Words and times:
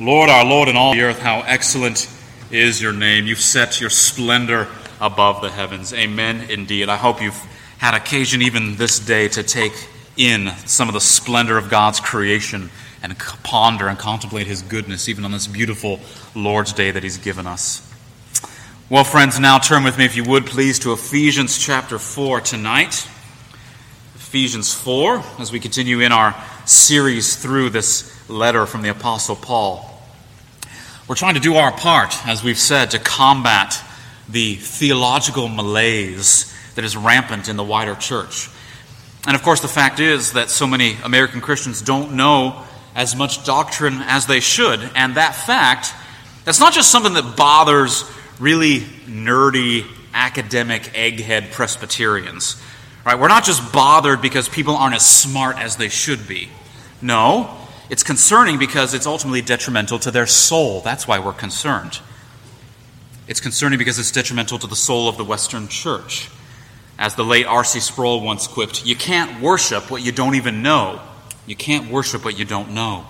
Lord, 0.00 0.28
our 0.28 0.44
Lord, 0.44 0.68
in 0.68 0.76
all 0.76 0.92
the 0.92 1.02
earth, 1.02 1.20
how 1.20 1.42
excellent 1.42 2.08
is 2.50 2.82
your 2.82 2.92
name. 2.92 3.26
You've 3.26 3.38
set 3.38 3.80
your 3.80 3.90
splendor 3.90 4.66
above 5.00 5.40
the 5.40 5.50
heavens. 5.50 5.94
Amen, 5.94 6.50
indeed. 6.50 6.88
I 6.88 6.96
hope 6.96 7.22
you've 7.22 7.40
had 7.78 7.94
occasion 7.94 8.42
even 8.42 8.74
this 8.74 8.98
day 8.98 9.28
to 9.28 9.44
take 9.44 9.72
in 10.16 10.48
some 10.66 10.88
of 10.88 10.94
the 10.94 11.00
splendor 11.00 11.56
of 11.56 11.70
God's 11.70 12.00
creation 12.00 12.70
and 13.04 13.16
ponder 13.44 13.86
and 13.86 13.96
contemplate 13.96 14.48
his 14.48 14.62
goodness, 14.62 15.08
even 15.08 15.24
on 15.24 15.30
this 15.30 15.46
beautiful 15.46 16.00
Lord's 16.34 16.72
Day 16.72 16.90
that 16.90 17.04
he's 17.04 17.18
given 17.18 17.46
us. 17.46 17.88
Well, 18.90 19.04
friends, 19.04 19.38
now 19.38 19.58
turn 19.58 19.84
with 19.84 19.96
me, 19.96 20.06
if 20.06 20.16
you 20.16 20.24
would, 20.24 20.46
please, 20.46 20.80
to 20.80 20.92
Ephesians 20.92 21.56
chapter 21.56 22.00
4 22.00 22.40
tonight. 22.40 23.08
Ephesians 24.16 24.74
4, 24.74 25.22
as 25.38 25.52
we 25.52 25.60
continue 25.60 26.00
in 26.00 26.10
our 26.10 26.34
series 26.64 27.36
through 27.36 27.70
this 27.70 28.13
letter 28.28 28.66
from 28.66 28.82
the 28.82 28.88
Apostle 28.90 29.36
Paul. 29.36 29.90
We're 31.06 31.14
trying 31.14 31.34
to 31.34 31.40
do 31.40 31.56
our 31.56 31.70
part, 31.70 32.26
as 32.26 32.42
we've 32.42 32.58
said, 32.58 32.92
to 32.92 32.98
combat 32.98 33.80
the 34.28 34.54
theological 34.54 35.48
malaise 35.48 36.54
that 36.76 36.84
is 36.84 36.96
rampant 36.96 37.48
in 37.48 37.56
the 37.56 37.64
wider 37.64 37.94
church. 37.94 38.48
And 39.26 39.36
of 39.36 39.42
course, 39.42 39.60
the 39.60 39.68
fact 39.68 40.00
is 40.00 40.32
that 40.32 40.50
so 40.50 40.66
many 40.66 40.96
American 41.04 41.40
Christians 41.40 41.82
don't 41.82 42.12
know 42.12 42.62
as 42.94 43.14
much 43.14 43.44
doctrine 43.44 44.00
as 44.02 44.26
they 44.26 44.40
should. 44.40 44.80
And 44.94 45.16
that 45.16 45.34
fact, 45.34 45.92
that's 46.44 46.60
not 46.60 46.72
just 46.72 46.90
something 46.90 47.14
that 47.14 47.36
bothers 47.36 48.04
really 48.38 48.80
nerdy, 48.80 49.86
academic, 50.12 50.82
egghead 50.94 51.52
Presbyterians. 51.52 52.62
Right? 53.04 53.18
We're 53.18 53.28
not 53.28 53.44
just 53.44 53.72
bothered 53.72 54.22
because 54.22 54.48
people 54.48 54.76
aren't 54.76 54.94
as 54.94 55.04
smart 55.04 55.58
as 55.58 55.76
they 55.76 55.88
should 55.88 56.26
be. 56.26 56.48
No, 57.02 57.54
it's 57.90 58.02
concerning 58.02 58.58
because 58.58 58.94
it's 58.94 59.06
ultimately 59.06 59.42
detrimental 59.42 59.98
to 60.00 60.10
their 60.10 60.26
soul. 60.26 60.80
That's 60.80 61.06
why 61.06 61.18
we're 61.18 61.32
concerned. 61.32 62.00
It's 63.26 63.40
concerning 63.40 63.78
because 63.78 63.98
it's 63.98 64.10
detrimental 64.10 64.58
to 64.58 64.66
the 64.66 64.76
soul 64.76 65.08
of 65.08 65.16
the 65.16 65.24
Western 65.24 65.68
church. 65.68 66.30
As 66.98 67.14
the 67.14 67.24
late 67.24 67.46
R.C. 67.46 67.80
Sproul 67.80 68.20
once 68.20 68.46
quipped, 68.46 68.86
you 68.86 68.94
can't 68.94 69.42
worship 69.42 69.90
what 69.90 70.02
you 70.02 70.12
don't 70.12 70.34
even 70.34 70.62
know. 70.62 71.00
You 71.46 71.56
can't 71.56 71.90
worship 71.90 72.24
what 72.24 72.38
you 72.38 72.44
don't 72.44 72.70
know. 72.70 73.06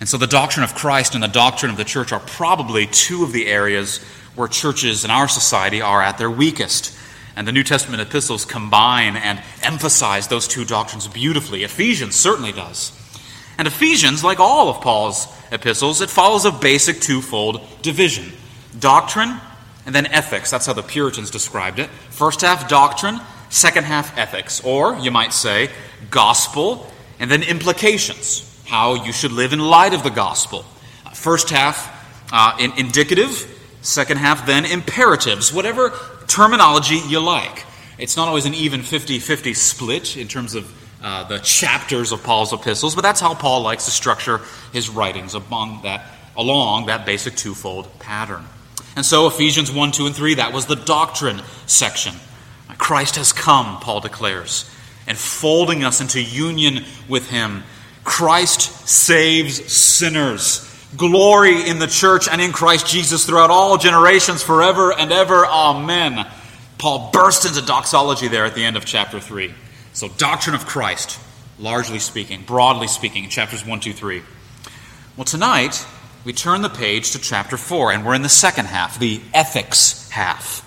And 0.00 0.08
so 0.08 0.16
the 0.16 0.26
doctrine 0.26 0.64
of 0.64 0.74
Christ 0.74 1.14
and 1.14 1.22
the 1.22 1.28
doctrine 1.28 1.70
of 1.70 1.76
the 1.76 1.84
church 1.84 2.12
are 2.12 2.20
probably 2.20 2.86
two 2.86 3.24
of 3.24 3.32
the 3.32 3.46
areas 3.46 3.98
where 4.34 4.48
churches 4.48 5.04
in 5.04 5.10
our 5.10 5.28
society 5.28 5.80
are 5.80 6.02
at 6.02 6.18
their 6.18 6.30
weakest. 6.30 6.96
And 7.36 7.46
the 7.46 7.52
New 7.52 7.64
Testament 7.64 8.02
epistles 8.02 8.44
combine 8.44 9.16
and 9.16 9.42
emphasize 9.62 10.28
those 10.28 10.48
two 10.48 10.64
doctrines 10.64 11.06
beautifully. 11.06 11.64
Ephesians 11.64 12.16
certainly 12.16 12.52
does. 12.52 12.92
And 13.58 13.66
Ephesians, 13.66 14.22
like 14.22 14.38
all 14.38 14.70
of 14.70 14.80
Paul's 14.80 15.26
epistles, 15.50 16.00
it 16.00 16.08
follows 16.08 16.44
a 16.44 16.52
basic 16.52 17.00
twofold 17.00 17.60
division 17.82 18.32
doctrine 18.78 19.40
and 19.84 19.94
then 19.94 20.06
ethics. 20.06 20.50
That's 20.50 20.66
how 20.66 20.74
the 20.74 20.82
Puritans 20.82 21.30
described 21.30 21.78
it. 21.78 21.90
First 22.10 22.42
half 22.42 22.68
doctrine, 22.68 23.20
second 23.48 23.84
half 23.84 24.16
ethics. 24.16 24.62
Or, 24.64 24.96
you 24.96 25.10
might 25.10 25.32
say, 25.32 25.70
gospel 26.10 26.86
and 27.18 27.30
then 27.30 27.42
implications. 27.42 28.44
How 28.66 28.94
you 28.94 29.12
should 29.12 29.32
live 29.32 29.52
in 29.52 29.60
light 29.60 29.94
of 29.94 30.02
the 30.02 30.10
gospel. 30.10 30.64
First 31.14 31.50
half 31.50 31.96
uh, 32.32 32.56
in 32.60 32.72
indicative, 32.78 33.58
second 33.80 34.18
half 34.18 34.46
then 34.46 34.64
imperatives, 34.64 35.52
whatever 35.52 35.92
terminology 36.26 37.00
you 37.08 37.20
like. 37.20 37.64
It's 37.96 38.16
not 38.16 38.28
always 38.28 38.46
an 38.46 38.54
even 38.54 38.82
50 38.82 39.18
50 39.18 39.54
split 39.54 40.16
in 40.16 40.28
terms 40.28 40.54
of 40.54 40.70
uh, 41.02 41.24
the 41.24 41.38
chapters 41.38 42.12
of 42.12 42.22
Paul's 42.22 42.52
epistles, 42.52 42.94
but 42.94 43.02
that's 43.02 43.20
how 43.20 43.34
Paul 43.34 43.62
likes 43.62 43.84
to 43.84 43.90
structure 43.90 44.40
his 44.72 44.88
writings 44.88 45.34
among 45.34 45.82
that, 45.82 46.06
along 46.36 46.86
that 46.86 47.06
basic 47.06 47.36
twofold 47.36 47.98
pattern. 47.98 48.44
And 48.96 49.06
so, 49.06 49.28
Ephesians 49.28 49.70
1, 49.70 49.92
2, 49.92 50.06
and 50.06 50.14
3, 50.14 50.34
that 50.34 50.52
was 50.52 50.66
the 50.66 50.74
doctrine 50.74 51.40
section. 51.66 52.14
Christ 52.78 53.16
has 53.16 53.32
come, 53.32 53.78
Paul 53.80 54.00
declares, 54.00 54.68
enfolding 55.06 55.84
us 55.84 56.00
into 56.00 56.20
union 56.20 56.84
with 57.08 57.28
him. 57.30 57.62
Christ 58.04 58.88
saves 58.88 59.72
sinners. 59.72 60.64
Glory 60.96 61.68
in 61.68 61.78
the 61.78 61.86
church 61.86 62.28
and 62.28 62.40
in 62.40 62.52
Christ 62.52 62.86
Jesus 62.86 63.26
throughout 63.26 63.50
all 63.50 63.76
generations, 63.76 64.42
forever 64.42 64.92
and 64.92 65.12
ever. 65.12 65.44
Amen. 65.46 66.26
Paul 66.78 67.10
burst 67.12 67.44
into 67.44 67.64
doxology 67.64 68.28
there 68.28 68.46
at 68.46 68.54
the 68.54 68.64
end 68.64 68.76
of 68.76 68.84
chapter 68.84 69.20
3. 69.20 69.54
So, 69.98 70.06
doctrine 70.06 70.54
of 70.54 70.64
Christ, 70.64 71.18
largely 71.58 71.98
speaking, 71.98 72.44
broadly 72.44 72.86
speaking, 72.86 73.24
in 73.24 73.30
chapters 73.30 73.66
1, 73.66 73.80
2, 73.80 73.92
3. 73.92 74.22
Well, 75.16 75.24
tonight, 75.24 75.84
we 76.24 76.32
turn 76.32 76.62
the 76.62 76.68
page 76.68 77.10
to 77.14 77.18
chapter 77.18 77.56
4, 77.56 77.90
and 77.90 78.06
we're 78.06 78.14
in 78.14 78.22
the 78.22 78.28
second 78.28 78.66
half, 78.66 79.00
the 79.00 79.20
ethics 79.34 80.08
half, 80.10 80.64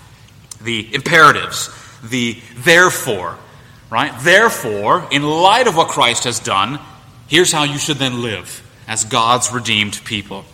the 0.62 0.94
imperatives, 0.94 1.70
the 2.04 2.42
therefore, 2.56 3.38
right? 3.88 4.12
Therefore, 4.20 5.08
in 5.10 5.22
light 5.22 5.66
of 5.66 5.76
what 5.78 5.88
Christ 5.88 6.24
has 6.24 6.38
done, 6.38 6.78
here's 7.26 7.52
how 7.52 7.64
you 7.64 7.78
should 7.78 7.96
then 7.96 8.20
live 8.20 8.62
as 8.86 9.06
God's 9.06 9.50
redeemed 9.50 9.98
people. 10.04 10.44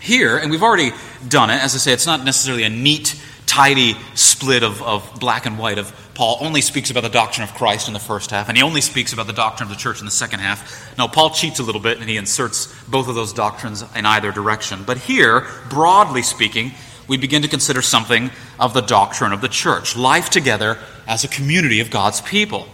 Here, 0.00 0.38
and 0.38 0.50
we've 0.50 0.62
already 0.62 0.92
done 1.28 1.50
it, 1.50 1.62
as 1.62 1.74
I 1.74 1.78
say, 1.78 1.92
it's 1.92 2.06
not 2.06 2.24
necessarily 2.24 2.62
a 2.62 2.70
neat, 2.70 3.20
tidy 3.44 3.94
split 4.14 4.62
of, 4.62 4.82
of 4.82 5.20
black 5.20 5.44
and 5.44 5.58
white 5.58 5.76
of 5.76 6.05
Paul 6.16 6.38
only 6.40 6.62
speaks 6.62 6.90
about 6.90 7.02
the 7.02 7.10
doctrine 7.10 7.46
of 7.46 7.52
Christ 7.52 7.88
in 7.88 7.92
the 7.92 8.00
first 8.00 8.30
half, 8.30 8.48
and 8.48 8.56
he 8.56 8.62
only 8.62 8.80
speaks 8.80 9.12
about 9.12 9.26
the 9.26 9.34
doctrine 9.34 9.68
of 9.68 9.76
the 9.76 9.78
church 9.78 10.00
in 10.00 10.06
the 10.06 10.10
second 10.10 10.38
half. 10.38 10.96
Now, 10.96 11.08
Paul 11.08 11.28
cheats 11.28 11.58
a 11.58 11.62
little 11.62 11.80
bit, 11.80 12.00
and 12.00 12.08
he 12.08 12.16
inserts 12.16 12.74
both 12.84 13.06
of 13.08 13.14
those 13.14 13.34
doctrines 13.34 13.84
in 13.94 14.06
either 14.06 14.32
direction. 14.32 14.82
But 14.82 14.96
here, 14.96 15.46
broadly 15.68 16.22
speaking, 16.22 16.72
we 17.06 17.18
begin 17.18 17.42
to 17.42 17.48
consider 17.48 17.82
something 17.82 18.30
of 18.58 18.72
the 18.72 18.80
doctrine 18.80 19.34
of 19.34 19.42
the 19.42 19.48
church 19.48 19.94
life 19.94 20.30
together 20.30 20.78
as 21.06 21.22
a 21.22 21.28
community 21.28 21.80
of 21.80 21.90
God's 21.90 22.22
people. 22.22 22.66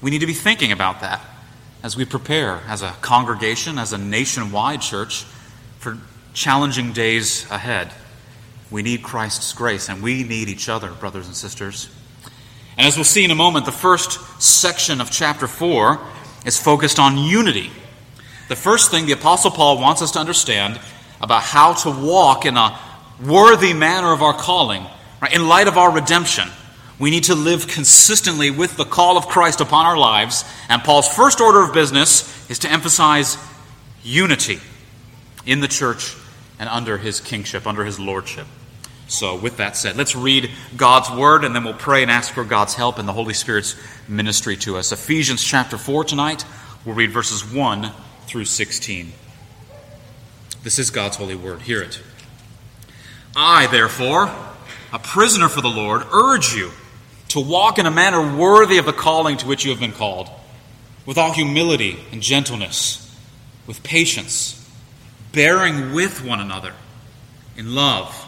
We 0.00 0.12
need 0.12 0.20
to 0.20 0.28
be 0.28 0.32
thinking 0.32 0.70
about 0.70 1.00
that 1.00 1.20
as 1.82 1.96
we 1.96 2.04
prepare 2.04 2.62
as 2.68 2.82
a 2.82 2.90
congregation, 3.00 3.76
as 3.76 3.92
a 3.92 3.98
nationwide 3.98 4.82
church, 4.82 5.24
for 5.80 5.98
challenging 6.32 6.92
days 6.92 7.44
ahead. 7.50 7.92
We 8.70 8.82
need 8.82 9.02
Christ's 9.02 9.52
grace, 9.52 9.88
and 9.88 10.00
we 10.00 10.22
need 10.22 10.48
each 10.48 10.68
other, 10.68 10.92
brothers 10.92 11.26
and 11.26 11.34
sisters. 11.34 11.88
And 12.78 12.86
as 12.86 12.96
we'll 12.96 13.04
see 13.04 13.24
in 13.24 13.32
a 13.32 13.34
moment, 13.34 13.66
the 13.66 13.72
first 13.72 14.40
section 14.40 15.00
of 15.00 15.10
chapter 15.10 15.48
4 15.48 15.98
is 16.46 16.56
focused 16.56 17.00
on 17.00 17.18
unity. 17.18 17.72
The 18.48 18.54
first 18.56 18.92
thing 18.92 19.06
the 19.06 19.12
Apostle 19.12 19.50
Paul 19.50 19.80
wants 19.80 20.00
us 20.00 20.12
to 20.12 20.20
understand 20.20 20.80
about 21.20 21.42
how 21.42 21.74
to 21.74 21.90
walk 21.90 22.46
in 22.46 22.56
a 22.56 22.78
worthy 23.20 23.72
manner 23.72 24.12
of 24.12 24.22
our 24.22 24.32
calling, 24.32 24.86
right, 25.20 25.34
in 25.34 25.48
light 25.48 25.66
of 25.66 25.76
our 25.76 25.92
redemption, 25.92 26.48
we 27.00 27.10
need 27.10 27.24
to 27.24 27.34
live 27.34 27.66
consistently 27.66 28.50
with 28.52 28.76
the 28.76 28.84
call 28.84 29.16
of 29.16 29.26
Christ 29.26 29.60
upon 29.60 29.84
our 29.84 29.98
lives. 29.98 30.44
And 30.68 30.82
Paul's 30.82 31.08
first 31.08 31.40
order 31.40 31.64
of 31.64 31.74
business 31.74 32.48
is 32.48 32.60
to 32.60 32.70
emphasize 32.70 33.36
unity 34.04 34.60
in 35.44 35.60
the 35.60 35.68
church 35.68 36.16
and 36.60 36.68
under 36.68 36.96
his 36.98 37.20
kingship, 37.20 37.66
under 37.66 37.84
his 37.84 37.98
lordship. 37.98 38.46
So, 39.08 39.36
with 39.36 39.56
that 39.56 39.74
said, 39.74 39.96
let's 39.96 40.14
read 40.14 40.50
God's 40.76 41.10
word 41.10 41.42
and 41.42 41.54
then 41.54 41.64
we'll 41.64 41.72
pray 41.72 42.02
and 42.02 42.10
ask 42.10 42.32
for 42.32 42.44
God's 42.44 42.74
help 42.74 42.98
and 42.98 43.08
the 43.08 43.12
Holy 43.14 43.32
Spirit's 43.32 43.74
ministry 44.06 44.54
to 44.58 44.76
us. 44.76 44.92
Ephesians 44.92 45.42
chapter 45.42 45.78
4 45.78 46.04
tonight, 46.04 46.44
we'll 46.84 46.94
read 46.94 47.10
verses 47.10 47.42
1 47.42 47.90
through 48.26 48.44
16. 48.44 49.12
This 50.62 50.78
is 50.78 50.90
God's 50.90 51.16
holy 51.16 51.34
word. 51.34 51.62
Hear 51.62 51.80
it. 51.80 52.02
I, 53.34 53.66
therefore, 53.68 54.30
a 54.92 54.98
prisoner 54.98 55.48
for 55.48 55.62
the 55.62 55.68
Lord, 55.68 56.02
urge 56.12 56.54
you 56.54 56.70
to 57.28 57.40
walk 57.40 57.78
in 57.78 57.86
a 57.86 57.90
manner 57.90 58.36
worthy 58.36 58.76
of 58.76 58.84
the 58.84 58.92
calling 58.92 59.38
to 59.38 59.46
which 59.46 59.64
you 59.64 59.70
have 59.70 59.80
been 59.80 59.92
called, 59.92 60.28
with 61.06 61.16
all 61.16 61.32
humility 61.32 61.98
and 62.12 62.20
gentleness, 62.20 63.18
with 63.66 63.82
patience, 63.82 64.70
bearing 65.32 65.94
with 65.94 66.22
one 66.22 66.40
another 66.40 66.74
in 67.56 67.74
love 67.74 68.27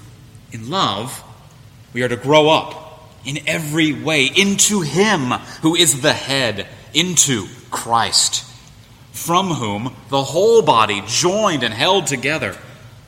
in 0.51 0.69
love, 0.69 1.23
we 1.93 2.03
are 2.03 2.09
to 2.09 2.15
grow 2.15 2.49
up 2.49 3.09
in 3.25 3.39
every 3.47 3.93
way 3.93 4.25
into 4.25 4.81
Him 4.81 5.31
who 5.61 5.75
is 5.75 6.01
the 6.01 6.13
head, 6.13 6.67
into 6.93 7.47
Christ, 7.69 8.45
from 9.11 9.47
whom 9.47 9.95
the 10.09 10.23
whole 10.23 10.61
body, 10.61 11.01
joined 11.05 11.63
and 11.63 11.73
held 11.73 12.07
together 12.07 12.57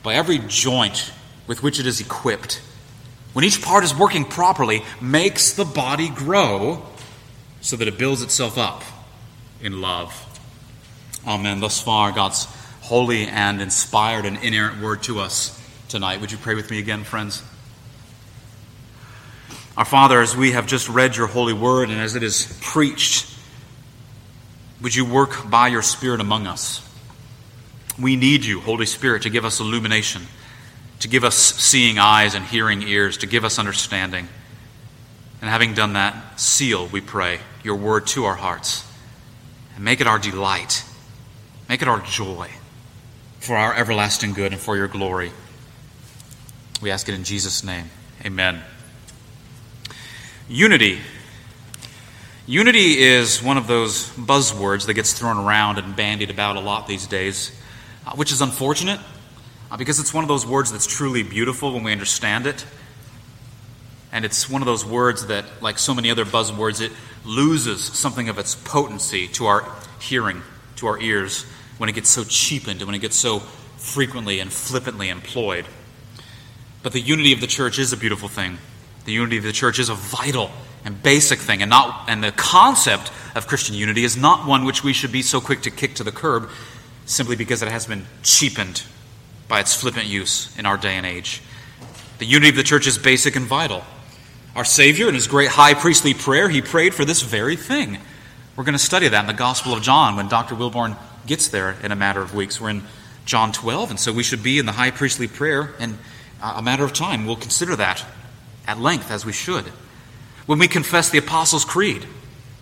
by 0.02 0.14
every 0.14 0.38
joint 0.48 1.12
with 1.46 1.62
which 1.62 1.80
it 1.80 1.86
is 1.86 2.00
equipped, 2.00 2.62
when 3.32 3.44
each 3.44 3.60
part 3.62 3.84
is 3.84 3.94
working 3.94 4.24
properly, 4.24 4.84
makes 5.00 5.52
the 5.52 5.64
body 5.64 6.08
grow 6.08 6.82
so 7.60 7.76
that 7.76 7.88
it 7.88 7.98
builds 7.98 8.22
itself 8.22 8.56
up 8.56 8.82
in 9.60 9.80
love. 9.80 10.20
Amen. 11.26 11.60
Thus 11.60 11.80
far, 11.80 12.12
God's 12.12 12.44
holy 12.82 13.26
and 13.26 13.60
inspired 13.60 14.26
and 14.26 14.36
inerrant 14.42 14.80
word 14.80 15.02
to 15.02 15.18
us 15.18 15.58
tonight. 15.94 16.20
Would 16.20 16.32
you 16.32 16.38
pray 16.38 16.56
with 16.56 16.72
me 16.72 16.80
again, 16.80 17.04
friends? 17.04 17.40
Our 19.76 19.84
Father, 19.84 20.20
as 20.20 20.36
we 20.36 20.50
have 20.50 20.66
just 20.66 20.88
read 20.88 21.16
your 21.16 21.28
holy 21.28 21.52
word 21.52 21.88
and 21.88 22.00
as 22.00 22.16
it 22.16 22.24
is 22.24 22.58
preached, 22.60 23.32
would 24.82 24.92
you 24.92 25.04
work 25.04 25.48
by 25.48 25.68
your 25.68 25.82
Spirit 25.82 26.20
among 26.20 26.48
us? 26.48 26.84
We 27.96 28.16
need 28.16 28.44
you, 28.44 28.58
Holy 28.58 28.86
Spirit, 28.86 29.22
to 29.22 29.30
give 29.30 29.44
us 29.44 29.60
illumination, 29.60 30.22
to 30.98 31.06
give 31.06 31.22
us 31.22 31.36
seeing 31.36 32.00
eyes 32.00 32.34
and 32.34 32.44
hearing 32.44 32.82
ears, 32.82 33.18
to 33.18 33.28
give 33.28 33.44
us 33.44 33.60
understanding. 33.60 34.26
And 35.40 35.48
having 35.48 35.74
done 35.74 35.92
that, 35.92 36.40
seal, 36.40 36.88
we 36.88 37.02
pray, 37.02 37.38
your 37.62 37.76
word 37.76 38.08
to 38.08 38.24
our 38.24 38.34
hearts 38.34 38.84
and 39.76 39.84
make 39.84 40.00
it 40.00 40.08
our 40.08 40.18
delight, 40.18 40.82
make 41.68 41.82
it 41.82 41.86
our 41.86 42.00
joy 42.00 42.50
for 43.38 43.56
our 43.56 43.72
everlasting 43.72 44.32
good 44.32 44.50
and 44.50 44.60
for 44.60 44.76
your 44.76 44.88
glory. 44.88 45.30
We 46.82 46.90
ask 46.90 47.08
it 47.08 47.14
in 47.14 47.24
Jesus' 47.24 47.64
name. 47.64 47.90
Amen. 48.24 48.62
Unity. 50.48 50.98
Unity 52.46 52.98
is 52.98 53.42
one 53.42 53.56
of 53.56 53.66
those 53.66 54.10
buzzwords 54.10 54.86
that 54.86 54.94
gets 54.94 55.12
thrown 55.12 55.38
around 55.38 55.78
and 55.78 55.96
bandied 55.96 56.30
about 56.30 56.56
a 56.56 56.60
lot 56.60 56.86
these 56.86 57.06
days, 57.06 57.50
uh, 58.06 58.14
which 58.16 58.30
is 58.32 58.42
unfortunate 58.42 59.00
uh, 59.70 59.76
because 59.76 59.98
it's 59.98 60.12
one 60.12 60.22
of 60.24 60.28
those 60.28 60.46
words 60.46 60.70
that's 60.70 60.86
truly 60.86 61.22
beautiful 61.22 61.72
when 61.72 61.82
we 61.84 61.92
understand 61.92 62.46
it. 62.46 62.66
And 64.12 64.24
it's 64.24 64.48
one 64.48 64.62
of 64.62 64.66
those 64.66 64.84
words 64.84 65.26
that, 65.26 65.44
like 65.60 65.78
so 65.78 65.94
many 65.94 66.10
other 66.10 66.24
buzzwords, 66.24 66.80
it 66.80 66.92
loses 67.24 67.82
something 67.82 68.28
of 68.28 68.38
its 68.38 68.54
potency 68.54 69.26
to 69.28 69.46
our 69.46 69.66
hearing, 69.98 70.42
to 70.76 70.86
our 70.86 71.00
ears, 71.00 71.44
when 71.78 71.88
it 71.88 71.94
gets 71.94 72.10
so 72.10 72.24
cheapened 72.24 72.80
and 72.80 72.86
when 72.86 72.94
it 72.94 73.00
gets 73.00 73.16
so 73.16 73.40
frequently 73.78 74.38
and 74.38 74.52
flippantly 74.52 75.08
employed. 75.08 75.64
But 76.84 76.92
the 76.92 77.00
unity 77.00 77.32
of 77.32 77.40
the 77.40 77.46
church 77.46 77.78
is 77.78 77.94
a 77.94 77.96
beautiful 77.96 78.28
thing. 78.28 78.58
The 79.06 79.12
unity 79.12 79.38
of 79.38 79.42
the 79.42 79.52
church 79.52 79.78
is 79.78 79.88
a 79.88 79.94
vital 79.94 80.50
and 80.84 81.02
basic 81.02 81.38
thing, 81.38 81.62
and 81.62 81.70
not 81.70 82.04
and 82.08 82.22
the 82.22 82.30
concept 82.30 83.10
of 83.34 83.46
Christian 83.46 83.74
unity 83.74 84.04
is 84.04 84.18
not 84.18 84.46
one 84.46 84.66
which 84.66 84.84
we 84.84 84.92
should 84.92 85.10
be 85.10 85.22
so 85.22 85.40
quick 85.40 85.62
to 85.62 85.70
kick 85.70 85.94
to 85.94 86.04
the 86.04 86.12
curb 86.12 86.50
simply 87.06 87.36
because 87.36 87.62
it 87.62 87.68
has 87.68 87.86
been 87.86 88.04
cheapened 88.22 88.82
by 89.48 89.60
its 89.60 89.74
flippant 89.74 90.06
use 90.06 90.56
in 90.58 90.66
our 90.66 90.76
day 90.76 90.94
and 90.96 91.06
age. 91.06 91.42
The 92.18 92.26
unity 92.26 92.50
of 92.50 92.56
the 92.56 92.62
church 92.62 92.86
is 92.86 92.98
basic 92.98 93.34
and 93.34 93.46
vital. 93.46 93.82
Our 94.54 94.64
Savior, 94.64 95.08
in 95.08 95.14
his 95.14 95.26
great 95.26 95.48
high 95.48 95.72
priestly 95.72 96.12
prayer, 96.12 96.50
he 96.50 96.60
prayed 96.60 96.92
for 96.92 97.06
this 97.06 97.22
very 97.22 97.56
thing. 97.56 97.98
We're 98.56 98.64
going 98.64 98.74
to 98.74 98.78
study 98.78 99.08
that 99.08 99.20
in 99.20 99.26
the 99.26 99.32
Gospel 99.32 99.72
of 99.72 99.82
John 99.82 100.16
when 100.16 100.28
Dr. 100.28 100.54
Wilborn 100.54 100.98
gets 101.26 101.48
there 101.48 101.76
in 101.82 101.92
a 101.92 101.96
matter 101.96 102.20
of 102.20 102.34
weeks. 102.34 102.60
We're 102.60 102.70
in 102.70 102.84
John 103.24 103.52
12, 103.52 103.90
and 103.90 103.98
so 103.98 104.12
we 104.12 104.22
should 104.22 104.42
be 104.42 104.58
in 104.58 104.66
the 104.66 104.72
high 104.72 104.90
priestly 104.90 105.28
prayer 105.28 105.74
in 105.80 105.98
a 106.44 106.62
matter 106.62 106.84
of 106.84 106.92
time. 106.92 107.24
We'll 107.24 107.36
consider 107.36 107.76
that 107.76 108.04
at 108.66 108.78
length 108.78 109.10
as 109.10 109.24
we 109.24 109.32
should. 109.32 109.64
When 110.46 110.58
we 110.58 110.68
confess 110.68 111.10
the 111.10 111.18
Apostles' 111.18 111.64
Creed, 111.64 112.04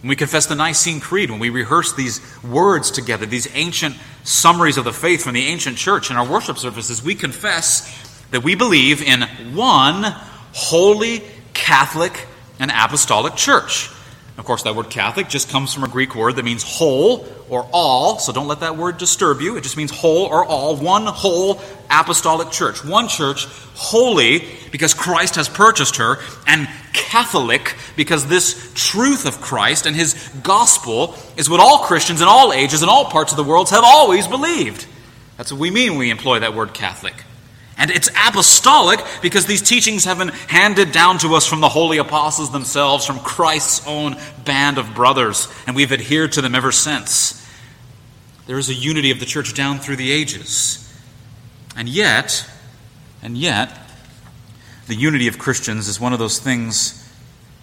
when 0.01 0.09
we 0.09 0.17
confess 0.17 0.47
the 0.47 0.55
Nicene 0.55 1.01
Creed, 1.01 1.31
when 1.31 1.41
we 1.41 1.51
rehearse 1.51 1.93
these 1.93 2.21
words 2.43 2.91
together, 2.91 3.27
these 3.27 3.49
ancient 3.55 3.97
summaries 4.25 4.77
of 4.77 4.85
the 4.85 4.93
faith 4.93 5.25
from 5.25 5.35
the 5.35 5.47
ancient 5.47 5.77
church 5.77 6.11
in 6.11 6.17
our 6.17 6.27
worship 6.27 6.59
services, 6.59 7.03
we 7.03 7.15
confess 7.15 7.89
that 8.31 8.43
we 8.43 8.55
believe 8.55 9.03
in 9.03 9.23
one 9.55 10.03
holy, 10.53 11.23
Catholic, 11.55 12.27
and 12.59 12.71
apostolic 12.71 13.35
church. 13.35 13.91
Of 14.39 14.47
course, 14.47 14.63
that 14.63 14.75
word 14.75 14.89
Catholic 14.89 15.29
just 15.29 15.51
comes 15.51 15.75
from 15.75 15.85
a 15.85 15.89
Greek 15.89 16.15
word 16.15 16.37
that 16.37 16.45
means 16.45 16.63
whole 16.63 17.27
or 17.51 17.69
all, 17.71 18.19
so 18.19 18.33
don't 18.33 18.49
let 18.49 18.61
that 18.61 18.79
word 18.79 18.97
disturb 18.97 19.43
you. 19.43 19.57
It 19.57 19.63
just 19.63 19.77
means 19.77 19.91
whole 19.91 20.25
or 20.25 20.45
all. 20.45 20.75
One 20.75 21.05
whole 21.05 21.61
apostolic 21.91 22.51
church. 22.51 22.83
One 22.83 23.09
church, 23.09 23.45
holy 23.75 24.49
because 24.71 24.95
Christ 24.95 25.37
has 25.37 25.51
purchased 25.51 25.97
her, 25.97 26.17
and 26.47 26.67
Catholic 26.95 27.77
because 27.95 28.27
this 28.27 28.73
truth 28.75 29.27
of 29.27 29.43
Christ 29.43 29.85
and 29.85 29.95
his 29.95 30.15
gospel 30.43 31.15
is 31.37 31.51
what 31.51 31.61
all 31.61 31.81
Christians 31.81 32.23
in 32.23 32.29
all 32.29 32.55
ages 32.55 32.81
and 32.81 32.91
all 32.91 33.05
parts 33.05 33.33
of 33.33 33.37
the 33.37 33.45
world 33.45 33.69
have 33.69 33.85
always 33.85 34.27
believed. 34.27 34.87
That's 35.37 35.53
what 35.53 35.61
we 35.61 35.71
mean 35.71 35.91
when 35.91 35.99
we 35.99 36.11
employ 36.11 36.39
that 36.39 36.55
word 36.55 36.73
Catholic. 36.73 37.23
And 37.83 37.91
it's 37.91 38.09
apostolic 38.11 39.01
because 39.23 39.47
these 39.47 39.61
teachings 39.61 40.05
have 40.05 40.19
been 40.19 40.29
handed 40.29 40.93
down 40.93 41.19
to 41.19 41.35
us 41.35 41.49
from 41.49 41.61
the 41.61 41.69
holy 41.69 41.99
apostles 41.99 42.53
themselves, 42.53 43.05
from 43.05 43.19
Christ's 43.19 43.85
own 43.89 44.17
band 44.45 44.79
of 44.79 44.95
brothers, 44.95 45.49
and 45.67 45.75
we've 45.75 45.91
adhered 45.91 46.31
to 46.35 46.43
them 46.43 46.55
ever 46.55 46.71
since. 46.71 47.45
There 48.47 48.57
is 48.57 48.69
a 48.69 48.73
unity 48.73 49.11
of 49.11 49.19
the 49.19 49.27
church 49.27 49.53
down 49.55 49.81
through 49.81 49.97
the 49.97 50.13
ages. 50.13 50.79
And 51.75 51.89
yet, 51.89 52.49
and 53.21 53.37
yet, 53.37 53.77
the 54.87 54.95
unity 54.95 55.27
of 55.27 55.41
Christians 55.41 55.89
is 55.89 55.99
one 55.99 56.13
of 56.13 56.21
those 56.21 56.39
things 56.39 57.13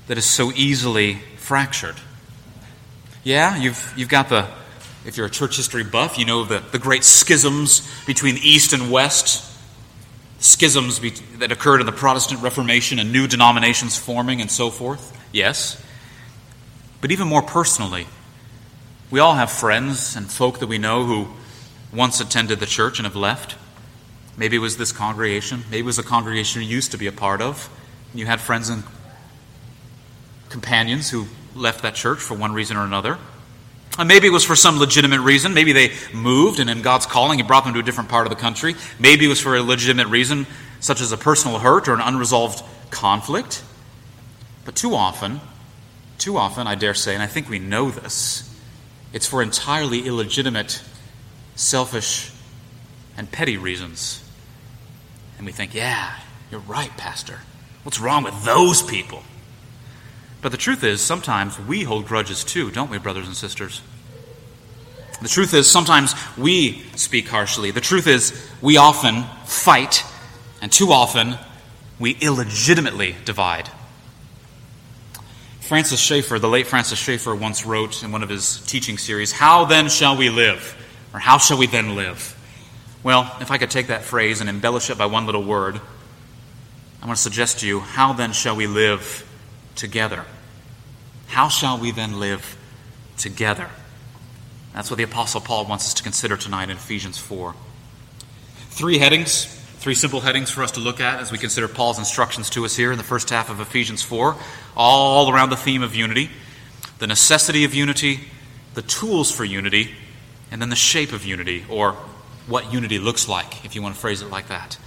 that 0.08 0.18
is 0.18 0.26
so 0.26 0.52
easily 0.52 1.14
fractured. 1.38 1.96
Yeah, 3.24 3.56
you've, 3.56 3.94
you've 3.96 4.10
got 4.10 4.28
the, 4.28 4.50
if 5.06 5.16
you're 5.16 5.28
a 5.28 5.32
church 5.32 5.56
history 5.56 5.86
buff, 5.86 6.18
you 6.18 6.26
know 6.26 6.44
the, 6.44 6.60
the 6.60 6.80
great 6.80 7.06
schisms 7.06 7.90
between 8.06 8.36
East 8.36 8.74
and 8.74 8.92
West 8.92 9.49
schisms 10.39 11.00
be- 11.00 11.12
that 11.38 11.51
occurred 11.51 11.79
in 11.79 11.86
the 11.86 11.91
Protestant 11.91 12.41
Reformation 12.41 13.00
and 13.00 13.12
new 13.12 13.27
denominations 13.27 13.98
forming 13.98 14.41
and 14.41 14.50
so 14.50 14.69
forth? 14.69 15.15
Yes. 15.31 15.81
But 17.01 17.12
even 17.12 17.27
more 17.27 17.41
personally, 17.41 18.08
we 19.12 19.19
all 19.19 19.36
have 19.36 19.51
friends 19.51 20.15
and 20.15 20.29
folk 20.29 20.60
that 20.60 20.67
we 20.67 20.77
know 20.77 21.05
who 21.05 21.27
once 21.93 22.19
attended 22.19 22.60
the 22.60 22.65
church 22.65 23.00
and 23.00 23.05
have 23.05 23.15
left. 23.15 23.55
Maybe 24.38 24.55
it 24.55 24.60
was 24.60 24.77
this 24.77 24.91
congregation. 24.91 25.63
Maybe 25.69 25.79
it 25.79 25.86
was 25.86 26.00
a 26.00 26.03
congregation 26.03 26.62
you 26.62 26.67
used 26.67 26.91
to 26.91 26.98
be 26.98 27.08
a 27.08 27.12
part 27.12 27.41
of. 27.41 27.69
And 28.12 28.19
you 28.19 28.25
had 28.25 28.39
friends 28.39 28.69
and 28.69 28.84
companions 30.50 31.10
who 31.10 31.27
left 31.55 31.81
that 31.81 31.96
church 31.96 32.19
for 32.19 32.36
one 32.36 32.53
reason 32.53 32.77
or 32.77 32.84
another. 32.86 33.17
And 33.98 34.08
maybe 34.08 34.27
it 34.27 34.31
was 34.31 34.46
for 34.46 34.55
some 34.55 34.77
legitimate 34.77 35.22
reason. 35.22 35.53
Maybe 35.53 35.74
they 35.74 35.93
moved, 36.13 36.60
and 36.60 36.69
in 36.69 36.81
God's 36.81 37.05
calling, 37.05 37.39
He 37.39 37.43
brought 37.43 37.65
them 37.65 37.74
to 37.74 37.79
a 37.79 37.84
different 37.84 38.10
part 38.10 38.25
of 38.25 38.29
the 38.29 38.39
country. 38.39 38.75
Maybe 39.00 39.25
it 39.25 39.29
was 39.29 39.41
for 39.41 39.55
a 39.55 39.62
legitimate 39.62 40.08
reason, 40.08 40.48
such 40.79 41.01
as 41.01 41.12
a 41.12 41.17
personal 41.17 41.60
hurt 41.60 41.88
or 41.88 41.93
an 41.96 42.01
unresolved 42.01 42.63
conflict. 42.91 43.63
But 44.63 44.75
too 44.75 44.93
often, 44.93 45.41
too 46.17 46.38
often, 46.38 46.67
I 46.67 46.75
dare 46.75 46.93
say, 46.93 47.13
and 47.13 47.24
I 47.24 47.27
think 47.27 47.50
we 47.50 47.60
know 47.60 47.89
this, 47.89 48.46
it's 49.12 49.25
for 49.25 49.41
entirely 49.41 50.05
illegitimate, 50.05 50.81
selfish, 51.55 52.31
and 53.17 53.29
petty 53.31 53.58
reasons. 53.58 54.24
And 55.38 55.46
we 55.46 55.51
think, 55.51 55.74
yeah, 55.74 56.15
you're 56.51 56.60
right, 56.62 56.96
Pastor. 56.98 57.39
What's 57.84 58.00
wrong 58.00 58.24
with 58.24 58.46
those 58.46 58.81
people? 58.84 59.24
But 60.41 60.51
the 60.51 60.58
truth 60.58 60.84
is, 60.84 61.01
sometimes 61.01 61.60
we 61.60 61.84
hold 61.84 62.08
grudges 62.08 62.43
too, 62.43 62.72
don't 62.72 62.89
we, 62.89 62.98
brothers 62.98 63.27
and 63.27 63.36
sisters? 63.36 63.81
The 65.22 65.27
truth 65.27 65.53
is, 65.53 65.69
sometimes 65.69 66.15
we 66.38 66.84
speak 66.96 67.27
harshly. 67.27 67.72
The 67.72 67.81
truth 67.81 68.08
is, 68.08 68.50
we 68.62 68.77
often 68.77 69.24
fight, 69.46 70.05
and 70.62 70.72
too 70.72 70.91
often, 70.91 71.38
we 72.00 72.12
illegitimately 72.12 73.17
divide. 73.25 73.69
Francis 75.60 76.00
Schaeffer, 76.00 76.39
the 76.39 76.48
late 76.48 76.67
Francis 76.67 76.98
Schaeffer, 76.98 77.36
once 77.36 77.65
wrote 77.65 78.01
in 78.01 78.13
one 78.13 78.24
of 78.24 78.29
his 78.29 78.62
teaching 78.65 78.98
series, 78.98 79.34
How 79.34 79.65
then 79.65 79.89
shall 79.89 80.15
we 80.15 80.29
live? 80.29 80.75
Or 81.13 81.19
how 81.19 81.38
shall 81.38 81.58
we 81.58 81.67
then 81.67 81.96
live? 81.96 82.36
Well, 83.03 83.36
if 83.41 83.51
I 83.51 83.58
could 83.58 83.72
take 83.72 83.88
that 83.88 84.03
phrase 84.03 84.41
and 84.41 84.50
embellish 84.50 84.89
it 84.89 84.98
by 84.98 85.05
one 85.05 85.25
little 85.25 85.43
word, 85.43 85.81
I 87.01 87.05
want 87.05 87.17
to 87.17 87.22
suggest 87.22 87.60
to 87.60 87.67
you, 87.67 87.81
how 87.81 88.13
then 88.13 88.31
shall 88.31 88.55
we 88.55 88.67
live 88.67 89.25
together? 89.80 90.26
How 91.28 91.48
shall 91.48 91.78
we 91.78 91.92
then 91.92 92.20
live 92.20 92.58
together? 93.18 93.70
That's 94.74 94.92
what 94.92 94.98
the 94.98 95.04
Apostle 95.04 95.42
Paul 95.42 95.66
wants 95.66 95.86
us 95.86 95.94
to 95.96 96.04
consider 96.04 96.38
tonight 96.38 96.70
in 96.70 96.78
Ephesians 96.78 97.18
4. 97.18 97.56
Three 98.70 99.00
headings, 99.00 99.46
three 99.78 99.96
simple 99.96 100.20
headings 100.20 100.52
for 100.52 100.62
us 100.64 100.72
to 100.72 100.80
look 100.80 101.00
at 101.00 101.20
as 101.20 101.32
we 101.32 101.38
consider 101.38 101.68
Paul's 101.68 101.98
instructions 101.98 102.50
to 102.52 102.66
us 102.66 102.76
here 102.76 102.92
in 102.92 102.98
the 102.98 103.04
first 103.04 103.30
half 103.30 103.50
of 103.50 103.60
Ephesians 103.60 104.04
4, 104.04 104.36
all 104.76 105.32
around 105.32 105.50
the 105.50 105.58
theme 105.58 105.82
of 105.82 105.96
unity, 105.96 106.30
the 107.00 107.08
necessity 107.08 107.64
of 107.64 107.74
unity, 107.74 108.20
the 108.74 108.82
tools 108.82 109.32
for 109.32 109.44
unity, 109.44 109.92
and 110.52 110.62
then 110.62 110.70
the 110.70 110.76
shape 110.76 111.14
of 111.14 111.26
unity, 111.26 111.66
or 111.70 111.94
what 112.48 112.72
unity 112.74 113.00
looks 113.00 113.28
like, 113.28 113.64
if 113.66 113.76
you 113.76 113.82
want 113.82 113.96
to 113.96 114.02
phrase 114.02 114.22
it 114.22 114.30
like 114.30 114.50
that. 114.50 114.78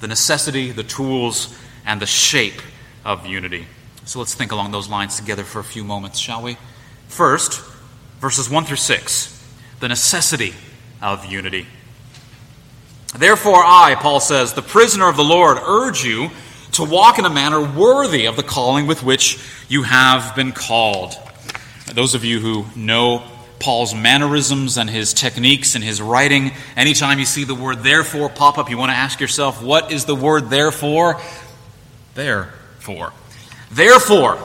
The 0.00 0.08
necessity, 0.08 0.72
the 0.72 0.82
tools, 0.82 1.56
and 1.86 2.00
the 2.00 2.06
shape 2.06 2.60
of 3.04 3.26
unity. 3.26 3.66
So 4.04 4.18
let's 4.18 4.34
think 4.34 4.52
along 4.52 4.72
those 4.72 4.88
lines 4.88 5.16
together 5.16 5.44
for 5.44 5.60
a 5.60 5.64
few 5.64 5.84
moments, 5.84 6.18
shall 6.18 6.42
we? 6.42 6.56
First, 7.08 7.62
verses 8.20 8.50
1 8.50 8.64
through 8.64 8.76
6, 8.76 9.46
the 9.80 9.88
necessity 9.88 10.54
of 11.00 11.24
unity. 11.26 11.66
Therefore, 13.16 13.62
I, 13.62 13.96
Paul 13.98 14.20
says, 14.20 14.54
the 14.54 14.62
prisoner 14.62 15.08
of 15.08 15.16
the 15.16 15.24
Lord, 15.24 15.58
urge 15.58 16.04
you 16.04 16.30
to 16.72 16.84
walk 16.84 17.18
in 17.18 17.26
a 17.26 17.30
manner 17.30 17.60
worthy 17.60 18.26
of 18.26 18.36
the 18.36 18.42
calling 18.42 18.86
with 18.86 19.02
which 19.02 19.38
you 19.68 19.82
have 19.82 20.34
been 20.34 20.52
called. 20.52 21.14
Those 21.92 22.14
of 22.14 22.24
you 22.24 22.40
who 22.40 22.64
know 22.74 23.22
Paul's 23.58 23.94
mannerisms 23.94 24.78
and 24.78 24.88
his 24.88 25.12
techniques 25.12 25.74
and 25.74 25.84
his 25.84 26.00
writing, 26.00 26.52
anytime 26.76 27.18
you 27.18 27.26
see 27.26 27.44
the 27.44 27.54
word 27.54 27.80
therefore 27.80 28.30
pop 28.30 28.56
up, 28.58 28.70
you 28.70 28.78
want 28.78 28.90
to 28.90 28.96
ask 28.96 29.20
yourself, 29.20 29.62
what 29.62 29.92
is 29.92 30.06
the 30.06 30.14
word 30.14 30.48
therefore? 30.48 31.20
Therefore. 32.14 33.12
Therefore, 33.72 34.38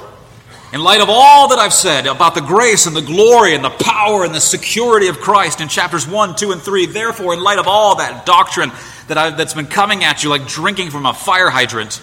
in 0.74 0.81
light 0.81 1.01
of 1.01 1.10
all 1.10 1.50
that 1.50 1.60
I've 1.60 1.74
said 1.74 2.07
about 2.07 2.36
the 2.36 2.41
grace 2.41 2.88
and 2.88 2.96
the 2.96 3.01
glory 3.01 3.55
and 3.55 3.63
the 3.63 3.69
power 3.69 4.25
and 4.25 4.34
the 4.34 4.41
security 4.41 5.07
of 5.07 5.19
Christ 5.19 5.62
in 5.62 5.67
chapters 5.67 6.07
1, 6.07 6.36
2, 6.36 6.51
and 6.51 6.62
3, 6.62 6.88
therefore, 6.88 7.34
in 7.34 7.41
light 7.41 7.60
of 7.60 7.67
all 7.67 7.98
that 7.98 8.25
doctrine 8.25 8.72
that 9.07 9.17
I, 9.17 9.29
that's 9.29 9.53
been 9.53 9.67
coming 9.67 10.03
at 10.03 10.24
you 10.24 10.29
like 10.29 10.48
drinking 10.48 10.91
from 10.91 11.05
a 11.05 11.13
fire 11.13 11.50
hydrant, 11.50 12.01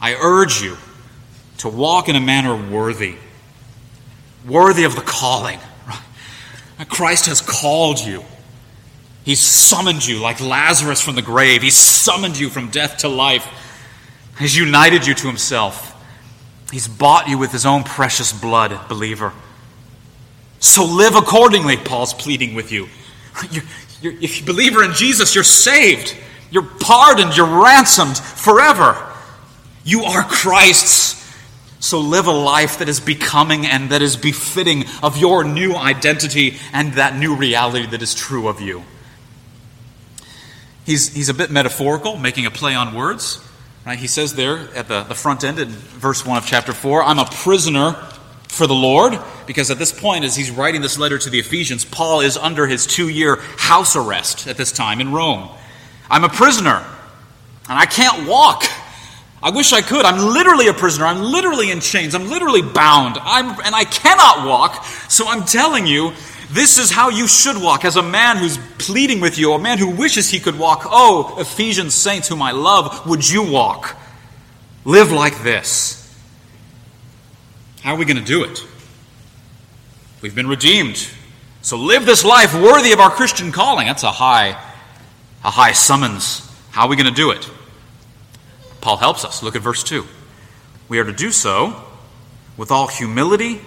I 0.00 0.14
urge 0.14 0.62
you 0.62 0.76
to 1.58 1.68
walk 1.68 2.08
in 2.08 2.16
a 2.16 2.20
manner 2.20 2.54
worthy, 2.70 3.16
worthy 4.46 4.84
of 4.84 4.94
the 4.94 5.02
calling. 5.02 5.58
Christ 6.88 7.26
has 7.26 7.40
called 7.40 8.00
you. 8.00 8.22
He's 9.24 9.40
summoned 9.40 10.06
you 10.06 10.20
like 10.20 10.40
Lazarus 10.40 11.02
from 11.02 11.16
the 11.16 11.22
grave. 11.22 11.62
He's 11.62 11.76
summoned 11.76 12.38
you 12.38 12.48
from 12.48 12.70
death 12.70 12.98
to 12.98 13.08
life. 13.08 13.46
He's 14.38 14.56
united 14.56 15.06
you 15.06 15.14
to 15.14 15.26
himself. 15.26 15.87
He's 16.70 16.88
bought 16.88 17.28
you 17.28 17.38
with 17.38 17.50
his 17.50 17.64
own 17.64 17.84
precious 17.84 18.32
blood, 18.32 18.88
believer. 18.88 19.32
So 20.60 20.84
live 20.84 21.14
accordingly, 21.14 21.76
Paul's 21.76 22.12
pleading 22.12 22.54
with 22.54 22.72
you. 22.72 22.88
You're, 23.50 23.64
you're, 24.02 24.12
if 24.20 24.40
you 24.40 24.46
believer 24.46 24.82
in 24.84 24.92
Jesus, 24.92 25.34
you're 25.34 25.44
saved. 25.44 26.16
You're 26.50 26.62
pardoned. 26.62 27.36
You're 27.36 27.62
ransomed 27.62 28.18
forever. 28.18 29.12
You 29.84 30.04
are 30.04 30.24
Christ's. 30.24 31.16
So 31.80 32.00
live 32.00 32.26
a 32.26 32.32
life 32.32 32.78
that 32.80 32.88
is 32.88 33.00
becoming 33.00 33.64
and 33.64 33.90
that 33.90 34.02
is 34.02 34.16
befitting 34.16 34.84
of 35.02 35.16
your 35.16 35.44
new 35.44 35.74
identity 35.74 36.56
and 36.72 36.94
that 36.94 37.16
new 37.16 37.36
reality 37.36 37.86
that 37.86 38.02
is 38.02 38.14
true 38.14 38.48
of 38.48 38.60
you. 38.60 38.82
He's, 40.84 41.14
he's 41.14 41.28
a 41.28 41.34
bit 41.34 41.50
metaphorical, 41.50 42.16
making 42.16 42.46
a 42.46 42.50
play 42.50 42.74
on 42.74 42.94
words. 42.94 43.47
Right? 43.88 43.98
He 43.98 44.06
says 44.06 44.34
there 44.34 44.68
at 44.74 44.86
the, 44.86 45.04
the 45.04 45.14
front 45.14 45.42
end 45.44 45.58
in 45.58 45.70
verse 45.70 46.26
1 46.26 46.36
of 46.36 46.44
chapter 46.44 46.74
4, 46.74 47.04
I'm 47.04 47.18
a 47.18 47.24
prisoner 47.24 47.94
for 48.46 48.66
the 48.66 48.74
Lord, 48.74 49.18
because 49.46 49.70
at 49.70 49.78
this 49.78 49.98
point, 49.98 50.26
as 50.26 50.36
he's 50.36 50.50
writing 50.50 50.82
this 50.82 50.98
letter 50.98 51.16
to 51.16 51.30
the 51.30 51.38
Ephesians, 51.38 51.86
Paul 51.86 52.20
is 52.20 52.36
under 52.36 52.66
his 52.66 52.86
two 52.86 53.08
year 53.08 53.36
house 53.56 53.96
arrest 53.96 54.46
at 54.46 54.58
this 54.58 54.72
time 54.72 55.00
in 55.00 55.10
Rome. 55.10 55.48
I'm 56.10 56.22
a 56.22 56.28
prisoner, 56.28 56.84
and 57.66 57.78
I 57.78 57.86
can't 57.86 58.28
walk. 58.28 58.64
I 59.42 59.52
wish 59.52 59.72
I 59.72 59.80
could. 59.80 60.04
I'm 60.04 60.34
literally 60.34 60.68
a 60.68 60.74
prisoner. 60.74 61.06
I'm 61.06 61.22
literally 61.22 61.70
in 61.70 61.80
chains. 61.80 62.14
I'm 62.14 62.28
literally 62.28 62.60
bound. 62.60 63.16
I'm, 63.22 63.58
and 63.64 63.74
I 63.74 63.84
cannot 63.84 64.46
walk. 64.46 64.84
So 65.08 65.28
I'm 65.28 65.46
telling 65.46 65.86
you, 65.86 66.12
this 66.50 66.78
is 66.78 66.90
how 66.90 67.10
you 67.10 67.28
should 67.28 67.60
walk 67.60 67.84
as 67.84 67.96
a 67.96 68.02
man 68.02 68.38
who's 68.38 68.58
pleading 68.78 69.20
with 69.20 69.38
you, 69.38 69.52
a 69.52 69.58
man 69.58 69.78
who 69.78 69.90
wishes 69.90 70.30
he 70.30 70.40
could 70.40 70.58
walk. 70.58 70.82
Oh, 70.86 71.36
Ephesian 71.38 71.90
saints 71.90 72.28
whom 72.28 72.40
I 72.40 72.52
love, 72.52 73.06
would 73.06 73.28
you 73.28 73.50
walk? 73.50 73.96
Live 74.84 75.12
like 75.12 75.42
this. 75.42 75.94
How 77.82 77.94
are 77.94 77.98
we 77.98 78.06
going 78.06 78.16
to 78.16 78.24
do 78.24 78.44
it? 78.44 78.64
We've 80.22 80.34
been 80.34 80.46
redeemed. 80.46 81.06
So 81.60 81.76
live 81.76 82.06
this 82.06 82.24
life 82.24 82.54
worthy 82.54 82.92
of 82.92 83.00
our 83.00 83.10
Christian 83.10 83.52
calling. 83.52 83.86
That's 83.86 84.02
a 84.02 84.10
high, 84.10 84.50
a 85.44 85.50
high 85.50 85.72
summons. 85.72 86.50
How 86.70 86.84
are 86.84 86.88
we 86.88 86.96
going 86.96 87.06
to 87.06 87.12
do 87.12 87.30
it? 87.30 87.48
Paul 88.80 88.96
helps 88.96 89.24
us. 89.24 89.42
Look 89.42 89.54
at 89.54 89.60
verse 89.60 89.84
2. 89.84 90.04
We 90.88 90.98
are 90.98 91.04
to 91.04 91.12
do 91.12 91.30
so 91.30 91.84
with 92.56 92.70
all 92.70 92.86
humility 92.86 93.60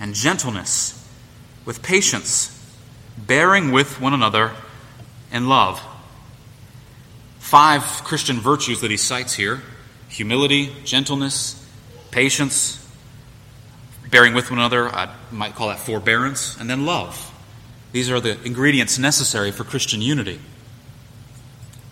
and 0.00 0.12
gentleness 0.12 0.99
with 1.64 1.82
patience, 1.82 2.56
bearing 3.18 3.72
with 3.72 4.00
one 4.00 4.14
another 4.14 4.52
in 5.32 5.48
love. 5.48 5.80
Five 7.38 7.82
Christian 8.04 8.38
virtues 8.38 8.80
that 8.80 8.90
he 8.90 8.96
cites 8.96 9.34
here 9.34 9.62
humility, 10.08 10.72
gentleness, 10.84 11.56
patience, 12.10 12.84
bearing 14.10 14.34
with 14.34 14.50
one 14.50 14.58
another. 14.58 14.88
I 14.88 15.14
might 15.30 15.54
call 15.54 15.68
that 15.68 15.78
forbearance, 15.78 16.56
and 16.58 16.68
then 16.68 16.84
love. 16.84 17.32
These 17.92 18.10
are 18.10 18.20
the 18.20 18.40
ingredients 18.44 18.98
necessary 18.98 19.52
for 19.52 19.64
Christian 19.64 20.02
unity. 20.02 20.40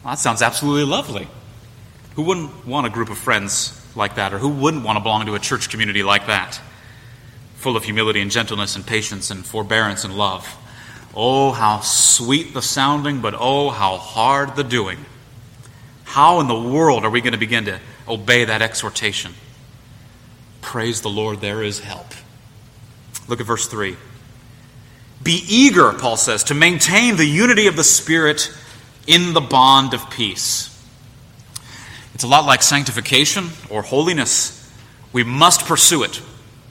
Well, 0.04 0.12
that 0.12 0.18
sounds 0.18 0.42
absolutely 0.42 0.84
lovely. 0.84 1.28
Who 2.14 2.22
wouldn't 2.22 2.66
want 2.66 2.86
a 2.86 2.90
group 2.90 3.10
of 3.10 3.18
friends 3.18 3.74
like 3.94 4.16
that, 4.16 4.34
or 4.34 4.38
who 4.38 4.48
wouldn't 4.48 4.84
want 4.84 4.96
to 4.96 5.00
belong 5.00 5.26
to 5.26 5.34
a 5.34 5.38
church 5.38 5.70
community 5.70 6.02
like 6.02 6.26
that? 6.26 6.60
Full 7.58 7.76
of 7.76 7.84
humility 7.84 8.20
and 8.20 8.30
gentleness 8.30 8.76
and 8.76 8.86
patience 8.86 9.30
and 9.30 9.44
forbearance 9.44 10.04
and 10.04 10.16
love. 10.16 10.56
Oh, 11.14 11.50
how 11.50 11.80
sweet 11.80 12.54
the 12.54 12.62
sounding, 12.62 13.20
but 13.20 13.34
oh, 13.36 13.70
how 13.70 13.96
hard 13.96 14.54
the 14.54 14.62
doing. 14.62 15.04
How 16.04 16.40
in 16.40 16.46
the 16.46 16.58
world 16.58 17.04
are 17.04 17.10
we 17.10 17.20
going 17.20 17.32
to 17.32 17.38
begin 17.38 17.64
to 17.66 17.80
obey 18.06 18.44
that 18.44 18.62
exhortation? 18.62 19.34
Praise 20.62 21.00
the 21.00 21.10
Lord, 21.10 21.40
there 21.40 21.62
is 21.62 21.80
help. 21.80 22.06
Look 23.26 23.40
at 23.40 23.46
verse 23.46 23.66
3. 23.66 23.96
Be 25.22 25.42
eager, 25.48 25.92
Paul 25.92 26.16
says, 26.16 26.44
to 26.44 26.54
maintain 26.54 27.16
the 27.16 27.26
unity 27.26 27.66
of 27.66 27.74
the 27.74 27.84
Spirit 27.84 28.56
in 29.08 29.32
the 29.32 29.40
bond 29.40 29.94
of 29.94 30.10
peace. 30.10 30.66
It's 32.14 32.24
a 32.24 32.28
lot 32.28 32.46
like 32.46 32.62
sanctification 32.62 33.48
or 33.68 33.82
holiness. 33.82 34.54
We 35.12 35.24
must 35.24 35.66
pursue 35.66 36.04
it. 36.04 36.22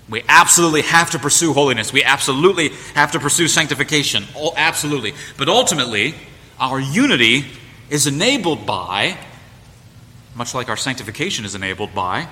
We 0.09 0.23
absolutely 0.27 0.83
have 0.83 1.11
to 1.11 1.19
pursue 1.19 1.53
holiness. 1.53 1.91
We 1.91 2.03
absolutely 2.03 2.69
have 2.95 3.11
to 3.11 3.19
pursue 3.19 3.47
sanctification. 3.47 4.23
Oh, 4.35 4.53
absolutely. 4.55 5.13
But 5.37 5.49
ultimately, 5.49 6.15
our 6.59 6.79
unity 6.79 7.45
is 7.89 8.07
enabled 8.07 8.65
by, 8.65 9.17
much 10.35 10.53
like 10.53 10.69
our 10.69 10.77
sanctification 10.77 11.43
is 11.43 11.55
enabled 11.55 11.93
by, 11.93 12.27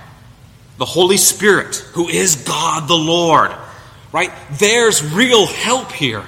the 0.77 0.85
Holy 0.85 1.17
Spirit, 1.17 1.75
who 1.93 2.07
is 2.07 2.35
God 2.35 2.87
the 2.87 2.95
Lord. 2.95 3.51
Right? 4.13 4.31
There's 4.51 5.03
real 5.13 5.45
help 5.45 5.91
here. 5.91 6.23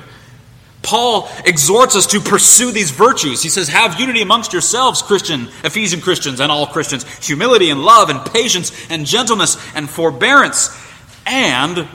Paul 0.81 1.29
exhorts 1.45 1.95
us 1.95 2.07
to 2.07 2.19
pursue 2.19 2.71
these 2.71 2.91
virtues. 2.91 3.41
He 3.41 3.49
says, 3.49 3.67
Have 3.69 3.99
unity 3.99 4.21
amongst 4.21 4.53
yourselves, 4.53 5.01
Christian, 5.01 5.47
Ephesian 5.63 6.01
Christians, 6.01 6.39
and 6.39 6.51
all 6.51 6.67
Christians, 6.67 7.05
humility 7.25 7.69
and 7.69 7.81
love 7.81 8.09
and 8.09 8.25
patience 8.31 8.71
and 8.89 9.05
gentleness 9.05 9.57
and 9.75 9.89
forbearance 9.89 10.69
and 11.27 11.87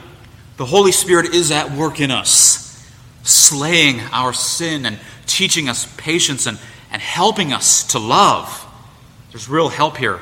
the 0.59 0.67
Holy 0.67 0.93
Spirit 0.93 1.35
is 1.35 1.51
at 1.51 1.73
work 1.73 2.01
in 2.01 2.11
us, 2.11 2.87
slaying 3.25 4.01
our 4.13 4.33
sin 4.33 4.87
and 4.87 4.99
teaching 5.27 5.69
us 5.69 5.93
patience 5.97 6.47
and, 6.47 6.59
and 6.93 7.01
helping 7.01 7.53
us 7.53 7.85
to 7.89 7.99
love. 7.99 8.59
There's 9.31 9.49
real 9.49 9.71
help 9.71 9.97
here. 9.97 10.21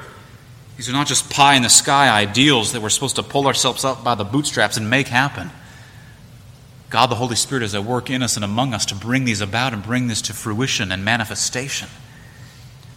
These 0.76 0.88
are 0.88 0.92
not 0.92 1.08
just 1.08 1.28
pie 1.28 1.56
in 1.56 1.62
the 1.62 1.68
sky 1.68 2.08
ideals 2.08 2.72
that 2.72 2.80
we're 2.80 2.88
supposed 2.88 3.16
to 3.16 3.22
pull 3.22 3.46
ourselves 3.46 3.84
up 3.84 4.02
by 4.04 4.14
the 4.14 4.24
bootstraps 4.24 4.76
and 4.76 4.88
make 4.88 5.08
happen. 5.08 5.50
God 6.88 7.06
the 7.08 7.16
Holy 7.16 7.36
Spirit 7.36 7.64
is 7.64 7.74
at 7.74 7.84
work 7.84 8.08
in 8.10 8.22
us 8.22 8.36
and 8.36 8.44
among 8.44 8.72
us 8.72 8.86
to 8.86 8.94
bring 8.94 9.24
these 9.24 9.40
about 9.40 9.72
and 9.72 9.82
bring 9.82 10.06
this 10.06 10.22
to 10.22 10.32
fruition 10.32 10.90
and 10.90 11.04
manifestation. 11.04 11.88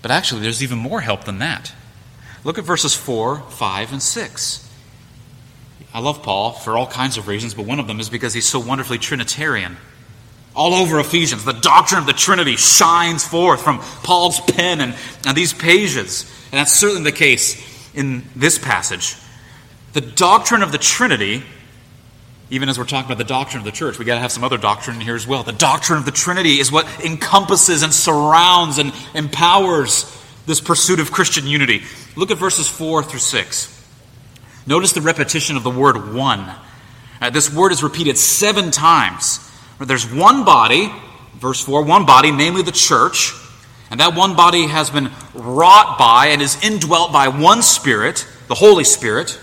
But 0.02 0.12
actually, 0.12 0.42
there's 0.42 0.64
even 0.64 0.78
more 0.78 1.02
help 1.02 1.26
than 1.26 1.40
that. 1.40 1.74
Look 2.44 2.58
at 2.58 2.64
verses 2.64 2.96
4, 2.96 3.40
5, 3.50 3.92
and 3.92 4.02
6. 4.02 4.63
I 5.94 6.00
love 6.00 6.24
Paul 6.24 6.54
for 6.54 6.76
all 6.76 6.88
kinds 6.88 7.18
of 7.18 7.28
reasons, 7.28 7.54
but 7.54 7.66
one 7.66 7.80
of 7.80 7.88
them 7.88 8.00
is 8.00 8.10
because 8.10 8.34
he's 8.34 8.48
so 8.48 8.60
wonderfully 8.60 8.98
Trinitarian. 8.98 9.78
All 10.56 10.74
over 10.74 11.00
Ephesians, 11.00 11.46
the 11.46 11.54
doctrine 11.54 12.02
of 12.02 12.08
the 12.08 12.14
Trinity 12.14 12.56
shines 12.56 13.24
forth 13.24 13.62
from 13.62 13.80
Paul's 13.80 14.40
pen 14.40 14.82
and, 14.82 14.96
and 15.26 15.38
these 15.38 15.54
pages. 15.54 16.24
And 16.52 16.60
that's 16.60 16.74
certainly 16.74 17.04
the 17.04 17.18
case 17.18 17.62
in 17.94 18.24
this 18.36 18.58
passage. 18.58 19.16
The 19.94 20.02
doctrine 20.02 20.64
of 20.64 20.72
the 20.72 20.78
Trinity 20.78 21.44
even 22.54 22.70
as 22.70 22.78
we're 22.78 22.86
talking 22.86 23.08
about 23.08 23.18
the 23.18 23.24
doctrine 23.24 23.62
of 23.62 23.66
the 23.66 23.72
church, 23.72 23.98
we 23.98 24.06
got 24.06 24.14
to 24.14 24.22
have 24.22 24.32
some 24.32 24.44
other 24.44 24.60
doctrine 24.60 25.02
here 25.02 25.16
as 25.16 25.26
well. 25.26 25.42
The 25.42 25.52
doctrine 25.52 25.98
of 25.98 26.06
the 26.06 26.12
Trinity 26.12 26.60
is 26.60 26.72
what 26.72 26.86
encompasses 27.04 27.82
and 27.82 27.92
surrounds 27.92 28.78
and 28.78 28.94
empowers 29.16 30.06
this 30.46 30.62
pursuit 30.62 31.00
of 31.00 31.12
Christian 31.12 31.48
unity. 31.48 31.82
Look 32.16 32.30
at 32.30 32.38
verses 32.38 32.68
4 32.68 33.02
through 33.02 33.22
6. 33.22 33.83
Notice 34.66 34.94
the 34.94 35.02
repetition 35.02 35.58
of 35.58 35.64
the 35.64 35.70
word 35.70 36.14
one. 36.14 36.50
Uh, 37.20 37.30
this 37.30 37.54
word 37.54 37.72
is 37.72 37.84
repeated 37.84 38.18
seven 38.18 38.72
times. 38.72 39.40
There's 39.80 40.10
one 40.12 40.46
body, 40.46 40.92
verse 41.36 41.62
4, 41.62 41.84
one 41.84 42.06
body, 42.06 42.32
namely 42.32 42.62
the 42.62 42.72
church, 42.72 43.34
and 43.92 44.00
that 44.00 44.16
one 44.16 44.36
body 44.36 44.68
has 44.68 44.90
been 44.90 45.12
wrought 45.34 45.98
by 45.98 46.28
and 46.28 46.42
is 46.42 46.62
indwelt 46.64 47.12
by 47.12 47.28
one 47.28 47.62
Spirit, 47.62 48.26
the 48.48 48.56
Holy 48.56 48.84
Spirit. 48.84 49.40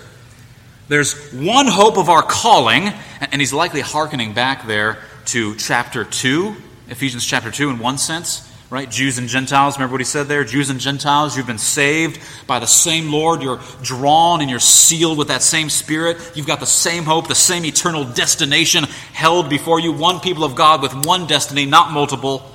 There's 0.89 1.33
one 1.33 1.67
hope 1.67 1.99
of 1.99 2.09
our 2.09 2.23
calling, 2.23 2.89
and 3.21 3.41
he's 3.41 3.53
likely 3.53 3.81
hearkening 3.81 4.33
back 4.33 4.67
there 4.67 4.99
to 5.27 5.55
chapter 5.57 6.05
2, 6.05 6.57
Ephesians 6.89 7.25
chapter 7.25 7.50
2, 7.50 7.71
in 7.71 7.79
one 7.79 7.99
sense, 7.99 8.50
right? 8.71 8.89
Jews 8.89 9.19
and 9.19 9.29
Gentiles, 9.29 9.77
remember 9.77 9.95
what 9.95 10.00
he 10.00 10.05
said 10.05 10.29
there? 10.29 10.45
Jews 10.45 10.71
and 10.71 10.81
Gentiles, 10.81 11.37
you've 11.37 11.47
been 11.47 11.59
saved 11.59 12.21
by 12.47 12.61
the 12.61 12.67
same 12.67 13.11
Lord. 13.11 13.43
You're 13.43 13.61
drawn 13.83 14.41
and 14.41 14.49
you're 14.49 14.61
sealed 14.61 15.19
with 15.19 15.29
that 15.29 15.43
same 15.43 15.69
Spirit. 15.69 16.19
You've 16.35 16.47
got 16.47 16.61
the 16.61 16.67
same 16.67 17.05
hope, 17.05 17.27
the 17.29 17.35
same 17.35 17.65
eternal 17.65 18.05
destination 18.05 18.85
held 19.12 19.50
before 19.50 19.81
you. 19.81 19.93
One 19.93 20.21
people 20.21 20.45
of 20.45 20.55
God 20.55 20.83
with 20.83 21.05
one 21.05 21.27
destiny, 21.27 21.67
not 21.67 21.93
multiple. 21.93 22.49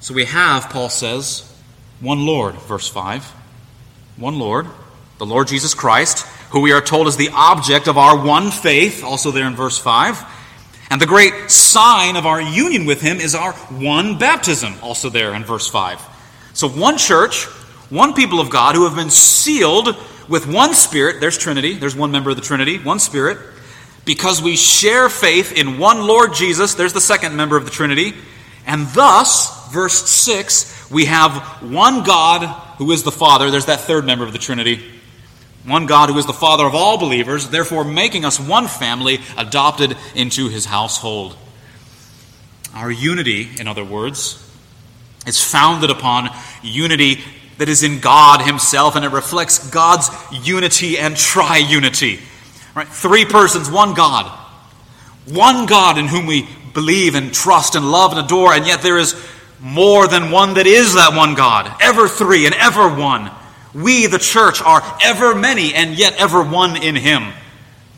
So 0.00 0.14
we 0.14 0.26
have, 0.26 0.68
Paul 0.68 0.90
says, 0.90 1.50
one 2.00 2.26
Lord, 2.26 2.54
verse 2.56 2.88
5. 2.88 3.24
One 4.18 4.38
Lord, 4.38 4.66
the 5.18 5.26
Lord 5.26 5.48
Jesus 5.48 5.74
Christ 5.74 6.26
who 6.50 6.60
we 6.60 6.72
are 6.72 6.80
told 6.80 7.06
is 7.06 7.16
the 7.16 7.30
object 7.34 7.88
of 7.88 7.98
our 7.98 8.16
one 8.16 8.50
faith, 8.50 9.02
also 9.02 9.30
there 9.30 9.46
in 9.46 9.54
verse 9.54 9.78
5. 9.78 10.24
And 10.90 11.00
the 11.00 11.06
great 11.06 11.50
sign 11.50 12.16
of 12.16 12.26
our 12.26 12.40
union 12.40 12.86
with 12.86 13.00
him 13.00 13.18
is 13.18 13.34
our 13.34 13.52
one 13.52 14.18
baptism, 14.18 14.74
also 14.82 15.10
there 15.10 15.34
in 15.34 15.44
verse 15.44 15.68
5. 15.68 16.00
So, 16.52 16.68
one 16.68 16.96
church, 16.96 17.44
one 17.90 18.14
people 18.14 18.40
of 18.40 18.50
God 18.50 18.74
who 18.74 18.84
have 18.84 18.94
been 18.94 19.10
sealed 19.10 19.88
with 20.28 20.46
one 20.46 20.74
Spirit. 20.74 21.20
There's 21.20 21.38
Trinity, 21.38 21.74
there's 21.74 21.96
one 21.96 22.12
member 22.12 22.30
of 22.30 22.36
the 22.36 22.42
Trinity, 22.42 22.78
one 22.78 22.98
Spirit. 22.98 23.38
Because 24.04 24.40
we 24.40 24.56
share 24.56 25.08
faith 25.08 25.52
in 25.52 25.78
one 25.78 26.06
Lord 26.06 26.32
Jesus, 26.32 26.74
there's 26.74 26.92
the 26.92 27.00
second 27.00 27.36
member 27.36 27.56
of 27.56 27.64
the 27.64 27.70
Trinity. 27.70 28.14
And 28.64 28.86
thus, 28.88 29.70
verse 29.72 30.08
6, 30.08 30.90
we 30.90 31.06
have 31.06 31.32
one 31.62 32.04
God 32.04 32.46
who 32.78 32.92
is 32.92 33.02
the 33.02 33.12
Father. 33.12 33.50
There's 33.50 33.66
that 33.66 33.80
third 33.80 34.04
member 34.04 34.24
of 34.24 34.32
the 34.32 34.38
Trinity 34.38 34.95
one 35.66 35.86
God 35.86 36.08
who 36.08 36.18
is 36.18 36.26
the 36.26 36.32
Father 36.32 36.64
of 36.64 36.74
all 36.74 36.96
believers, 36.98 37.48
therefore 37.48 37.84
making 37.84 38.24
us 38.24 38.38
one 38.38 38.68
family 38.68 39.18
adopted 39.36 39.96
into 40.14 40.48
his 40.48 40.64
household. 40.64 41.36
Our 42.74 42.90
unity, 42.90 43.48
in 43.58 43.66
other 43.66 43.84
words, 43.84 44.42
is 45.26 45.42
founded 45.42 45.90
upon 45.90 46.30
unity 46.62 47.20
that 47.58 47.68
is 47.68 47.82
in 47.82 48.00
God 48.00 48.42
himself, 48.42 48.96
and 48.96 49.04
it 49.04 49.10
reflects 49.10 49.70
God's 49.70 50.10
unity 50.30 50.98
and 50.98 51.14
triunity. 51.14 52.20
Right? 52.74 52.86
Three 52.86 53.24
persons, 53.24 53.70
one 53.70 53.94
God. 53.94 54.26
One 55.26 55.66
God 55.66 55.98
in 55.98 56.06
whom 56.06 56.26
we 56.26 56.48
believe 56.74 57.14
and 57.14 57.32
trust 57.32 57.74
and 57.74 57.90
love 57.90 58.12
and 58.12 58.24
adore, 58.24 58.52
and 58.52 58.66
yet 58.66 58.82
there 58.82 58.98
is 58.98 59.14
more 59.58 60.06
than 60.06 60.30
one 60.30 60.54
that 60.54 60.66
is 60.66 60.94
that 60.94 61.16
one 61.16 61.34
God. 61.34 61.74
Ever 61.80 62.06
three 62.06 62.46
and 62.46 62.54
ever 62.54 62.88
one. 62.94 63.30
We, 63.76 64.06
the 64.06 64.18
church, 64.18 64.62
are 64.62 64.82
ever 65.04 65.34
many 65.34 65.74
and 65.74 65.98
yet 65.98 66.14
ever 66.16 66.42
one 66.42 66.82
in 66.82 66.96
Him. 66.96 67.32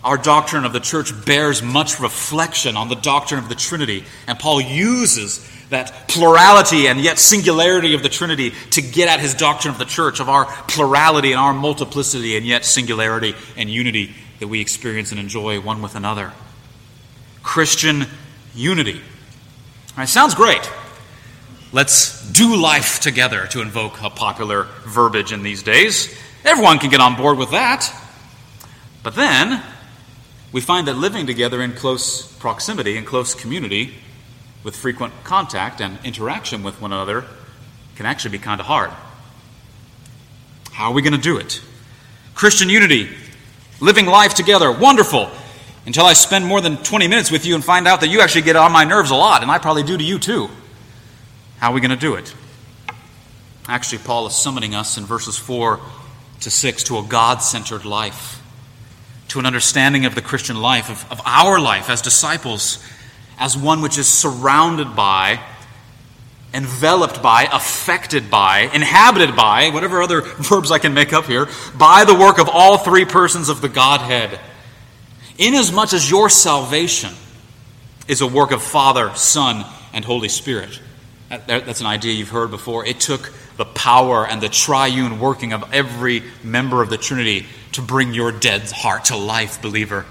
Our 0.02 0.18
doctrine 0.18 0.64
of 0.64 0.72
the 0.72 0.80
church 0.80 1.12
bears 1.24 1.62
much 1.62 2.00
reflection 2.00 2.76
on 2.76 2.88
the 2.88 2.96
doctrine 2.96 3.38
of 3.38 3.48
the 3.48 3.54
Trinity, 3.54 4.04
and 4.26 4.38
Paul 4.38 4.60
uses 4.60 5.48
that 5.70 6.08
plurality 6.08 6.86
and 6.88 7.00
yet 7.00 7.18
singularity 7.18 7.94
of 7.94 8.02
the 8.02 8.08
Trinity 8.08 8.52
to 8.70 8.82
get 8.82 9.08
at 9.08 9.20
his 9.20 9.34
doctrine 9.34 9.72
of 9.72 9.78
the 9.78 9.84
church, 9.84 10.18
of 10.18 10.28
our 10.28 10.46
plurality 10.66 11.32
and 11.32 11.40
our 11.40 11.52
multiplicity 11.52 12.36
and 12.36 12.46
yet 12.46 12.64
singularity 12.64 13.34
and 13.56 13.68
unity 13.68 14.14
that 14.40 14.48
we 14.48 14.60
experience 14.60 15.10
and 15.10 15.20
enjoy 15.20 15.60
one 15.60 15.82
with 15.82 15.94
another. 15.94 16.32
Christian 17.42 18.06
unity. 18.54 18.94
All 18.94 19.98
right, 19.98 20.08
sounds 20.08 20.34
great. 20.34 20.70
Let's 21.70 22.26
do 22.30 22.56
life 22.56 23.00
together, 23.00 23.46
to 23.48 23.60
invoke 23.60 24.00
a 24.02 24.08
popular 24.08 24.64
verbiage 24.86 25.32
in 25.32 25.42
these 25.42 25.62
days. 25.62 26.16
Everyone 26.42 26.78
can 26.78 26.88
get 26.88 27.00
on 27.00 27.14
board 27.14 27.36
with 27.36 27.50
that. 27.50 27.92
But 29.02 29.14
then, 29.14 29.62
we 30.50 30.62
find 30.62 30.88
that 30.88 30.94
living 30.94 31.26
together 31.26 31.60
in 31.60 31.74
close 31.74 32.32
proximity, 32.36 32.96
in 32.96 33.04
close 33.04 33.34
community, 33.34 33.92
with 34.64 34.76
frequent 34.76 35.12
contact 35.24 35.82
and 35.82 35.98
interaction 36.04 36.62
with 36.62 36.80
one 36.80 36.90
another, 36.90 37.26
can 37.96 38.06
actually 38.06 38.30
be 38.30 38.38
kind 38.38 38.60
of 38.60 38.66
hard. 38.66 38.90
How 40.72 40.86
are 40.88 40.94
we 40.94 41.02
going 41.02 41.12
to 41.12 41.18
do 41.20 41.36
it? 41.36 41.60
Christian 42.34 42.70
unity, 42.70 43.10
living 43.78 44.06
life 44.06 44.32
together, 44.32 44.72
wonderful. 44.72 45.30
Until 45.84 46.06
I 46.06 46.14
spend 46.14 46.46
more 46.46 46.62
than 46.62 46.78
20 46.78 47.08
minutes 47.08 47.30
with 47.30 47.44
you 47.44 47.54
and 47.54 47.64
find 47.64 47.86
out 47.86 48.00
that 48.00 48.08
you 48.08 48.20
actually 48.20 48.42
get 48.42 48.56
on 48.56 48.72
my 48.72 48.84
nerves 48.84 49.10
a 49.10 49.16
lot, 49.16 49.42
and 49.42 49.50
I 49.50 49.58
probably 49.58 49.82
do 49.82 49.98
to 49.98 50.04
you 50.04 50.18
too. 50.18 50.48
How 51.58 51.70
are 51.70 51.74
we 51.74 51.80
going 51.80 51.90
to 51.90 51.96
do 51.96 52.14
it? 52.14 52.32
Actually, 53.66 53.98
Paul 53.98 54.26
is 54.28 54.36
summoning 54.36 54.74
us 54.74 54.96
in 54.96 55.04
verses 55.04 55.36
4 55.36 55.80
to 56.40 56.50
6 56.50 56.84
to 56.84 56.98
a 56.98 57.02
God 57.02 57.38
centered 57.38 57.84
life, 57.84 58.40
to 59.28 59.40
an 59.40 59.46
understanding 59.46 60.06
of 60.06 60.14
the 60.14 60.22
Christian 60.22 60.56
life, 60.56 60.88
of, 60.88 61.12
of 61.12 61.20
our 61.26 61.60
life 61.60 61.90
as 61.90 62.00
disciples, 62.00 62.82
as 63.38 63.56
one 63.56 63.82
which 63.82 63.98
is 63.98 64.06
surrounded 64.06 64.94
by, 64.94 65.40
enveloped 66.54 67.22
by, 67.22 67.48
affected 67.52 68.30
by, 68.30 68.70
inhabited 68.72 69.34
by, 69.34 69.70
whatever 69.70 70.00
other 70.00 70.20
verbs 70.38 70.70
I 70.70 70.78
can 70.78 70.94
make 70.94 71.12
up 71.12 71.26
here, 71.26 71.48
by 71.76 72.04
the 72.04 72.14
work 72.14 72.38
of 72.38 72.48
all 72.48 72.78
three 72.78 73.04
persons 73.04 73.48
of 73.48 73.60
the 73.60 73.68
Godhead. 73.68 74.38
Inasmuch 75.38 75.92
as 75.92 76.08
your 76.08 76.30
salvation 76.30 77.12
is 78.06 78.20
a 78.20 78.26
work 78.26 78.52
of 78.52 78.62
Father, 78.62 79.12
Son, 79.16 79.66
and 79.92 80.04
Holy 80.04 80.28
Spirit. 80.28 80.80
That's 81.28 81.80
an 81.80 81.86
idea 81.86 82.14
you've 82.14 82.30
heard 82.30 82.50
before. 82.50 82.86
It 82.86 83.00
took 83.00 83.32
the 83.56 83.66
power 83.66 84.26
and 84.26 84.40
the 84.40 84.48
triune 84.48 85.20
working 85.20 85.52
of 85.52 85.72
every 85.74 86.22
member 86.42 86.80
of 86.80 86.88
the 86.88 86.96
Trinity 86.96 87.46
to 87.72 87.82
bring 87.82 88.14
your 88.14 88.32
dead 88.32 88.70
heart 88.70 89.06
to 89.06 89.16
life, 89.16 89.60
believer. 89.60 90.06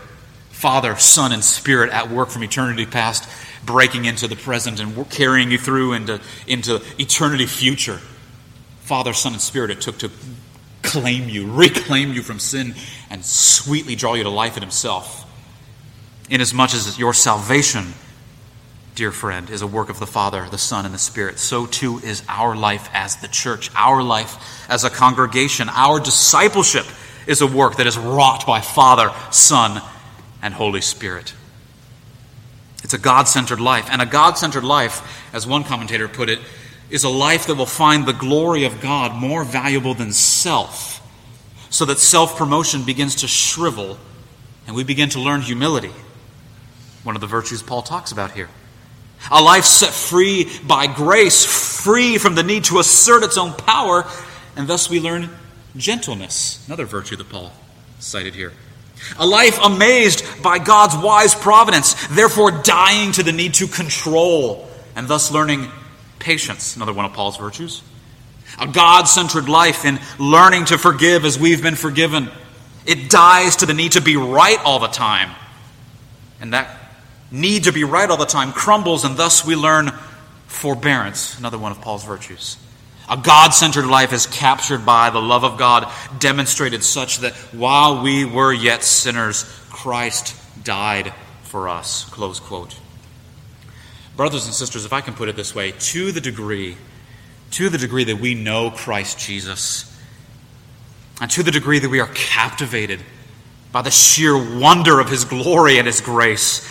Father, 0.51 0.95
Son, 0.97 1.32
and 1.32 1.43
Spirit 1.43 1.91
at 1.91 2.10
work 2.10 2.30
from 2.30 2.43
eternity 2.43 2.86
past, 2.86 3.27
breaking 3.65 4.06
into 4.06 4.27
the 4.27 4.36
present 4.36 4.80
and 4.80 5.10
carrying 5.10 5.51
you 5.51 5.58
through 5.58 5.93
into, 5.93 6.21
into 6.45 6.82
eternity 6.99 7.45
future. 7.45 7.99
Father, 8.82 9.13
Son, 9.13 9.34
and 9.34 9.41
Spirit, 9.41 9.71
it 9.71 9.82
took 9.82 9.97
to 9.99 10.12
claim 10.84 11.30
you, 11.30 11.51
reclaim 11.51 12.13
you 12.13 12.21
from 12.21 12.39
sin, 12.39 12.75
and 13.10 13.25
sweetly 13.25 13.95
draw 13.95 14.13
you 14.13 14.23
to 14.23 14.30
life 14.30 14.56
in 14.56 14.63
Himself. 14.63 15.25
Inasmuch 16.30 16.73
as 16.73 16.97
your 16.99 17.13
salvation 17.13 17.93
dear 18.97 19.12
friend, 19.12 19.51
is 19.51 19.62
a 19.62 19.67
work 19.67 19.91
of 19.91 19.99
the 19.99 20.07
Father, 20.07 20.47
the 20.49 20.57
Son, 20.57 20.83
and 20.83 20.91
the 20.91 20.97
Spirit. 20.99 21.38
So 21.38 21.67
too 21.67 21.99
is 21.99 22.23
our 22.27 22.55
life 22.55 22.89
as 22.93 23.15
the 23.17 23.27
church, 23.27 23.69
our 23.75 24.01
life 24.01 24.65
as 24.67 24.83
a 24.83 24.89
congregation. 24.89 25.69
Our 25.69 25.99
discipleship 25.99 26.88
is 27.27 27.41
a 27.41 27.47
work 27.47 27.75
that 27.77 27.86
is 27.86 27.95
wrought 27.95 28.47
by 28.47 28.60
Father, 28.60 29.12
Son, 29.29 29.83
and 30.41 30.51
Holy 30.51 30.81
Spirit. 30.81 31.36
It's 32.83 32.95
a 32.95 32.97
God 32.97 33.27
centered 33.27 33.62
life. 33.62 33.88
And 33.91 34.01
a 34.01 34.05
God 34.07 34.39
centered 34.39 34.63
life, 34.63 35.29
as 35.31 35.45
one 35.45 35.63
commentator 35.63 36.07
put 36.07 36.27
it, 36.27 36.39
is 36.89 37.03
a 37.03 37.10
life 37.10 37.45
that 37.45 37.55
will 37.55 37.67
find 37.67 38.07
the 38.07 38.13
glory 38.13 38.63
of 38.63 38.81
God 38.81 39.13
more 39.13 39.43
valuable 39.43 39.93
than 39.93 40.12
self, 40.12 41.03
so 41.69 41.86
that 41.86 41.99
self 41.99 42.36
promotion 42.36 42.83
begins 42.83 43.17
to 43.17 43.27
shrivel 43.27 43.99
and 44.65 44.75
we 44.75 44.83
begin 44.83 45.10
to 45.10 45.19
learn 45.19 45.41
humility. 45.41 45.93
One 47.03 47.13
of 47.13 47.21
the 47.21 47.27
virtues 47.27 47.62
Paul 47.62 47.83
talks 47.83 48.12
about 48.12 48.31
here. 48.31 48.49
A 49.32 49.41
life 49.41 49.65
set 49.65 49.93
free 49.93 50.49
by 50.65 50.88
grace, 50.88 51.45
free 51.45 52.17
from 52.17 52.36
the 52.36 52.43
need 52.43 52.65
to 52.65 52.80
assert 52.80 53.23
its 53.23 53.38
own 53.38 53.53
power, 53.53 54.06
and 54.56 54.67
thus 54.67 54.89
we 54.89 54.99
learn 54.99 55.30
gentleness, 55.75 56.65
another 56.67 56.86
virtue 56.86 57.15
that 57.15 57.30
Paul 57.30 57.51
cited 57.99 58.36
here. 58.36 58.53
A 59.19 59.25
life 59.25 59.60
amazed 59.63 60.23
by 60.41 60.60
God's 60.60 60.95
wise 60.95 61.36
providence, 61.36 62.08
therefore 62.08 62.51
dying 62.51 63.12
to 63.13 63.23
the 63.23 63.32
need 63.32 63.56
to 63.56 63.67
control 63.67 64.67
and 64.95 65.08
thus 65.08 65.32
learning 65.32 65.67
patience, 66.19 66.75
another 66.75 66.93
one 66.93 67.06
of 67.06 67.13
Paul's 67.13 67.38
virtues. 67.38 67.84
A 68.60 68.67
God 68.67 69.03
centered 69.03 69.47
life 69.47 69.86
in 69.86 69.99
learning 70.17 70.65
to 70.65 70.77
forgive 70.77 71.25
as 71.25 71.38
we've 71.38 71.62
been 71.62 71.75
forgiven. 71.75 72.30
It 72.86 73.10
dies 73.10 73.58
to 73.58 73.65
the 73.65 73.73
need 73.73 73.91
to 73.91 74.01
be 74.01 74.17
right 74.17 74.58
all 74.63 74.80
the 74.80 74.88
time. 74.88 75.30
And 76.41 76.53
that 76.53 76.87
need 77.31 77.65
to 77.65 77.71
be 77.71 77.83
right 77.83 78.09
all 78.09 78.17
the 78.17 78.25
time 78.25 78.53
crumbles, 78.53 79.03
and 79.03 79.17
thus 79.17 79.45
we 79.45 79.55
learn 79.55 79.91
forbearance, 80.47 81.37
another 81.37 81.57
one 81.57 81.71
of 81.71 81.81
Paul's 81.81 82.03
virtues. 82.03 82.57
A 83.09 83.17
God 83.17 83.53
centered 83.53 83.85
life 83.85 84.11
is 84.11 84.27
captured 84.27 84.85
by 84.85 85.09
the 85.09 85.21
love 85.21 85.45
of 85.45 85.57
God, 85.57 85.91
demonstrated 86.19 86.83
such 86.83 87.19
that 87.19 87.33
while 87.53 88.01
we 88.01 88.25
were 88.25 88.51
yet 88.51 88.83
sinners, 88.83 89.43
Christ 89.69 90.35
died 90.63 91.13
for 91.43 91.69
us. 91.69 92.03
Close 92.05 92.39
quote. 92.39 92.75
Brothers 94.17 94.45
and 94.45 94.53
sisters, 94.53 94.83
if 94.83 94.93
I 94.93 95.01
can 95.01 95.13
put 95.13 95.29
it 95.29 95.35
this 95.35 95.55
way, 95.55 95.71
to 95.71 96.11
the 96.11 96.19
degree, 96.19 96.75
to 97.51 97.69
the 97.69 97.77
degree 97.77 98.03
that 98.05 98.17
we 98.17 98.33
know 98.33 98.71
Christ 98.71 99.19
Jesus, 99.19 99.95
and 101.21 101.31
to 101.31 101.43
the 101.43 101.51
degree 101.51 101.79
that 101.79 101.89
we 101.89 101.99
are 101.99 102.09
captivated 102.13 102.99
by 103.71 103.83
the 103.83 103.91
sheer 103.91 104.35
wonder 104.59 104.99
of 104.99 105.09
his 105.09 105.23
glory 105.23 105.77
and 105.77 105.87
his 105.87 106.01
grace, 106.01 106.67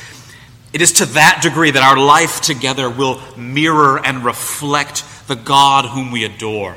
it 0.72 0.83
is 0.83 0.92
to 0.94 1.07
that 1.07 1.40
degree 1.42 1.70
that 1.70 1.83
our 1.83 1.96
life 1.96 2.40
together 2.40 2.90
will 2.90 3.20
mirror 3.37 4.05
and 4.05 4.24
reflect 4.24 5.05
the 5.26 5.37
God 5.37 5.87
whom 5.87 6.11
we 6.11 6.24
adore. 6.24 6.76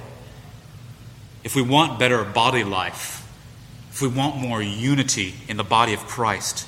If 1.43 1.55
we 1.55 1.61
want 1.61 1.99
better 1.99 2.23
body 2.23 2.63
life, 2.63 3.25
if 3.91 4.01
we 4.01 4.07
want 4.07 4.37
more 4.37 4.61
unity 4.61 5.33
in 5.47 5.57
the 5.57 5.63
body 5.63 5.93
of 5.93 5.99
Christ, 6.05 6.67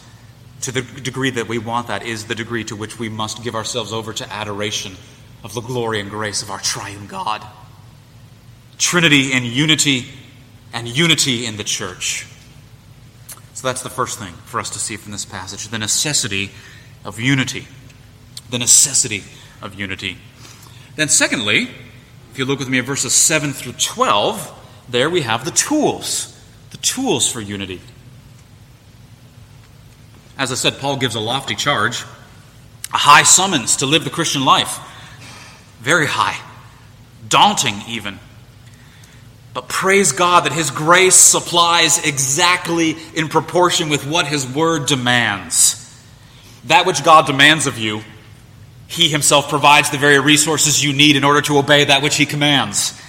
to 0.61 0.71
the 0.71 0.81
degree 0.81 1.31
that 1.31 1.47
we 1.47 1.57
want 1.57 1.87
that 1.87 2.05
is 2.05 2.25
the 2.25 2.35
degree 2.35 2.63
to 2.65 2.75
which 2.75 2.99
we 2.99 3.09
must 3.09 3.43
give 3.43 3.55
ourselves 3.55 3.91
over 3.91 4.13
to 4.13 4.31
adoration 4.31 4.95
of 5.43 5.53
the 5.53 5.61
glory 5.61 5.99
and 5.99 6.09
grace 6.09 6.43
of 6.43 6.51
our 6.51 6.59
triune 6.59 7.07
God. 7.07 7.45
Trinity 8.77 9.33
in 9.33 9.43
unity 9.43 10.07
and 10.73 10.87
unity 10.87 11.45
in 11.45 11.57
the 11.57 11.63
church. 11.63 12.27
So 13.53 13.67
that's 13.67 13.81
the 13.81 13.89
first 13.89 14.19
thing 14.19 14.33
for 14.45 14.59
us 14.59 14.69
to 14.71 14.79
see 14.79 14.97
from 14.97 15.11
this 15.11 15.25
passage 15.25 15.67
the 15.67 15.77
necessity 15.77 16.51
of 17.03 17.19
unity. 17.19 17.67
The 18.49 18.59
necessity 18.59 19.23
of 19.61 19.75
unity. 19.75 20.17
Then, 20.95 21.07
secondly, 21.07 21.69
if 22.31 22.37
you 22.37 22.45
look 22.45 22.59
with 22.59 22.69
me 22.69 22.79
at 22.79 22.85
verses 22.85 23.13
7 23.13 23.53
through 23.53 23.73
12, 23.73 24.85
there 24.89 25.09
we 25.09 25.21
have 25.21 25.45
the 25.45 25.51
tools. 25.51 26.37
The 26.71 26.77
tools 26.77 27.31
for 27.31 27.41
unity. 27.41 27.81
As 30.37 30.51
I 30.51 30.55
said, 30.55 30.79
Paul 30.79 30.97
gives 30.97 31.15
a 31.15 31.19
lofty 31.19 31.55
charge, 31.55 32.03
a 32.93 32.97
high 32.97 33.23
summons 33.23 33.77
to 33.77 33.85
live 33.85 34.03
the 34.03 34.09
Christian 34.09 34.43
life. 34.43 34.79
Very 35.81 36.07
high, 36.07 36.39
daunting 37.27 37.81
even. 37.87 38.19
But 39.53 39.67
praise 39.67 40.13
God 40.13 40.45
that 40.45 40.53
His 40.53 40.71
grace 40.71 41.15
supplies 41.15 42.05
exactly 42.05 42.95
in 43.13 43.27
proportion 43.27 43.89
with 43.89 44.07
what 44.07 44.27
His 44.27 44.47
word 44.47 44.85
demands. 44.85 45.80
That 46.65 46.85
which 46.85 47.03
God 47.03 47.25
demands 47.25 47.67
of 47.67 47.77
you 47.77 48.03
he 48.91 49.07
himself 49.07 49.47
provides 49.47 49.89
the 49.89 49.97
very 49.97 50.19
resources 50.19 50.83
you 50.83 50.91
need 50.91 51.15
in 51.15 51.23
order 51.23 51.39
to 51.41 51.57
obey 51.57 51.85
that 51.85 52.03
which 52.03 52.17
he 52.17 52.25
commands. 52.25 52.99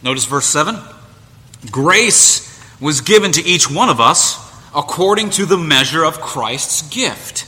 Notice 0.00 0.24
verse 0.24 0.46
7 0.46 0.78
Grace 1.70 2.48
was 2.80 3.00
given 3.00 3.32
to 3.32 3.42
each 3.42 3.68
one 3.68 3.88
of 3.88 4.00
us 4.00 4.38
according 4.72 5.30
to 5.30 5.44
the 5.44 5.56
measure 5.58 6.04
of 6.04 6.20
Christ's 6.20 6.82
gift. 6.82 7.46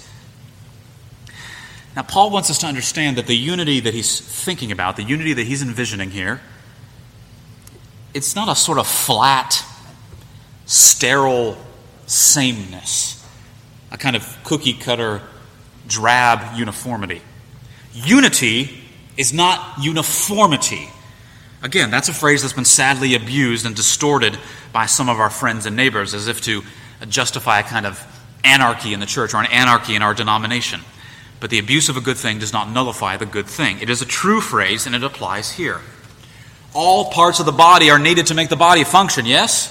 Now, 1.95 2.03
Paul 2.03 2.31
wants 2.31 2.51
us 2.51 2.59
to 2.59 2.67
understand 2.67 3.17
that 3.17 3.29
the 3.29 3.37
unity 3.37 3.79
that 3.79 3.95
he's 3.95 4.21
thinking 4.21 4.73
about, 4.73 4.97
the 4.97 5.05
unity 5.05 5.33
that 5.33 5.47
he's 5.47 5.63
envisioning 5.63 6.11
here, 6.11 6.41
it's 8.13 8.35
not 8.35 8.49
a 8.49 8.57
sort 8.57 8.79
of 8.79 8.89
flat, 8.89 9.65
sterile 10.67 11.57
sameness, 12.07 13.25
a 13.93 13.97
kind 13.97 14.17
of 14.17 14.37
cookie 14.43 14.73
cutter, 14.73 15.23
drab 15.87 16.57
uniformity. 16.57 17.23
Unity 17.93 18.81
is 19.17 19.33
not 19.33 19.79
uniformity. 19.83 20.89
Again, 21.63 21.91
that's 21.91 22.09
a 22.09 22.13
phrase 22.13 22.43
that's 22.43 22.55
been 22.55 22.65
sadly 22.65 23.15
abused 23.15 23.65
and 23.65 23.75
distorted 23.75 24.39
by 24.73 24.87
some 24.87 25.09
of 25.09 25.19
our 25.21 25.31
friends 25.31 25.67
and 25.67 25.77
neighbors 25.77 26.13
as 26.13 26.29
if 26.29 26.41
to 26.43 26.63
justify 27.09 27.61
a 27.61 27.63
kind 27.63 27.87
of 27.87 28.05
anarchy 28.45 28.93
in 28.93 29.01
the 29.01 29.07
church 29.07 29.33
or 29.33 29.39
an 29.39 29.47
anarchy 29.47 29.95
in 29.95 30.03
our 30.03 30.15
denomination. 30.15 30.81
But 31.41 31.51
the 31.51 31.59
abuse 31.59 31.89
of 31.89 31.97
a 31.97 32.01
good 32.01 32.17
thing 32.17 32.39
does 32.39 32.53
not 32.53 32.71
nullify 32.71 33.17
the 33.17 33.27
good 33.27 33.47
thing. 33.47 33.81
It 33.81 33.91
is 33.91 34.03
a 34.03 34.07
true 34.07 34.41
phrase 34.41 34.87
and 34.87 34.95
it 34.95 35.03
applies 35.03 35.51
here. 35.53 35.81
All 36.75 37.11
parts 37.11 37.39
of 37.41 37.47
the 37.47 37.53
body 37.53 37.91
are 37.91 37.99
needed 37.99 38.27
to 38.27 38.35
make 38.35 38.49
the 38.49 38.57
body 38.57 38.85
function, 38.85 39.27
yes? 39.27 39.71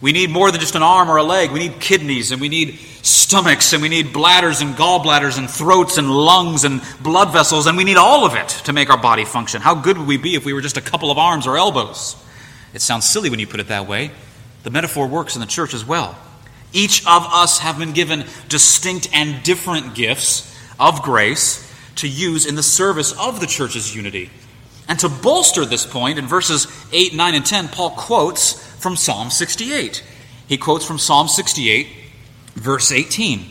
We 0.00 0.12
need 0.12 0.30
more 0.30 0.50
than 0.50 0.60
just 0.60 0.74
an 0.74 0.82
arm 0.82 1.10
or 1.10 1.16
a 1.16 1.22
leg. 1.22 1.52
We 1.52 1.60
need 1.60 1.80
kidneys 1.80 2.32
and 2.32 2.40
we 2.40 2.48
need 2.48 2.78
stomachs 3.02 3.72
and 3.72 3.82
we 3.82 3.88
need 3.88 4.12
bladders 4.12 4.60
and 4.60 4.74
gallbladders 4.74 5.36
and 5.36 5.50
throats 5.50 5.98
and 5.98 6.10
lungs 6.10 6.64
and 6.64 6.80
blood 7.00 7.32
vessels 7.32 7.66
and 7.66 7.76
we 7.76 7.84
need 7.84 7.96
all 7.96 8.24
of 8.24 8.34
it 8.34 8.48
to 8.48 8.72
make 8.72 8.90
our 8.90 9.00
body 9.00 9.24
function. 9.24 9.60
How 9.60 9.74
good 9.74 9.98
would 9.98 10.06
we 10.06 10.16
be 10.16 10.34
if 10.34 10.44
we 10.44 10.52
were 10.52 10.60
just 10.60 10.76
a 10.76 10.80
couple 10.80 11.10
of 11.10 11.18
arms 11.18 11.46
or 11.46 11.56
elbows? 11.56 12.16
It 12.72 12.80
sounds 12.80 13.08
silly 13.08 13.28
when 13.28 13.38
you 13.40 13.46
put 13.46 13.60
it 13.60 13.68
that 13.68 13.86
way. 13.86 14.12
The 14.62 14.70
metaphor 14.70 15.06
works 15.08 15.34
in 15.34 15.40
the 15.40 15.46
church 15.46 15.74
as 15.74 15.84
well. 15.84 16.16
Each 16.72 17.02
of 17.06 17.26
us 17.26 17.58
have 17.58 17.78
been 17.78 17.92
given 17.92 18.24
distinct 18.48 19.08
and 19.12 19.42
different 19.42 19.94
gifts 19.94 20.48
of 20.80 21.02
grace 21.02 21.68
to 21.96 22.08
use 22.08 22.46
in 22.46 22.54
the 22.54 22.62
service 22.62 23.12
of 23.18 23.40
the 23.40 23.46
church's 23.46 23.94
unity. 23.94 24.30
And 24.88 24.98
to 25.00 25.08
bolster 25.08 25.64
this 25.64 25.86
point, 25.86 26.18
in 26.18 26.26
verses 26.26 26.66
8, 26.92 27.14
9, 27.14 27.34
and 27.34 27.46
10, 27.46 27.68
Paul 27.68 27.90
quotes 27.90 28.52
from 28.80 28.96
Psalm 28.96 29.30
68. 29.30 30.02
He 30.48 30.56
quotes 30.56 30.84
from 30.84 30.98
Psalm 30.98 31.28
68, 31.28 31.88
verse 32.54 32.92
18. 32.92 33.44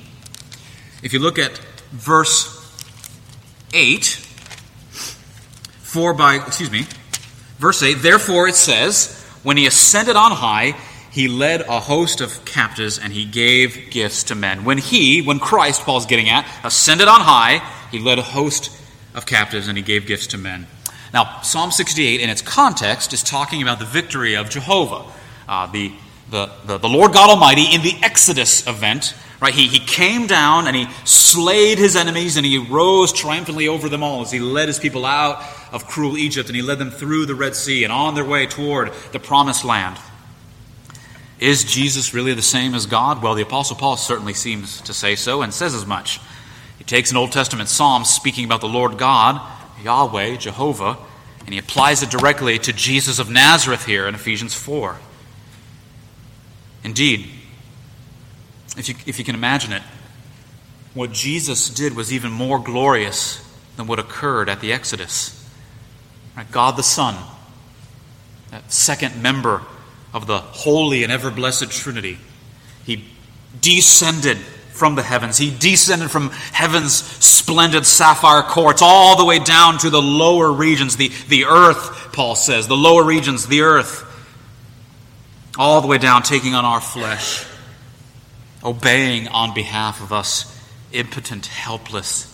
If 1.04 1.14
you 1.14 1.20
look 1.20 1.40
at 1.40 1.58
verse 1.92 2.58
8, 3.74 4.06
for 5.80 6.14
by, 6.14 6.36
excuse 6.36 6.72
me, 6.72 6.86
verse 7.58 7.82
8, 7.84 7.96
therefore 7.96 8.48
it 8.48 8.56
says, 8.56 9.18
when 9.44 9.58
he 9.58 9.66
ascended 9.66 10.16
on 10.16 10.32
high, 10.32 10.76
he 11.12 11.28
led 11.28 11.62
a 11.62 11.80
host 11.80 12.22
of 12.22 12.46
captives 12.46 12.98
and 12.98 13.12
he 13.12 13.26
gave 13.26 13.90
gifts 13.92 14.24
to 14.26 14.36
men. 14.36 14.64
When 14.64 14.78
he, 14.78 15.22
when 15.22 15.40
Christ, 15.40 15.82
Paul's 15.82 16.06
getting 16.06 16.30
at, 16.30 16.48
ascended 16.64 17.08
on 17.08 17.22
high, 17.22 17.62
he 17.92 18.00
led 18.00 18.20
a 18.20 18.24
host 18.24 18.78
of 19.14 19.26
captives 19.26 19.68
and 19.68 19.78
he 19.78 19.84
gave 19.84 20.08
gifts 20.08 20.28
to 20.28 20.38
men. 20.38 20.68
Now, 21.14 21.42
Psalm 21.42 21.72
68 21.72 22.22
in 22.22 22.30
its 22.30 22.42
context 22.42 23.12
is 23.12 23.22
talking 23.22 23.62
about 23.62 23.80
the 23.80 23.86
victory 23.86 24.36
of 24.36 24.50
Jehovah 24.50 25.12
uh, 25.52 25.68
the, 25.68 25.92
the, 26.32 26.50
the, 26.66 26.78
the 26.78 26.90
Lord 26.90 27.14
God 27.14 27.30
Almighty 27.30 27.66
in 27.76 27.82
the 27.82 27.96
Exodus 28.02 28.66
event. 28.66 29.14
Right? 29.42 29.54
He, 29.54 29.68
he 29.68 29.80
came 29.80 30.28
down 30.28 30.68
and 30.68 30.76
he 30.76 30.88
slayed 31.04 31.78
his 31.78 31.96
enemies 31.96 32.38
and 32.38 32.46
he 32.46 32.58
rose 32.58 33.12
triumphantly 33.12 33.68
over 33.68 33.90
them 33.90 34.04
all 34.04 34.22
as 34.22 34.32
he 34.32 34.40
led 34.40 34.68
his 34.68 34.80
people 34.80 35.06
out 35.06 35.44
of 35.72 35.88
cruel 35.88 36.18
Egypt 36.18 36.48
and 36.48 36.56
he 36.56 36.62
led 36.62 36.80
them 36.80 36.92
through 36.92 37.26
the 37.26 37.36
Red 37.36 37.56
Sea 37.56 37.84
and 37.84 37.92
on 37.92 38.14
their 38.16 38.24
way 38.24 38.46
toward 38.46 38.94
the 39.12 39.20
promised 39.20 39.66
land. 39.66 39.98
Is 41.40 41.64
Jesus 41.64 42.14
really 42.14 42.36
the 42.36 42.42
same 42.44 42.76
as 42.76 42.86
God? 42.86 43.24
Well, 43.24 43.34
the 43.34 43.42
Apostle 43.42 43.76
Paul 43.76 43.98
certainly 43.98 44.36
seems 44.36 44.80
to 44.82 44.94
say 44.94 45.16
so 45.16 45.42
and 45.42 45.52
says 45.52 45.74
as 45.74 45.88
much. 45.88 46.20
He 46.78 46.84
takes 46.84 47.10
an 47.10 47.18
Old 47.18 47.32
Testament 47.32 47.68
psalm 47.68 48.06
speaking 48.06 48.46
about 48.46 48.62
the 48.62 48.68
Lord 48.68 49.00
God, 49.00 49.42
Yahweh, 49.84 50.38
Jehovah, 50.38 50.98
and 51.40 51.50
he 51.50 51.58
applies 51.58 52.04
it 52.04 52.12
directly 52.12 52.60
to 52.60 52.72
Jesus 52.72 53.18
of 53.18 53.30
Nazareth 53.30 53.86
here 53.86 54.08
in 54.08 54.14
Ephesians 54.14 54.54
4. 54.54 54.98
Indeed, 56.84 57.30
if 58.78 58.90
you, 58.90 58.96
if 59.06 59.20
you 59.20 59.26
can 59.26 59.36
imagine 59.36 59.74
it, 59.74 59.82
what 60.94 61.12
Jesus 61.12 61.70
did 61.70 61.96
was 61.96 62.12
even 62.12 62.32
more 62.32 62.60
glorious 62.60 63.48
than 63.78 63.88
what 63.88 64.00
occurred 64.00 64.50
at 64.50 64.60
the 64.60 64.74
Exodus. 64.74 65.38
God 66.52 66.76
the 66.76 66.84
Son, 66.84 67.16
that 68.50 68.72
second 68.72 69.22
member 69.22 69.62
of 70.14 70.28
the 70.28 70.40
holy 70.40 71.04
and 71.04 71.12
ever 71.12 71.30
blessed 71.30 71.72
Trinity, 71.72 72.18
he 72.86 73.06
descended 73.60 74.38
from 74.38 74.96
the 74.96 75.04
heavens. 75.04 75.38
He 75.38 75.56
descended 75.56 76.10
from 76.10 76.32
heaven's 76.32 76.94
splendid 76.94 77.86
sapphire 77.86 78.42
courts 78.42 78.82
all 78.82 79.18
the 79.18 79.26
way 79.26 79.40
down 79.40 79.78
to 79.80 79.90
the 79.90 80.02
lower 80.02 80.52
regions, 80.52 80.98
the, 80.98 81.10
the 81.28 81.46
earth, 81.46 82.12
Paul 82.14 82.36
says, 82.36 82.68
the 82.68 82.76
lower 82.76 83.04
regions, 83.04 83.48
the 83.48 83.62
earth 83.62 84.08
all 85.58 85.82
the 85.82 85.88
way 85.88 85.98
down, 85.98 86.24
taking 86.24 86.54
on 86.56 86.66
our 86.66 86.82
flesh, 86.82 87.46
obeying 88.64 89.28
on 89.28 89.54
behalf 89.54 90.02
of 90.02 90.14
us, 90.14 90.48
impotent, 90.92 91.46
helpless 91.48 92.28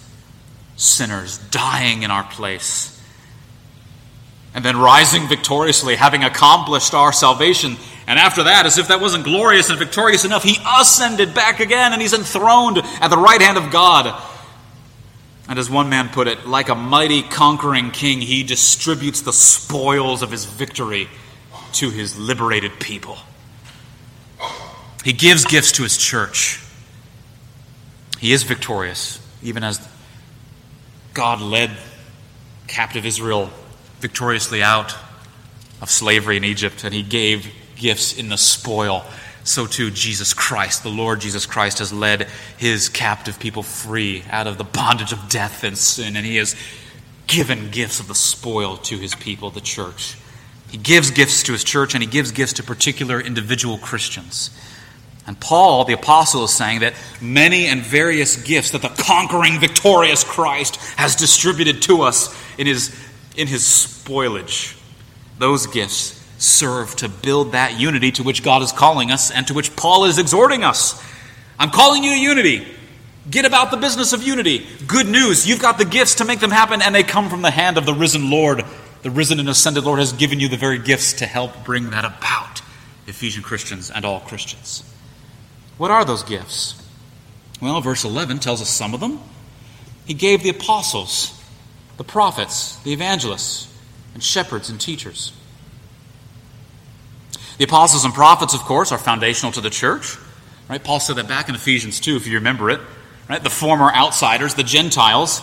sinners, 0.75 1.39
dying 1.49 2.03
in 2.03 2.11
our 2.11 2.23
place. 2.23 2.93
And 4.53 4.63
then 4.63 4.77
rising 4.77 5.27
victoriously, 5.27 5.95
having 5.95 6.23
accomplished 6.23 6.93
our 6.93 7.11
salvation, 7.11 7.77
And 8.07 8.17
after 8.17 8.43
that, 8.43 8.65
as 8.65 8.77
if 8.77 8.87
that 8.87 9.01
wasn't 9.01 9.25
glorious 9.25 9.69
and 9.69 9.77
victorious 9.77 10.23
enough, 10.23 10.41
he 10.41 10.57
ascended 10.79 11.33
back 11.33 11.59
again 11.59 11.91
and 11.91 12.01
he's 12.01 12.13
enthroned 12.13 12.77
at 13.01 13.09
the 13.09 13.17
right 13.17 13.41
hand 13.41 13.57
of 13.57 13.69
God. 13.69 14.19
And 15.49 15.59
as 15.59 15.69
one 15.69 15.89
man 15.89 16.07
put 16.09 16.27
it, 16.27 16.47
like 16.47 16.69
a 16.69 16.75
mighty 16.75 17.21
conquering 17.21 17.91
king, 17.91 18.21
he 18.21 18.43
distributes 18.43 19.21
the 19.21 19.33
spoils 19.33 20.23
of 20.23 20.31
his 20.31 20.45
victory 20.45 21.09
to 21.77 21.89
his 21.89 22.17
liberated 22.17 22.79
people. 22.79 23.17
He 25.03 25.13
gives 25.13 25.45
gifts 25.45 25.71
to 25.73 25.83
his 25.83 25.97
church. 25.97 26.63
He 28.19 28.33
is 28.33 28.43
victorious, 28.43 29.19
even 29.41 29.63
as 29.63 29.87
God 31.13 31.39
led 31.39 31.71
captive 32.67 33.05
Israel 33.05 33.49
victoriously 33.99 34.61
out 34.61 34.95
of 35.81 35.89
slavery 35.89 36.37
in 36.37 36.43
Egypt, 36.43 36.83
and 36.83 36.93
he 36.93 37.03
gave 37.03 37.53
gifts 37.75 38.17
in 38.17 38.29
the 38.29 38.37
spoil. 38.37 39.05
So 39.43 39.65
too, 39.65 39.91
Jesus 39.91 40.33
Christ, 40.33 40.83
the 40.83 40.89
Lord 40.89 41.21
Jesus 41.21 41.45
Christ, 41.45 41.79
has 41.79 41.93
led 41.93 42.27
his 42.57 42.89
captive 42.89 43.39
people 43.39 43.63
free 43.63 44.23
out 44.29 44.47
of 44.47 44.57
the 44.57 44.63
bondage 44.63 45.13
of 45.13 45.29
death 45.29 45.63
and 45.63 45.77
sin, 45.77 46.15
and 46.15 46.25
he 46.25 46.37
has 46.37 46.55
given 47.27 47.69
gifts 47.69 47.99
of 47.99 48.07
the 48.07 48.15
spoil 48.15 48.77
to 48.77 48.97
his 48.97 49.13
people, 49.15 49.51
the 49.51 49.61
church. 49.61 50.17
He 50.69 50.77
gives 50.77 51.11
gifts 51.11 51.43
to 51.43 51.53
his 51.53 51.63
church, 51.63 51.93
and 51.93 52.03
he 52.03 52.09
gives 52.09 52.31
gifts 52.31 52.53
to 52.53 52.63
particular 52.63 53.19
individual 53.19 53.77
Christians. 53.77 54.49
And 55.25 55.37
Paul, 55.39 55.83
the 55.83 55.93
apostle, 55.93 56.45
is 56.45 56.53
saying 56.53 56.79
that 56.79 56.93
many 57.21 57.67
and 57.67 57.81
various 57.81 58.41
gifts 58.41 58.71
that 58.71 58.81
the 58.81 58.89
conquering, 58.89 59.59
victorious 59.59 60.23
Christ 60.23 60.77
has 60.97 61.15
distributed 61.15 61.81
to 61.83 62.01
us 62.01 62.33
in 62.57 62.65
his, 62.65 62.95
in 63.35 63.47
his 63.47 63.63
spoilage, 63.63 64.79
those 65.37 65.67
gifts 65.67 66.13
serve 66.37 66.95
to 66.97 67.09
build 67.09 67.51
that 67.51 67.79
unity 67.79 68.11
to 68.13 68.23
which 68.23 68.43
God 68.43 68.61
is 68.61 68.71
calling 68.71 69.11
us 69.11 69.31
and 69.31 69.45
to 69.47 69.53
which 69.53 69.75
Paul 69.75 70.05
is 70.05 70.17
exhorting 70.17 70.63
us. 70.63 71.03
I'm 71.59 71.71
calling 71.71 72.03
you 72.03 72.11
to 72.11 72.19
unity. 72.19 72.67
Get 73.29 73.45
about 73.45 73.71
the 73.71 73.77
business 73.77 74.13
of 74.13 74.23
unity. 74.23 74.65
Good 74.87 75.07
news, 75.07 75.47
you've 75.47 75.61
got 75.61 75.77
the 75.77 75.85
gifts 75.85 76.15
to 76.15 76.25
make 76.25 76.39
them 76.39 76.51
happen, 76.51 76.81
and 76.81 76.95
they 76.95 77.03
come 77.03 77.29
from 77.29 77.41
the 77.41 77.51
hand 77.51 77.77
of 77.77 77.85
the 77.85 77.93
risen 77.93 78.29
Lord. 78.29 78.63
The 79.03 79.11
risen 79.11 79.39
and 79.39 79.49
ascended 79.49 79.83
Lord 79.83 79.99
has 79.99 80.13
given 80.13 80.39
you 80.39 80.47
the 80.47 80.57
very 80.57 80.79
gifts 80.79 81.13
to 81.13 81.25
help 81.25 81.63
bring 81.63 81.91
that 81.91 82.05
about, 82.05 82.61
Ephesian 83.05 83.43
Christians 83.43 83.91
and 83.91 84.03
all 84.05 84.19
Christians. 84.21 84.83
What 85.77 85.91
are 85.91 86.03
those 86.03 86.23
gifts? 86.23 86.81
Well, 87.61 87.79
verse 87.81 88.03
11 88.03 88.39
tells 88.39 88.61
us 88.61 88.69
some 88.69 88.93
of 88.93 88.99
them. 88.99 89.19
He 90.05 90.13
gave 90.13 90.43
the 90.43 90.49
apostles, 90.49 91.39
the 91.97 92.03
prophets, 92.03 92.77
the 92.77 92.93
evangelists, 92.93 93.73
and 94.13 94.23
shepherds 94.23 94.69
and 94.69 94.79
teachers. 94.79 95.33
The 97.57 97.63
apostles 97.65 98.05
and 98.05 98.13
prophets, 98.13 98.53
of 98.53 98.61
course, 98.61 98.91
are 98.91 98.97
foundational 98.97 99.51
to 99.53 99.61
the 99.61 99.69
church. 99.69 100.15
Right? 100.69 100.83
Paul 100.83 100.99
said 100.99 101.15
that 101.15 101.27
back 101.27 101.49
in 101.49 101.55
Ephesians 101.55 101.99
2, 101.99 102.15
if 102.15 102.27
you 102.27 102.35
remember 102.35 102.69
it. 102.69 102.79
Right? 103.29 103.43
The 103.43 103.49
former 103.49 103.91
outsiders, 103.91 104.53
the 104.53 104.63
Gentiles, 104.63 105.41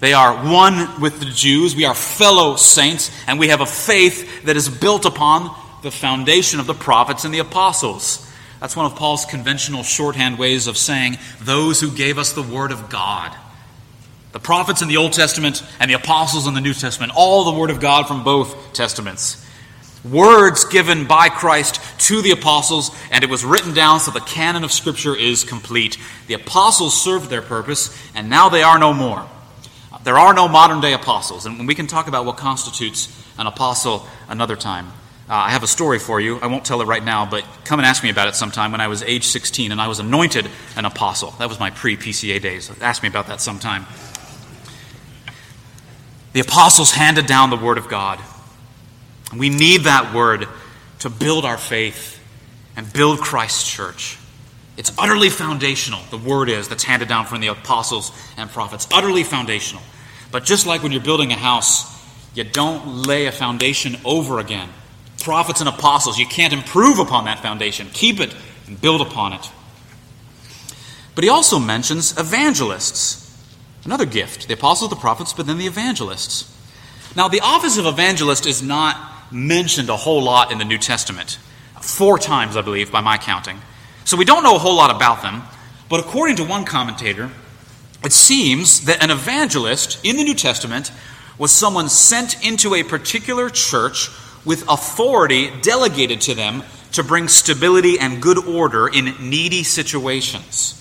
they 0.00 0.12
are 0.12 0.44
one 0.44 1.00
with 1.00 1.20
the 1.20 1.26
Jews. 1.26 1.74
We 1.74 1.86
are 1.86 1.94
fellow 1.94 2.56
saints, 2.56 3.10
and 3.26 3.38
we 3.38 3.48
have 3.48 3.60
a 3.60 3.66
faith 3.66 4.44
that 4.44 4.56
is 4.56 4.68
built 4.68 5.06
upon 5.06 5.54
the 5.82 5.90
foundation 5.90 6.60
of 6.60 6.66
the 6.66 6.74
prophets 6.74 7.24
and 7.24 7.32
the 7.32 7.38
apostles. 7.38 8.22
That's 8.60 8.76
one 8.76 8.86
of 8.86 8.96
Paul's 8.96 9.24
conventional 9.24 9.82
shorthand 9.82 10.38
ways 10.38 10.66
of 10.66 10.76
saying 10.76 11.18
those 11.40 11.80
who 11.80 11.90
gave 11.90 12.18
us 12.18 12.32
the 12.32 12.42
Word 12.42 12.72
of 12.72 12.90
God. 12.90 13.34
The 14.32 14.40
prophets 14.40 14.82
in 14.82 14.88
the 14.88 14.98
Old 14.98 15.14
Testament 15.14 15.62
and 15.80 15.90
the 15.90 15.94
apostles 15.94 16.46
in 16.46 16.54
the 16.54 16.60
New 16.60 16.74
Testament, 16.74 17.12
all 17.14 17.44
the 17.44 17.58
Word 17.58 17.70
of 17.70 17.80
God 17.80 18.06
from 18.06 18.22
both 18.22 18.74
Testaments. 18.74 19.42
Words 20.04 20.66
given 20.66 21.06
by 21.06 21.30
Christ 21.30 21.80
to 22.00 22.20
the 22.20 22.30
apostles, 22.32 22.94
and 23.10 23.24
it 23.24 23.30
was 23.30 23.44
written 23.44 23.72
down 23.72 24.00
so 24.00 24.10
the 24.10 24.20
canon 24.20 24.62
of 24.62 24.72
Scripture 24.72 25.16
is 25.16 25.42
complete. 25.42 25.98
The 26.26 26.34
apostles 26.34 27.00
served 27.02 27.30
their 27.30 27.42
purpose, 27.42 27.96
and 28.14 28.28
now 28.28 28.48
they 28.48 28.62
are 28.62 28.78
no 28.78 28.92
more. 28.92 29.26
There 30.06 30.16
are 30.16 30.32
no 30.32 30.46
modern 30.46 30.80
day 30.80 30.92
apostles, 30.92 31.46
and 31.46 31.66
we 31.66 31.74
can 31.74 31.88
talk 31.88 32.06
about 32.06 32.24
what 32.26 32.36
constitutes 32.36 33.08
an 33.38 33.48
apostle 33.48 34.06
another 34.28 34.54
time. 34.54 34.86
Uh, 35.28 35.34
I 35.34 35.50
have 35.50 35.64
a 35.64 35.66
story 35.66 35.98
for 35.98 36.20
you. 36.20 36.38
I 36.38 36.46
won't 36.46 36.64
tell 36.64 36.80
it 36.80 36.84
right 36.84 37.02
now, 37.02 37.26
but 37.26 37.44
come 37.64 37.80
and 37.80 37.86
ask 37.86 38.04
me 38.04 38.10
about 38.10 38.28
it 38.28 38.36
sometime 38.36 38.70
when 38.70 38.80
I 38.80 38.86
was 38.86 39.02
age 39.02 39.24
16 39.24 39.72
and 39.72 39.80
I 39.80 39.88
was 39.88 39.98
anointed 39.98 40.48
an 40.76 40.84
apostle. 40.84 41.32
That 41.40 41.48
was 41.48 41.58
my 41.58 41.70
pre 41.70 41.96
PCA 41.96 42.40
days. 42.40 42.70
Ask 42.80 43.02
me 43.02 43.08
about 43.08 43.26
that 43.26 43.40
sometime. 43.40 43.84
The 46.34 46.38
apostles 46.38 46.92
handed 46.92 47.26
down 47.26 47.50
the 47.50 47.56
Word 47.56 47.76
of 47.76 47.88
God. 47.88 48.20
We 49.36 49.48
need 49.48 49.80
that 49.86 50.14
Word 50.14 50.46
to 51.00 51.10
build 51.10 51.44
our 51.44 51.58
faith 51.58 52.22
and 52.76 52.92
build 52.92 53.18
Christ's 53.18 53.68
church. 53.68 54.18
It's 54.76 54.92
utterly 54.98 55.30
foundational, 55.30 55.98
the 56.10 56.18
Word 56.18 56.48
is, 56.48 56.68
that's 56.68 56.84
handed 56.84 57.08
down 57.08 57.26
from 57.26 57.40
the 57.40 57.48
apostles 57.48 58.12
and 58.36 58.48
prophets. 58.48 58.86
Utterly 58.92 59.24
foundational. 59.24 59.82
But 60.36 60.44
just 60.44 60.66
like 60.66 60.82
when 60.82 60.92
you're 60.92 61.00
building 61.00 61.32
a 61.32 61.34
house, 61.34 61.98
you 62.34 62.44
don't 62.44 63.06
lay 63.06 63.24
a 63.24 63.32
foundation 63.32 63.96
over 64.04 64.38
again 64.38 64.68
prophets 65.18 65.60
and 65.60 65.68
apostles. 65.68 66.18
You 66.18 66.26
can't 66.26 66.52
improve 66.52 66.98
upon 66.98 67.24
that 67.24 67.38
foundation. 67.38 67.88
Keep 67.94 68.20
it 68.20 68.36
and 68.66 68.78
build 68.78 69.00
upon 69.00 69.32
it. 69.32 69.50
But 71.14 71.24
he 71.24 71.30
also 71.30 71.58
mentions 71.58 72.18
evangelists. 72.18 73.34
Another 73.86 74.04
gift. 74.04 74.46
The 74.46 74.52
apostles, 74.52 74.90
the 74.90 74.96
prophets, 74.96 75.32
but 75.32 75.46
then 75.46 75.56
the 75.56 75.66
evangelists. 75.66 76.54
Now, 77.16 77.28
the 77.28 77.40
office 77.40 77.78
of 77.78 77.86
evangelist 77.86 78.44
is 78.44 78.62
not 78.62 79.32
mentioned 79.32 79.88
a 79.88 79.96
whole 79.96 80.22
lot 80.22 80.52
in 80.52 80.58
the 80.58 80.66
New 80.66 80.76
Testament. 80.76 81.38
Four 81.80 82.18
times, 82.18 82.58
I 82.58 82.60
believe, 82.60 82.92
by 82.92 83.00
my 83.00 83.16
counting. 83.16 83.58
So 84.04 84.18
we 84.18 84.26
don't 84.26 84.42
know 84.42 84.56
a 84.56 84.58
whole 84.58 84.76
lot 84.76 84.94
about 84.94 85.22
them. 85.22 85.44
But 85.88 86.00
according 86.00 86.36
to 86.36 86.44
one 86.44 86.66
commentator, 86.66 87.30
it 88.06 88.12
seems 88.12 88.82
that 88.82 89.02
an 89.02 89.10
evangelist 89.10 89.98
in 90.04 90.16
the 90.16 90.22
New 90.22 90.34
Testament 90.34 90.92
was 91.38 91.50
someone 91.50 91.88
sent 91.88 92.46
into 92.46 92.74
a 92.76 92.84
particular 92.84 93.50
church 93.50 94.08
with 94.44 94.62
authority 94.68 95.50
delegated 95.60 96.20
to 96.20 96.34
them 96.34 96.62
to 96.92 97.02
bring 97.02 97.26
stability 97.26 97.98
and 97.98 98.22
good 98.22 98.38
order 98.38 98.86
in 98.86 99.28
needy 99.28 99.64
situations. 99.64 100.72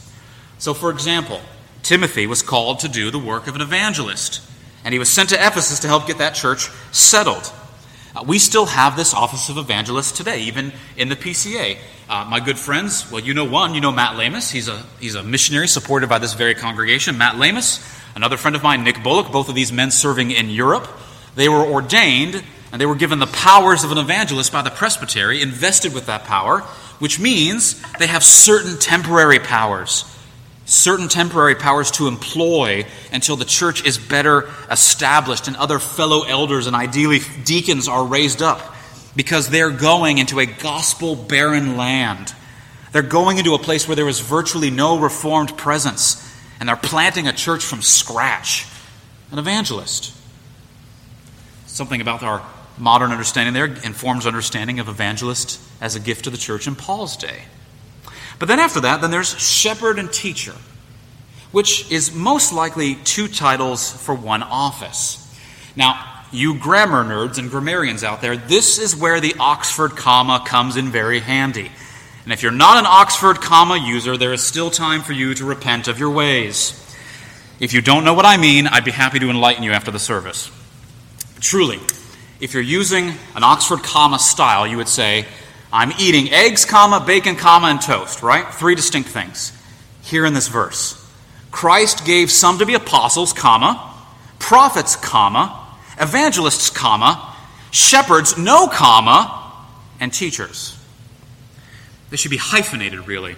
So, 0.59 0.75
for 0.75 0.91
example, 0.91 1.41
Timothy 1.81 2.27
was 2.27 2.43
called 2.43 2.79
to 2.81 2.87
do 2.87 3.09
the 3.09 3.17
work 3.17 3.47
of 3.47 3.55
an 3.55 3.61
evangelist, 3.61 4.41
and 4.83 4.93
he 4.93 4.99
was 4.99 5.09
sent 5.09 5.29
to 5.29 5.35
Ephesus 5.35 5.79
to 5.79 5.87
help 5.87 6.05
get 6.05 6.19
that 6.19 6.35
church 6.35 6.69
settled. 6.91 7.51
Uh, 8.15 8.23
we 8.25 8.37
still 8.37 8.67
have 8.67 8.95
this 8.95 9.15
office 9.15 9.49
of 9.49 9.57
evangelist 9.57 10.15
today, 10.15 10.41
even 10.41 10.71
in 10.95 11.09
the 11.09 11.15
PCA. 11.15 11.79
Uh, 12.07 12.23
my 12.29 12.39
good 12.39 12.59
friends, 12.59 13.11
well, 13.11 13.19
you 13.19 13.33
know 13.33 13.45
one, 13.45 13.73
you 13.73 13.81
know 13.81 13.91
Matt 13.91 14.15
Lamus. 14.15 14.51
He's 14.51 14.67
a, 14.67 14.83
he's 14.99 15.15
a 15.15 15.23
missionary 15.23 15.67
supported 15.67 16.07
by 16.07 16.19
this 16.19 16.35
very 16.35 16.53
congregation. 16.53 17.17
Matt 17.17 17.33
Lamus, 17.35 17.83
another 18.15 18.37
friend 18.37 18.55
of 18.55 18.61
mine, 18.61 18.83
Nick 18.83 19.01
Bullock, 19.01 19.31
both 19.31 19.49
of 19.49 19.55
these 19.55 19.71
men 19.71 19.89
serving 19.89 20.29
in 20.29 20.51
Europe. 20.51 20.87
They 21.33 21.49
were 21.49 21.65
ordained 21.65 22.43
and 22.71 22.79
they 22.79 22.85
were 22.85 22.95
given 22.95 23.17
the 23.17 23.25
powers 23.25 23.83
of 23.83 23.91
an 23.91 23.97
evangelist 23.97 24.51
by 24.51 24.61
the 24.61 24.69
presbytery, 24.69 25.41
invested 25.41 25.95
with 25.95 26.05
that 26.05 26.25
power, 26.25 26.59
which 26.99 27.19
means 27.19 27.81
they 27.93 28.05
have 28.05 28.23
certain 28.23 28.77
temporary 28.77 29.39
powers, 29.39 30.05
certain 30.65 31.07
temporary 31.07 31.55
powers 31.55 31.89
to 31.89 32.07
employ 32.07 32.85
until 33.13 33.35
the 33.35 33.45
church 33.45 33.83
is 33.83 33.97
better 33.97 34.47
established 34.69 35.47
and 35.47 35.57
other 35.57 35.79
fellow 35.79 36.21
elders 36.21 36.67
and 36.67 36.75
ideally 36.75 37.21
deacons 37.45 37.87
are 37.87 38.05
raised 38.05 38.43
up 38.43 38.74
because 39.15 39.49
they're 39.49 39.71
going 39.71 40.17
into 40.17 40.39
a 40.39 40.45
gospel 40.45 41.15
barren 41.15 41.77
land. 41.77 42.33
They're 42.91 43.01
going 43.01 43.37
into 43.37 43.53
a 43.53 43.59
place 43.59 43.87
where 43.87 43.95
there 43.95 44.07
is 44.07 44.19
virtually 44.19 44.69
no 44.69 44.99
reformed 44.99 45.57
presence, 45.57 46.21
and 46.59 46.67
they're 46.69 46.75
planting 46.75 47.27
a 47.27 47.33
church 47.33 47.63
from 47.63 47.81
scratch. 47.81 48.67
An 49.31 49.39
evangelist. 49.39 50.13
Something 51.65 52.01
about 52.01 52.23
our 52.23 52.45
modern 52.77 53.11
understanding 53.11 53.53
there 53.53 53.65
informs 53.65 54.25
understanding 54.25 54.79
of 54.79 54.87
evangelist 54.87 55.59
as 55.81 55.95
a 55.95 55.99
gift 55.99 56.25
to 56.25 56.29
the 56.29 56.37
church 56.37 56.67
in 56.67 56.75
Paul's 56.75 57.17
day. 57.17 57.43
But 58.39 58.47
then 58.47 58.59
after 58.59 58.81
that, 58.81 59.01
then 59.01 59.11
there's 59.11 59.39
shepherd 59.39 59.97
and 59.97 60.11
teacher, 60.11 60.55
which 61.51 61.89
is 61.91 62.13
most 62.13 62.51
likely 62.51 62.95
two 62.95 63.27
titles 63.27 63.91
for 63.91 64.13
one 64.13 64.43
office. 64.43 65.21
Now, 65.75 66.14
you 66.31 66.57
grammar 66.57 67.03
nerds 67.03 67.37
and 67.37 67.49
grammarians 67.49 68.03
out 68.03 68.21
there, 68.21 68.37
this 68.37 68.77
is 68.77 68.95
where 68.95 69.19
the 69.19 69.35
Oxford 69.39 69.95
comma 69.95 70.43
comes 70.45 70.77
in 70.77 70.89
very 70.89 71.19
handy. 71.19 71.71
And 72.23 72.33
if 72.33 72.41
you're 72.41 72.51
not 72.51 72.77
an 72.77 72.85
Oxford 72.87 73.39
comma 73.39 73.77
user, 73.77 74.17
there 74.17 74.33
is 74.33 74.43
still 74.43 74.71
time 74.71 75.01
for 75.01 75.13
you 75.13 75.33
to 75.35 75.45
repent 75.45 75.87
of 75.87 75.99
your 75.99 76.09
ways. 76.09 76.81
If 77.59 77.73
you 77.73 77.81
don't 77.81 78.03
know 78.03 78.13
what 78.13 78.25
I 78.25 78.37
mean, 78.37 78.67
I'd 78.67 78.83
be 78.83 78.91
happy 78.91 79.19
to 79.19 79.29
enlighten 79.29 79.63
you 79.63 79.71
after 79.71 79.91
the 79.91 79.99
service. 79.99 80.51
Truly, 81.39 81.79
if 82.39 82.53
you're 82.53 82.63
using 82.63 83.09
an 83.35 83.43
Oxford 83.43 83.83
comma 83.83 84.19
style, 84.19 84.67
you 84.67 84.77
would 84.77 84.89
say, 84.89 85.25
I'm 85.71 85.93
eating 85.99 86.31
eggs, 86.31 86.65
comma, 86.65 87.03
bacon, 87.05 87.35
comma, 87.35 87.67
and 87.67 87.81
toast, 87.81 88.23
right? 88.23 88.53
Three 88.53 88.75
distinct 88.75 89.09
things. 89.09 89.51
Here 90.01 90.25
in 90.25 90.33
this 90.33 90.47
verse. 90.47 91.01
Christ 91.51 92.05
gave 92.05 92.31
some 92.31 92.57
to 92.57 92.65
be 92.65 92.73
apostles, 92.73 93.33
comma, 93.33 93.93
prophets, 94.39 94.95
comma, 94.95 95.64
evangelists, 95.99 96.69
comma, 96.69 97.35
shepherds, 97.71 98.37
no 98.37 98.67
comma, 98.67 99.53
and 99.99 100.11
teachers. 100.13 100.77
They 102.09 102.17
should 102.17 102.31
be 102.31 102.37
hyphenated, 102.37 103.07
really. 103.07 103.35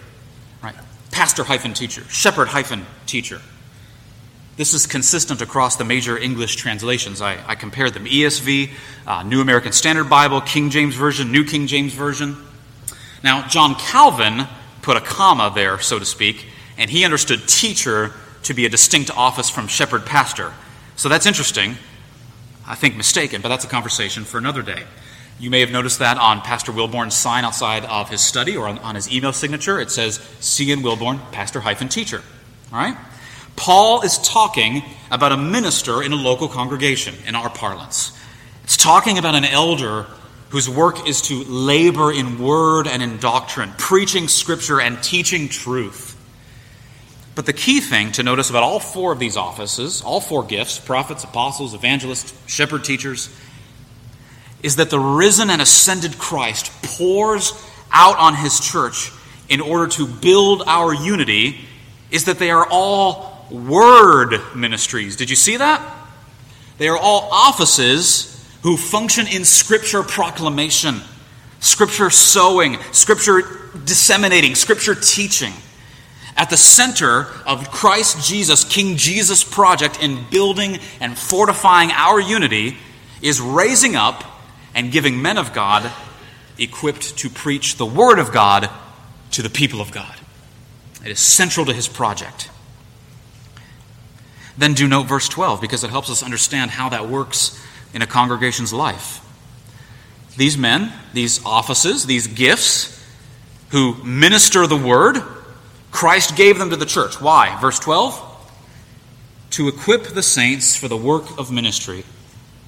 Right? 0.61 0.75
Pastor 1.11 1.43
hyphen 1.43 1.73
teacher, 1.73 2.03
shepherd 2.09 2.47
hyphen 2.47 2.85
teacher. 3.05 3.41
This 4.57 4.73
is 4.73 4.87
consistent 4.87 5.41
across 5.41 5.75
the 5.75 5.83
major 5.83 6.17
English 6.17 6.55
translations. 6.55 7.21
I, 7.21 7.37
I 7.47 7.53
compared 7.53 7.93
them 7.93 8.05
ESV, 8.05 8.71
uh, 9.05 9.23
New 9.23 9.39
American 9.39 9.71
Standard 9.71 10.09
Bible, 10.09 10.41
King 10.41 10.71
James 10.71 10.95
Version, 10.95 11.31
New 11.31 11.45
King 11.45 11.67
James 11.67 11.93
Version. 11.93 12.35
Now, 13.23 13.47
John 13.47 13.75
Calvin 13.75 14.47
put 14.81 14.97
a 14.97 15.01
comma 15.01 15.51
there, 15.53 15.79
so 15.79 15.99
to 15.99 16.05
speak, 16.05 16.47
and 16.77 16.89
he 16.89 17.05
understood 17.05 17.47
teacher 17.47 18.13
to 18.43 18.53
be 18.53 18.65
a 18.65 18.69
distinct 18.69 19.11
office 19.11 19.49
from 19.49 19.67
shepherd 19.67 20.05
pastor. 20.05 20.53
So 20.95 21.07
that's 21.07 21.25
interesting. 21.27 21.75
I 22.67 22.75
think 22.75 22.95
mistaken, 22.95 23.41
but 23.41 23.49
that's 23.49 23.65
a 23.65 23.69
conversation 23.69 24.25
for 24.25 24.37
another 24.37 24.61
day. 24.61 24.83
You 25.39 25.49
may 25.49 25.59
have 25.59 25.71
noticed 25.71 25.99
that 25.99 26.17
on 26.17 26.41
Pastor 26.41 26.71
Wilborn's 26.71 27.13
sign 27.13 27.45
outside 27.45 27.85
of 27.85 28.09
his 28.09 28.21
study 28.21 28.57
or 28.57 28.67
on, 28.67 28.79
on 28.79 28.95
his 28.95 29.11
email 29.11 29.31
signature. 29.31 29.79
It 29.79 29.91
says, 29.91 30.15
C.N. 30.39 30.81
Wilborn, 30.81 31.31
pastor 31.31 31.59
hyphen 31.59 31.89
teacher. 31.89 32.23
All 32.73 32.79
right? 32.79 32.97
Paul 33.55 34.01
is 34.01 34.17
talking 34.17 34.83
about 35.11 35.31
a 35.31 35.37
minister 35.37 36.01
in 36.01 36.11
a 36.11 36.15
local 36.15 36.47
congregation, 36.47 37.15
in 37.25 37.35
our 37.35 37.49
parlance. 37.49 38.17
It's 38.63 38.77
talking 38.77 39.17
about 39.17 39.35
an 39.35 39.45
elder 39.45 40.07
whose 40.49 40.69
work 40.69 41.07
is 41.07 41.21
to 41.23 41.43
labor 41.43 42.11
in 42.11 42.39
word 42.39 42.87
and 42.87 43.03
in 43.03 43.17
doctrine, 43.17 43.71
preaching 43.77 44.27
scripture 44.27 44.81
and 44.81 45.01
teaching 45.03 45.49
truth. 45.49 46.16
But 47.37 47.45
the 47.45 47.53
key 47.53 47.81
thing 47.81 48.13
to 48.13 48.23
notice 48.23 48.49
about 48.49 48.63
all 48.63 48.79
four 48.79 49.11
of 49.13 49.19
these 49.19 49.37
offices, 49.37 50.01
all 50.01 50.19
four 50.19 50.43
gifts 50.43 50.79
prophets, 50.79 51.23
apostles, 51.23 51.75
evangelists, 51.75 52.33
shepherd 52.47 52.83
teachers 52.83 53.29
is 54.63 54.77
that 54.77 54.89
the 54.89 54.99
risen 54.99 55.51
and 55.51 55.61
ascended 55.61 56.17
Christ 56.17 56.71
pours 56.81 57.53
out 57.91 58.17
on 58.17 58.33
his 58.33 58.59
church 58.59 59.11
in 59.49 59.61
order 59.61 59.85
to 59.85 60.07
build 60.07 60.63
our 60.65 60.95
unity, 60.95 61.59
is 62.09 62.25
that 62.25 62.39
they 62.39 62.49
are 62.49 62.67
all 62.71 63.45
word 63.51 64.41
ministries. 64.55 65.15
Did 65.15 65.29
you 65.29 65.35
see 65.35 65.57
that? 65.57 65.79
They 66.79 66.87
are 66.87 66.97
all 66.97 67.29
offices 67.31 68.33
who 68.63 68.77
function 68.77 69.27
in 69.27 69.45
scripture 69.45 70.01
proclamation, 70.01 71.01
scripture 71.59 72.09
sowing, 72.09 72.81
scripture 72.93 73.43
disseminating, 73.85 74.55
scripture 74.55 74.95
teaching. 74.95 75.53
At 76.37 76.51
the 76.51 76.57
center 76.57 77.27
of 77.47 77.71
Christ 77.71 78.27
Jesus, 78.27 78.63
King 78.63 78.95
Jesus' 78.95 79.43
project 79.43 80.01
in 80.01 80.23
building 80.29 80.77
and 81.01 81.17
fortifying 81.17 81.91
our 81.91 82.19
unity 82.19 82.77
is 83.23 83.41
raising 83.41 83.95
up 83.95 84.23
and 84.75 84.91
giving 84.91 85.19
men 85.19 85.39
of 85.39 85.53
God 85.53 85.91
equipped 86.59 87.17
to 87.17 87.29
preach 87.29 87.77
the 87.77 87.85
Word 87.85 88.19
of 88.19 88.31
God 88.31 88.69
to 89.31 89.41
the 89.41 89.49
people 89.49 89.81
of 89.81 89.91
God. 89.91 90.15
It 91.03 91.09
is 91.09 91.19
central 91.19 91.65
to 91.65 91.73
his 91.73 91.87
project. 91.87 92.51
Then 94.57 94.73
do 94.73 94.87
note 94.87 95.07
verse 95.07 95.27
12 95.27 95.59
because 95.59 95.83
it 95.83 95.89
helps 95.89 96.09
us 96.09 96.21
understand 96.21 96.71
how 96.71 96.89
that 96.89 97.09
works 97.09 97.59
in 97.93 98.01
a 98.01 98.07
congregation's 98.07 98.73
life. 98.73 99.23
These 100.35 100.57
men, 100.57 100.93
these 101.13 101.43
offices, 101.45 102.05
these 102.05 102.27
gifts 102.27 102.93
who 103.69 103.95
minister 104.03 104.67
the 104.67 104.77
Word, 104.77 105.17
Christ 105.91 106.35
gave 106.35 106.57
them 106.57 106.69
to 106.69 106.75
the 106.75 106.85
church. 106.85 107.19
Why? 107.21 107.57
Verse 107.59 107.79
12 107.79 108.27
to 109.51 109.67
equip 109.67 110.03
the 110.03 110.23
saints 110.23 110.75
for 110.75 110.87
the 110.87 110.97
work 110.97 111.39
of 111.39 111.51
ministry 111.51 112.03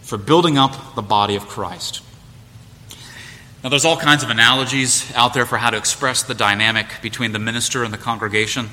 for 0.02 0.18
building 0.18 0.58
up 0.58 0.96
the 0.96 1.02
body 1.02 1.36
of 1.36 1.48
Christ. 1.48 2.02
Now, 3.64 3.70
there's 3.70 3.86
all 3.86 3.98
kinds 3.98 4.24
of 4.24 4.30
analogies 4.30 5.12
out 5.14 5.34
there 5.34 5.46
for 5.46 5.58
how 5.58 5.70
to 5.70 5.78
express 5.78 6.24
the 6.24 6.34
dynamic 6.34 6.88
between 7.02 7.34
the 7.34 7.40
minister 7.40 7.84
and 7.84 7.94
the 7.94 7.98
congregation. 7.98 8.70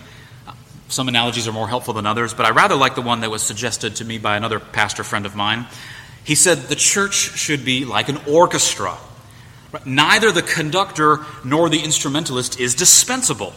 Some 0.89 1.09
analogies 1.09 1.49
are 1.49 1.53
more 1.53 1.69
helpful 1.69 1.93
than 1.95 2.07
others, 2.07 2.33
but 2.33 2.47
I 2.47 2.51
rather 2.51 2.77
like 2.77 2.95
the 2.95 3.03
one 3.03 3.21
that 3.21 3.31
was 3.31 3.43
suggested 3.43 3.97
to 3.97 4.05
me 4.05 4.19
by 4.19 4.37
another 4.37 4.61
pastor 4.61 5.03
friend 5.03 5.27
of 5.27 5.35
mine. 5.35 5.67
He 6.23 6.37
said 6.37 6.59
the 6.59 6.77
church 6.77 7.15
should 7.15 7.65
be 7.65 7.85
like 7.85 8.09
an 8.09 8.19
orchestra. 8.29 8.97
Neither 9.85 10.31
the 10.31 10.43
conductor 10.43 11.27
nor 11.45 11.69
the 11.69 11.81
instrumentalist 11.81 12.61
is 12.61 12.77
dispensable. 12.77 13.53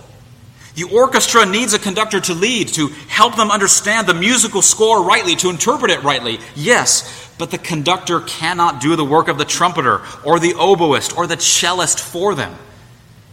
The 0.75 0.84
orchestra 0.84 1.45
needs 1.45 1.73
a 1.73 1.79
conductor 1.79 2.19
to 2.21 2.34
lead, 2.34 2.69
to 2.69 2.88
help 3.08 3.36
them 3.36 3.51
understand 3.51 4.08
the 4.08 4.13
musical 4.13 4.62
score 4.62 5.03
rightly, 5.03 5.36
to 5.38 5.49
interpret 5.49 5.91
it 5.91 6.03
rightly. 6.03 6.39
Yes, 6.55 7.34
but 7.38 7.51
the 7.51 7.58
conductor 7.58 8.21
cannot 8.21 8.82
do 8.82 8.95
the 8.95 9.05
work 9.05 9.27
of 9.27 9.38
the 9.38 9.45
trumpeter 9.45 10.01
or 10.23 10.39
the 10.39 10.53
oboist 10.53 11.17
or 11.17 11.27
the 11.27 11.39
cellist 11.39 11.99
for 11.99 12.36
them. 12.36 12.55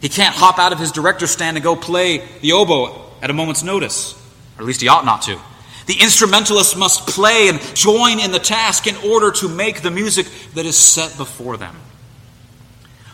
He 0.00 0.08
can't 0.08 0.34
hop 0.34 0.58
out 0.58 0.72
of 0.72 0.78
his 0.78 0.92
director's 0.92 1.30
stand 1.30 1.56
and 1.56 1.64
go 1.64 1.76
play 1.76 2.26
the 2.40 2.52
oboe 2.52 3.00
at 3.22 3.30
a 3.30 3.32
moment's 3.32 3.62
notice, 3.62 4.14
or 4.56 4.62
at 4.62 4.66
least 4.66 4.80
he 4.80 4.88
ought 4.88 5.04
not 5.04 5.22
to. 5.22 5.38
The 5.86 6.00
instrumentalist 6.00 6.76
must 6.76 7.06
play 7.06 7.48
and 7.48 7.60
join 7.74 8.18
in 8.18 8.32
the 8.32 8.38
task 8.38 8.86
in 8.86 8.96
order 9.08 9.30
to 9.32 9.48
make 9.48 9.82
the 9.82 9.90
music 9.90 10.26
that 10.54 10.66
is 10.66 10.76
set 10.76 11.16
before 11.16 11.56
them. 11.56 11.76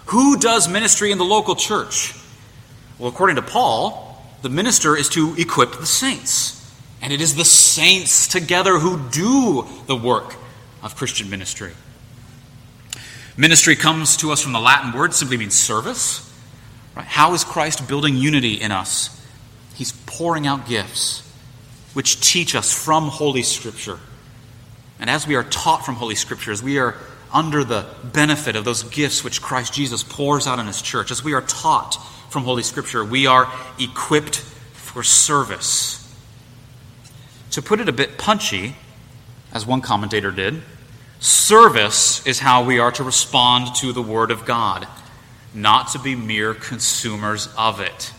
Who 0.07 0.39
does 0.39 0.69
ministry 0.69 1.13
in 1.13 1.19
the 1.19 1.25
local 1.25 1.55
church? 1.55 2.15
Well, 2.99 3.11
according 3.11 3.37
to 3.37 3.43
Paul, 3.43 4.12
the 4.43 4.49
minister 4.49 4.97
is 4.97 5.09
to 5.11 5.35
equip 5.37 5.79
the 5.79 5.87
saints. 5.87 6.59
And 7.01 7.13
it 7.13 7.21
is 7.21 7.35
the 7.35 7.45
saints 7.45 8.29
together 8.29 8.79
who 8.79 9.01
do 9.11 9.67
the 9.87 9.97
work 9.97 10.37
of 10.83 10.95
Christian 10.95 11.31
ministry. 11.31 11.73
Ministry 13.37 13.77
comes 13.77 14.17
to 14.19 14.31
us 14.31 14.43
from 14.43 14.53
the 14.53 14.61
Latin 14.61 14.93
word, 14.93 15.15
simply 15.15 15.37
means 15.37 15.55
service. 15.55 16.29
Right? 16.95 17.07
How 17.07 17.33
is 17.35 17.45
Christ 17.45 17.89
building 17.89 18.17
unity 18.17 18.55
in 18.55 18.71
us? 18.71 19.21
He's 19.75 19.93
pouring 20.07 20.47
out 20.47 20.69
gifts 20.69 21.29
which 21.95 22.21
teach 22.21 22.55
us 22.55 22.73
from 22.73 23.09
Holy 23.09 23.43
Scripture. 23.43 23.99
And 24.99 25.11
as 25.11 25.27
we 25.27 25.35
are 25.35 25.45
taught 25.45 25.85
from 25.85 25.97
Holy 25.97 26.15
Scripture, 26.15 26.53
as 26.53 26.63
we 26.63 26.79
are 26.79 26.97
under 27.33 27.65
the 27.65 27.87
benefit 28.05 28.57
of 28.57 28.65
those 28.65 28.83
gifts 28.83 29.25
which 29.25 29.43
Christ 29.43 29.73
Jesus 29.73 30.03
pours 30.03 30.47
out 30.47 30.59
in 30.59 30.67
His 30.67 30.83
church, 30.83 31.11
as 31.11 31.25
we 31.25 31.35
are 31.35 31.43
taught 31.43 31.95
from 32.31 32.45
Holy 32.45 32.63
Scripture, 32.63 33.05
we 33.05 33.27
are 33.27 33.53
equipped 33.79 34.37
for 34.37 35.03
service. 35.03 35.99
To 37.53 37.63
put 37.63 37.81
it 37.81 37.89
a 37.89 37.93
bit 37.93 38.19
punchy, 38.19 38.77
as 39.53 39.67
one 39.67 39.81
commentator 39.81 40.31
did, 40.31 40.63
Service 41.23 42.27
is 42.27 42.41
how 42.41 42.65
we 42.65 42.81
are 42.81 42.91
to 42.91 43.05
respond 43.05 43.77
to 43.77 43.93
the 43.93 44.03
Word 44.03 44.33
of 44.33 44.45
God, 44.45 44.89
not 45.55 45.89
to 45.93 46.01
be 46.01 46.17
mere 46.17 46.53
consumers 46.53 47.49
of 47.57 47.79
it. 47.79 48.13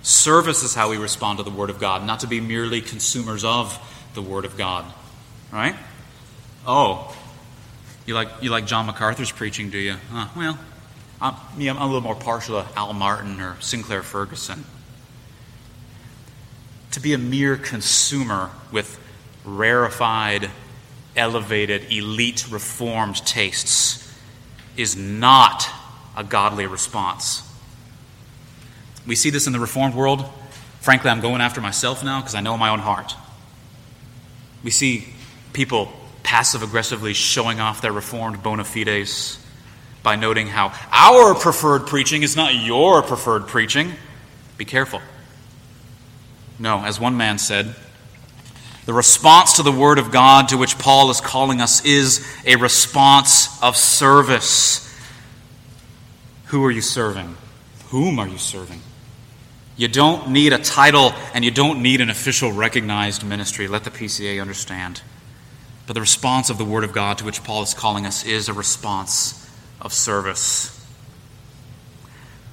Service 0.00 0.62
is 0.62 0.74
how 0.74 0.88
we 0.88 0.96
respond 0.96 1.36
to 1.36 1.44
the 1.44 1.50
Word 1.50 1.68
of 1.68 1.78
God, 1.78 2.06
not 2.06 2.20
to 2.20 2.26
be 2.26 2.40
merely 2.40 2.80
consumers 2.80 3.44
of 3.44 3.78
the 4.14 4.22
Word 4.22 4.46
of 4.46 4.56
God. 4.56 4.86
Right? 5.52 5.76
Oh, 6.66 7.14
you 8.08 8.14
like, 8.14 8.28
you 8.40 8.48
like 8.48 8.64
John 8.64 8.86
MacArthur's 8.86 9.30
preaching, 9.30 9.68
do 9.68 9.76
you? 9.76 9.96
Well, 10.34 10.58
I'm, 11.20 11.34
me, 11.58 11.68
I'm 11.68 11.76
a 11.76 11.84
little 11.84 12.00
more 12.00 12.14
partial 12.14 12.62
to 12.62 12.66
Al 12.74 12.94
Martin 12.94 13.38
or 13.38 13.60
Sinclair 13.60 14.02
Ferguson. 14.02 14.64
To 16.92 17.00
be 17.00 17.12
a 17.12 17.18
mere 17.18 17.58
consumer 17.58 18.50
with 18.72 18.98
rarefied 19.44 20.48
elevated, 21.16 21.92
elite, 21.92 22.50
reformed 22.50 23.16
tastes 23.26 24.10
is 24.74 24.96
not 24.96 25.68
a 26.16 26.24
godly 26.24 26.66
response. 26.66 27.42
We 29.06 29.16
see 29.16 29.28
this 29.28 29.46
in 29.46 29.52
the 29.52 29.60
reformed 29.60 29.94
world. 29.94 30.24
Frankly, 30.80 31.10
I'm 31.10 31.20
going 31.20 31.42
after 31.42 31.60
myself 31.60 32.02
now 32.02 32.20
because 32.20 32.34
I 32.34 32.40
know 32.40 32.56
my 32.56 32.70
own 32.70 32.78
heart. 32.78 33.14
We 34.64 34.70
see 34.70 35.08
people 35.52 35.92
passive 36.28 36.62
aggressively 36.62 37.14
showing 37.14 37.58
off 37.58 37.80
their 37.80 37.90
reformed 37.90 38.42
bona 38.42 38.62
fides 38.62 39.42
by 40.02 40.14
noting 40.14 40.46
how 40.46 40.70
our 40.92 41.34
preferred 41.34 41.86
preaching 41.86 42.22
is 42.22 42.36
not 42.36 42.54
your 42.54 43.00
preferred 43.02 43.48
preaching. 43.48 43.90
Be 44.58 44.66
careful. 44.66 45.00
No, 46.58 46.80
as 46.80 47.00
one 47.00 47.16
man 47.16 47.38
said, 47.38 47.74
the 48.84 48.92
response 48.92 49.54
to 49.54 49.62
the 49.62 49.72
Word 49.72 49.98
of 49.98 50.10
God 50.10 50.50
to 50.50 50.58
which 50.58 50.78
Paul 50.78 51.10
is 51.10 51.22
calling 51.22 51.62
us 51.62 51.82
is 51.86 52.22
a 52.44 52.56
response 52.56 53.48
of 53.62 53.74
service. 53.74 54.84
Who 56.48 56.62
are 56.66 56.70
you 56.70 56.82
serving? 56.82 57.38
Whom 57.86 58.18
are 58.18 58.28
you 58.28 58.36
serving? 58.36 58.82
You 59.78 59.88
don't 59.88 60.28
need 60.28 60.52
a 60.52 60.58
title 60.58 61.14
and 61.32 61.42
you 61.42 61.50
don't 61.50 61.80
need 61.80 62.02
an 62.02 62.10
official 62.10 62.52
recognized 62.52 63.24
ministry. 63.24 63.66
Let 63.66 63.84
the 63.84 63.90
PCA 63.90 64.42
understand. 64.42 65.00
But 65.88 65.94
the 65.94 66.00
response 66.00 66.50
of 66.50 66.58
the 66.58 66.66
Word 66.66 66.84
of 66.84 66.92
God 66.92 67.16
to 67.16 67.24
which 67.24 67.42
Paul 67.42 67.62
is 67.62 67.72
calling 67.72 68.04
us 68.04 68.22
is 68.22 68.50
a 68.50 68.52
response 68.52 69.50
of 69.80 69.94
service. 69.94 70.86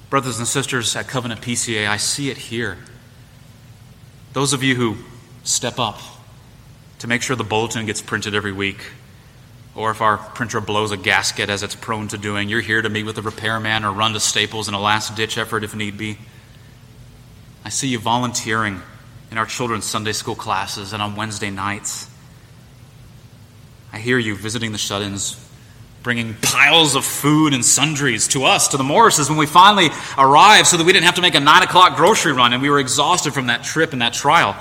Brothers 0.09 0.39
and 0.39 0.47
sisters 0.47 0.95
at 0.95 1.09
Covenant 1.09 1.41
PCA, 1.41 1.85
I 1.85 1.97
see 1.97 2.29
it 2.29 2.37
here. 2.37 2.77
Those 4.31 4.53
of 4.53 4.63
you 4.63 4.75
who 4.75 4.95
step 5.43 5.79
up, 5.79 5.99
to 6.99 7.07
make 7.07 7.21
sure 7.21 7.35
the 7.35 7.43
bulletin 7.43 7.85
gets 7.85 8.01
printed 8.01 8.35
every 8.35 8.53
week. 8.53 8.79
or 9.75 9.91
if 9.91 9.99
our 9.99 10.17
printer 10.17 10.61
blows 10.61 10.91
a 10.91 10.97
gasket 10.97 11.49
as 11.49 11.61
it's 11.61 11.75
prone 11.75 12.07
to 12.07 12.17
doing, 12.17 12.47
you're 12.47 12.61
here 12.61 12.81
to 12.81 12.87
meet 12.87 13.03
with 13.03 13.17
a 13.17 13.21
repairman 13.21 13.83
or 13.83 13.91
run 13.91 14.13
to 14.13 14.19
Staples 14.21 14.69
in 14.69 14.73
a 14.73 14.79
last 14.79 15.13
ditch 15.17 15.37
effort 15.37 15.65
if 15.65 15.75
need 15.75 15.97
be. 15.97 16.17
I 17.65 17.69
see 17.69 17.89
you 17.89 17.99
volunteering 17.99 18.81
in 19.29 19.37
our 19.37 19.45
children's 19.45 19.83
Sunday 19.83 20.13
school 20.13 20.35
classes 20.35 20.93
and 20.93 21.03
on 21.03 21.17
Wednesday 21.17 21.49
nights. 21.49 22.09
I 23.95 23.99
hear 23.99 24.19
you 24.19 24.35
visiting 24.35 24.73
the 24.73 24.77
shut 24.77 25.01
ins, 25.01 25.41
bringing 26.03 26.33
piles 26.41 26.95
of 26.95 27.05
food 27.05 27.53
and 27.53 27.63
sundries 27.63 28.27
to 28.27 28.43
us, 28.43 28.67
to 28.67 28.77
the 28.77 28.83
Morrises, 28.83 29.29
when 29.29 29.37
we 29.37 29.45
finally 29.45 29.87
arrived 30.17 30.67
so 30.67 30.75
that 30.75 30.85
we 30.85 30.91
didn't 30.91 31.05
have 31.05 31.15
to 31.15 31.21
make 31.21 31.33
a 31.33 31.39
9 31.39 31.63
o'clock 31.63 31.95
grocery 31.95 32.33
run 32.33 32.51
and 32.51 32.61
we 32.61 32.69
were 32.69 32.79
exhausted 32.79 33.33
from 33.33 33.47
that 33.47 33.63
trip 33.63 33.93
and 33.93 34.01
that 34.01 34.11
trial. 34.11 34.53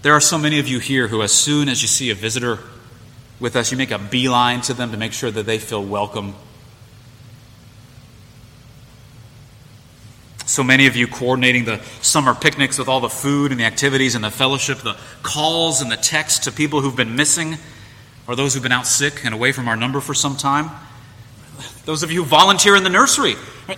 There 0.00 0.14
are 0.14 0.22
so 0.22 0.38
many 0.38 0.58
of 0.58 0.66
you 0.66 0.78
here 0.78 1.06
who, 1.06 1.20
as 1.20 1.32
soon 1.32 1.68
as 1.68 1.82
you 1.82 1.88
see 1.88 2.08
a 2.08 2.14
visitor 2.14 2.60
with 3.40 3.56
us, 3.56 3.70
you 3.70 3.76
make 3.76 3.90
a 3.90 3.98
beeline 3.98 4.62
to 4.62 4.72
them 4.72 4.90
to 4.92 4.96
make 4.96 5.12
sure 5.12 5.30
that 5.30 5.44
they 5.44 5.58
feel 5.58 5.84
welcome. 5.84 6.34
So 10.46 10.62
many 10.62 10.86
of 10.86 10.94
you 10.94 11.08
coordinating 11.08 11.64
the 11.64 11.82
summer 12.02 12.32
picnics 12.32 12.78
with 12.78 12.86
all 12.86 13.00
the 13.00 13.08
food 13.08 13.50
and 13.50 13.60
the 13.60 13.64
activities 13.64 14.14
and 14.14 14.22
the 14.22 14.30
fellowship, 14.30 14.78
the 14.78 14.96
calls 15.22 15.80
and 15.80 15.90
the 15.90 15.96
texts 15.96 16.44
to 16.44 16.52
people 16.52 16.80
who've 16.80 16.96
been 16.96 17.16
missing 17.16 17.56
or 18.28 18.36
those 18.36 18.54
who've 18.54 18.62
been 18.62 18.72
out 18.72 18.86
sick 18.86 19.24
and 19.24 19.34
away 19.34 19.50
from 19.50 19.66
our 19.66 19.76
number 19.76 20.00
for 20.00 20.14
some 20.14 20.36
time. 20.36 20.70
Those 21.84 22.02
of 22.04 22.12
you 22.12 22.22
who 22.22 22.28
volunteer 22.28 22.76
in 22.76 22.84
the 22.84 22.90
nursery. 22.90 23.34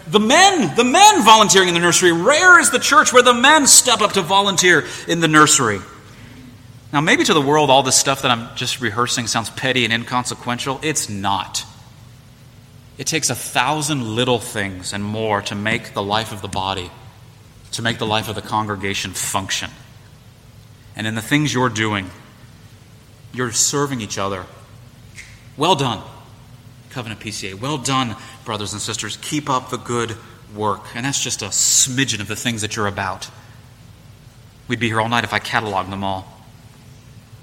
The 0.08 0.20
men, 0.20 0.74
the 0.76 0.84
men 0.84 1.22
volunteering 1.24 1.68
in 1.68 1.74
the 1.74 1.80
nursery. 1.80 2.12
Rare 2.12 2.60
is 2.60 2.70
the 2.70 2.78
church 2.78 3.12
where 3.12 3.22
the 3.22 3.34
men 3.34 3.66
step 3.66 4.00
up 4.00 4.12
to 4.12 4.22
volunteer 4.22 4.84
in 5.06 5.20
the 5.20 5.28
nursery. 5.28 5.80
Now, 6.92 7.00
maybe 7.00 7.24
to 7.24 7.34
the 7.34 7.40
world, 7.40 7.70
all 7.70 7.82
this 7.82 7.96
stuff 7.96 8.22
that 8.22 8.30
I'm 8.30 8.54
just 8.56 8.80
rehearsing 8.80 9.26
sounds 9.26 9.50
petty 9.50 9.84
and 9.84 9.92
inconsequential. 9.92 10.80
It's 10.82 11.08
not. 11.08 11.64
It 12.98 13.06
takes 13.06 13.30
a 13.30 13.34
thousand 13.34 14.16
little 14.16 14.40
things 14.40 14.92
and 14.92 15.02
more 15.02 15.40
to 15.42 15.54
make 15.54 15.94
the 15.94 16.02
life 16.02 16.32
of 16.32 16.42
the 16.42 16.48
body, 16.48 16.90
to 17.72 17.82
make 17.82 17.98
the 17.98 18.06
life 18.06 18.28
of 18.28 18.34
the 18.34 18.42
congregation 18.42 19.12
function. 19.12 19.70
And 20.96 21.06
in 21.06 21.14
the 21.14 21.22
things 21.22 21.54
you're 21.54 21.68
doing, 21.68 22.10
you're 23.32 23.52
serving 23.52 24.00
each 24.00 24.18
other. 24.18 24.46
Well 25.56 25.76
done, 25.76 26.02
Covenant 26.90 27.20
PCA. 27.20 27.54
Well 27.54 27.78
done, 27.78 28.16
brothers 28.44 28.72
and 28.72 28.82
sisters. 28.82 29.16
Keep 29.18 29.48
up 29.50 29.70
the 29.70 29.76
good 29.76 30.16
work. 30.54 30.80
And 30.94 31.04
that's 31.04 31.22
just 31.22 31.42
a 31.42 31.46
smidgen 31.46 32.20
of 32.20 32.28
the 32.28 32.36
things 32.36 32.62
that 32.62 32.76
you're 32.76 32.86
about. 32.86 33.28
We'd 34.66 34.80
be 34.80 34.88
here 34.88 35.00
all 35.00 35.08
night 35.08 35.24
if 35.24 35.32
I 35.32 35.38
cataloged 35.38 35.90
them 35.90 36.02
all. 36.02 36.37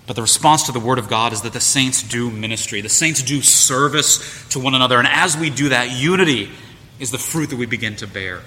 But 0.08 0.16
the 0.16 0.22
response 0.22 0.64
to 0.64 0.72
the 0.72 0.80
Word 0.80 1.00
of 1.00 1.10
God 1.10 1.34
is 1.34 1.42
that 1.42 1.54
the 1.54 1.60
saints 1.60 2.04
do 2.04 2.30
ministry. 2.30 2.82
The 2.82 2.90
saints 2.90 3.24
do 3.24 3.42
service 3.42 4.48
to 4.50 4.60
one 4.60 4.76
another. 4.76 5.00
And 5.00 5.08
as 5.08 5.36
we 5.36 5.50
do 5.50 5.70
that, 5.70 5.92
unity 5.92 6.52
is 7.00 7.12
the 7.12 7.18
fruit 7.18 7.50
that 7.50 7.56
we 7.58 7.66
begin 7.66 7.96
to 7.98 8.08
bear. 8.08 8.42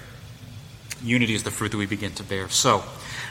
Unity 1.03 1.33
is 1.33 1.43
the 1.43 1.51
fruit 1.51 1.71
that 1.71 1.77
we 1.77 1.85
begin 1.85 2.13
to 2.13 2.23
bear. 2.23 2.49
So, 2.49 2.83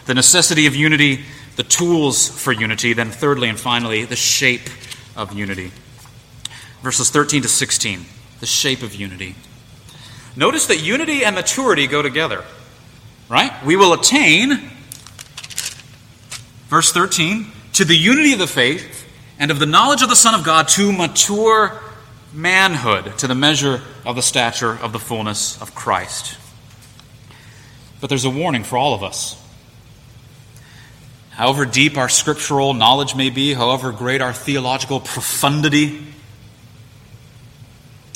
the 0.07 0.15
necessity 0.15 0.67
of 0.67 0.75
unity, 0.75 1.25
the 1.57 1.63
tools 1.63 2.29
for 2.29 2.53
unity, 2.53 2.93
then, 2.93 3.11
thirdly 3.11 3.49
and 3.49 3.59
finally, 3.59 4.05
the 4.05 4.17
shape 4.17 4.69
of 5.17 5.33
unity. 5.33 5.71
Verses 6.83 7.11
13 7.11 7.43
to 7.43 7.49
16, 7.49 8.07
the 8.41 8.47
shape 8.47 8.83
of 8.83 8.95
unity. 8.95 9.35
Notice 10.37 10.67
that 10.67 10.79
unity 10.79 11.25
and 11.25 11.35
maturity 11.35 11.87
go 11.87 12.01
together, 12.01 12.45
right? 13.29 13.53
We 13.65 13.77
will 13.77 13.93
attain, 13.93 14.71
verse 16.69 16.93
13, 16.93 17.53
to 17.79 17.85
the 17.85 17.97
unity 17.97 18.33
of 18.33 18.41
the 18.41 18.47
faith 18.49 19.07
and 19.39 19.53
of 19.53 19.61
the 19.61 19.67
knowledge 19.67 20.03
of 20.03 20.09
the 20.09 20.17
Son 20.17 20.35
of 20.35 20.43
God 20.45 20.67
to 20.67 20.91
mature 20.91 21.81
manhood, 22.33 23.17
to 23.19 23.29
the 23.29 23.37
measure 23.37 23.81
of 24.05 24.17
the 24.17 24.23
stature 24.23 24.73
of 24.73 24.93
the 24.93 24.99
fullness 24.99 25.63
of 25.63 25.77
Christ. 25.77 26.37
But 28.01 28.11
there's 28.11 28.25
a 28.25 28.31
warning 28.31 28.65
for 28.65 28.77
all 28.77 28.95
of 28.95 29.05
us. 29.05 29.41
However 31.31 31.65
deep 31.65 31.97
our 31.97 32.09
scriptural 32.09 32.75
knowledge 32.75 33.15
may 33.15 33.31
be, 33.31 33.55
however 33.55 33.93
great 33.93 34.21
our 34.21 34.33
theological 34.33 34.99
profundity, 34.99 36.05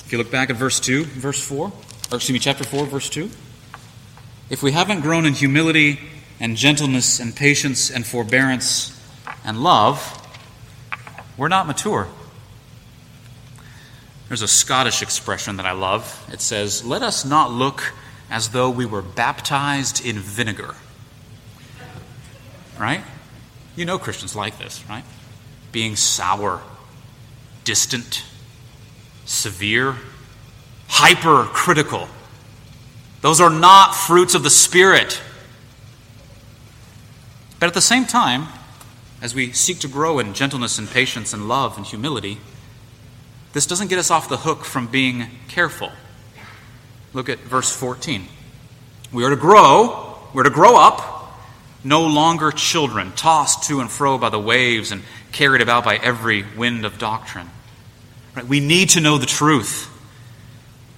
if 0.04 0.10
you 0.10 0.18
look 0.18 0.32
back 0.32 0.50
at 0.50 0.56
verse 0.56 0.80
2, 0.80 1.04
verse 1.04 1.40
4, 1.40 1.66
or 1.66 1.72
excuse 2.16 2.32
me, 2.32 2.40
chapter 2.40 2.64
4, 2.64 2.86
verse 2.86 3.08
2, 3.08 3.30
if 4.50 4.60
we 4.60 4.72
haven't 4.72 5.02
grown 5.02 5.24
in 5.24 5.34
humility 5.34 6.00
and 6.40 6.56
gentleness 6.56 7.20
and 7.20 7.36
patience 7.36 7.92
and 7.92 8.04
forbearance, 8.04 8.91
and 9.44 9.62
love, 9.62 10.18
we're 11.36 11.48
not 11.48 11.66
mature. 11.66 12.08
There's 14.28 14.42
a 14.42 14.48
Scottish 14.48 15.02
expression 15.02 15.56
that 15.56 15.66
I 15.66 15.72
love. 15.72 16.26
It 16.32 16.40
says, 16.40 16.84
Let 16.84 17.02
us 17.02 17.24
not 17.24 17.50
look 17.50 17.92
as 18.30 18.50
though 18.50 18.70
we 18.70 18.86
were 18.86 19.02
baptized 19.02 20.04
in 20.04 20.18
vinegar. 20.18 20.74
Right? 22.78 23.02
You 23.76 23.84
know 23.84 23.98
Christians 23.98 24.34
like 24.34 24.58
this, 24.58 24.82
right? 24.88 25.04
Being 25.70 25.96
sour, 25.96 26.62
distant, 27.64 28.24
severe, 29.26 29.96
hypercritical. 30.88 32.08
Those 33.20 33.40
are 33.40 33.50
not 33.50 33.94
fruits 33.94 34.34
of 34.34 34.42
the 34.42 34.50
Spirit. 34.50 35.20
But 37.60 37.66
at 37.66 37.74
the 37.74 37.80
same 37.80 38.06
time, 38.06 38.48
as 39.22 39.36
we 39.36 39.52
seek 39.52 39.78
to 39.78 39.88
grow 39.88 40.18
in 40.18 40.34
gentleness 40.34 40.78
and 40.78 40.90
patience 40.90 41.32
and 41.32 41.46
love 41.48 41.76
and 41.76 41.86
humility, 41.86 42.38
this 43.52 43.66
doesn't 43.66 43.86
get 43.86 43.98
us 43.98 44.10
off 44.10 44.28
the 44.28 44.36
hook 44.36 44.64
from 44.64 44.88
being 44.88 45.28
careful. 45.46 45.90
Look 47.12 47.28
at 47.28 47.38
verse 47.38 47.74
14. 47.74 48.26
We 49.12 49.24
are 49.24 49.30
to 49.30 49.36
grow, 49.36 50.18
we're 50.34 50.42
to 50.42 50.50
grow 50.50 50.76
up, 50.76 51.38
no 51.84 52.06
longer 52.06 52.50
children, 52.50 53.12
tossed 53.12 53.68
to 53.68 53.80
and 53.80 53.88
fro 53.88 54.18
by 54.18 54.28
the 54.28 54.40
waves 54.40 54.90
and 54.90 55.02
carried 55.30 55.60
about 55.60 55.84
by 55.84 55.96
every 55.96 56.44
wind 56.56 56.84
of 56.84 56.98
doctrine. 56.98 57.48
Right? 58.34 58.46
We 58.46 58.58
need 58.58 58.90
to 58.90 59.00
know 59.00 59.18
the 59.18 59.26
truth. 59.26 59.88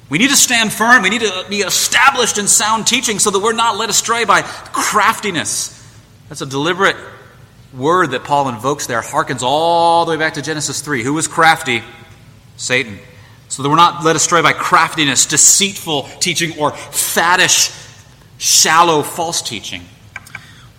We 0.09 0.17
need 0.17 0.31
to 0.31 0.37
stand 0.37 0.73
firm. 0.73 1.03
We 1.03 1.11
need 1.11 1.23
to 1.23 1.47
be 1.51 1.59
established 1.59 2.39
in 2.39 2.47
sound 2.47 2.87
teaching 2.87 3.19
so 3.19 3.31
that 3.31 3.41
we're 3.41 3.53
not 3.53 3.77
led 3.77 3.91
astray 3.91 4.25
by 4.25 4.43
craftiness. 4.43 5.71
That's 6.29 6.41
a 6.41 6.47
deliberate 6.47 6.97
word 7.77 8.13
that 8.13 8.25
Paul 8.25 8.49
invokes 8.49 8.87
there 8.87 9.01
harkens 9.01 9.43
all 9.43 10.05
the 10.05 10.13
way 10.13 10.17
back 10.17 10.35
to 10.35 10.43
Genesis 10.43 10.81
3. 10.81 11.03
Who 11.03 11.15
was 11.15 11.29
crafty? 11.29 11.83
Satan. 12.57 12.99
So 13.49 13.63
that 13.63 13.69
we're 13.69 13.77
not 13.77 14.05
led 14.05 14.17
astray 14.17 14.43
by 14.43 14.53
craftiness, 14.53 15.27
deceitful 15.27 16.05
teaching, 16.21 16.59
or 16.59 16.73
faddish, 16.73 17.73
shallow, 18.39 19.03
false 19.03 19.43
teaching. 19.43 19.83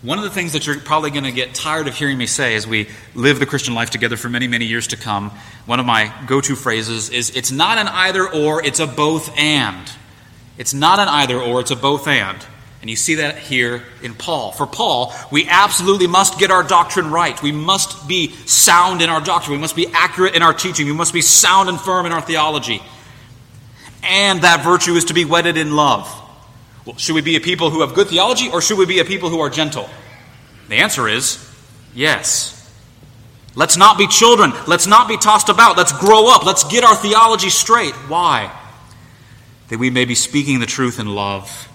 One 0.02 0.18
of 0.18 0.24
the 0.24 0.30
things 0.30 0.54
that 0.54 0.68
you're 0.68 0.80
probably 0.80 1.10
going 1.10 1.24
to 1.24 1.32
get 1.32 1.56
tired 1.56 1.88
of 1.88 1.96
hearing 1.96 2.18
me 2.18 2.28
say 2.28 2.56
as 2.56 2.68
we 2.68 2.90
live 3.16 3.40
the 3.40 3.46
Christian 3.46 3.74
life 3.74 3.90
together 3.90 4.18
for 4.18 4.30
many, 4.30 4.48
many 4.48 4.66
years 4.66 4.88
to 4.88 4.98
come, 4.98 5.32
one 5.66 5.80
of 5.80 5.86
my 5.86 6.14
go 6.28 6.42
to 6.42 6.56
phrases 6.56 7.10
is 7.10 7.36
it's 7.36 7.52
not 7.52 7.78
an 7.78 7.88
either 7.88 8.32
or, 8.32 8.64
it's 8.64 8.80
a 8.80 8.88
both 8.88 9.36
and. 9.38 9.92
It's 10.58 10.74
not 10.74 11.00
an 11.00 11.08
either 11.08 11.42
or, 11.42 11.60
it's 11.60 11.72
a 11.72 11.76
both 11.76 12.08
and. 12.08 12.46
And 12.86 12.90
you 12.92 12.96
see 12.96 13.16
that 13.16 13.40
here 13.40 13.82
in 14.04 14.14
Paul. 14.14 14.52
For 14.52 14.68
Paul, 14.68 15.12
we 15.32 15.48
absolutely 15.50 16.06
must 16.06 16.38
get 16.38 16.52
our 16.52 16.62
doctrine 16.62 17.10
right. 17.10 17.42
We 17.42 17.52
must 17.52 18.08
be 18.08 18.30
sound 18.46 19.02
in 19.02 19.10
our 19.10 19.20
doctrine. 19.22 19.58
We 19.58 19.60
must 19.60 19.76
be 19.76 19.88
accurate 19.92 20.36
in 20.36 20.44
our 20.44 20.54
teaching. 20.54 20.86
We 20.86 20.94
must 20.94 21.12
be 21.12 21.22
sound 21.22 21.68
and 21.68 21.82
firm 21.82 22.06
in 22.06 22.12
our 22.12 22.22
theology. 22.22 22.84
And 24.04 24.44
that 24.44 24.64
virtue 24.64 24.94
is 24.94 25.06
to 25.06 25.16
be 25.16 25.26
wedded 25.26 25.58
in 25.58 25.76
love. 25.76 26.08
Well, 26.86 26.96
should 26.98 27.16
we 27.16 27.22
be 27.22 27.36
a 27.36 27.40
people 27.40 27.72
who 27.72 27.82
have 27.82 27.96
good 27.96 28.10
theology 28.10 28.52
or 28.52 28.62
should 28.62 28.78
we 28.78 28.86
be 28.86 29.00
a 29.00 29.04
people 29.04 29.32
who 29.32 29.40
are 29.40 29.50
gentle? 29.50 29.90
The 30.70 30.76
answer 30.76 31.08
is 31.08 31.44
yes. 31.96 32.72
Let's 33.56 33.78
not 33.78 33.98
be 33.98 34.06
children. 34.06 34.54
Let's 34.68 34.86
not 34.86 35.08
be 35.08 35.18
tossed 35.18 35.50
about. 35.50 35.76
Let's 35.76 35.92
grow 35.92 36.32
up. 36.32 36.46
Let's 36.46 36.64
get 36.66 36.84
our 36.84 36.96
theology 36.96 37.50
straight. 37.50 37.96
Why? 37.96 38.56
That 39.70 39.80
we 39.80 39.90
may 39.90 40.06
be 40.06 40.14
speaking 40.14 40.60
the 40.60 40.68
truth 40.68 41.00
in 41.00 41.08
love 41.08 41.68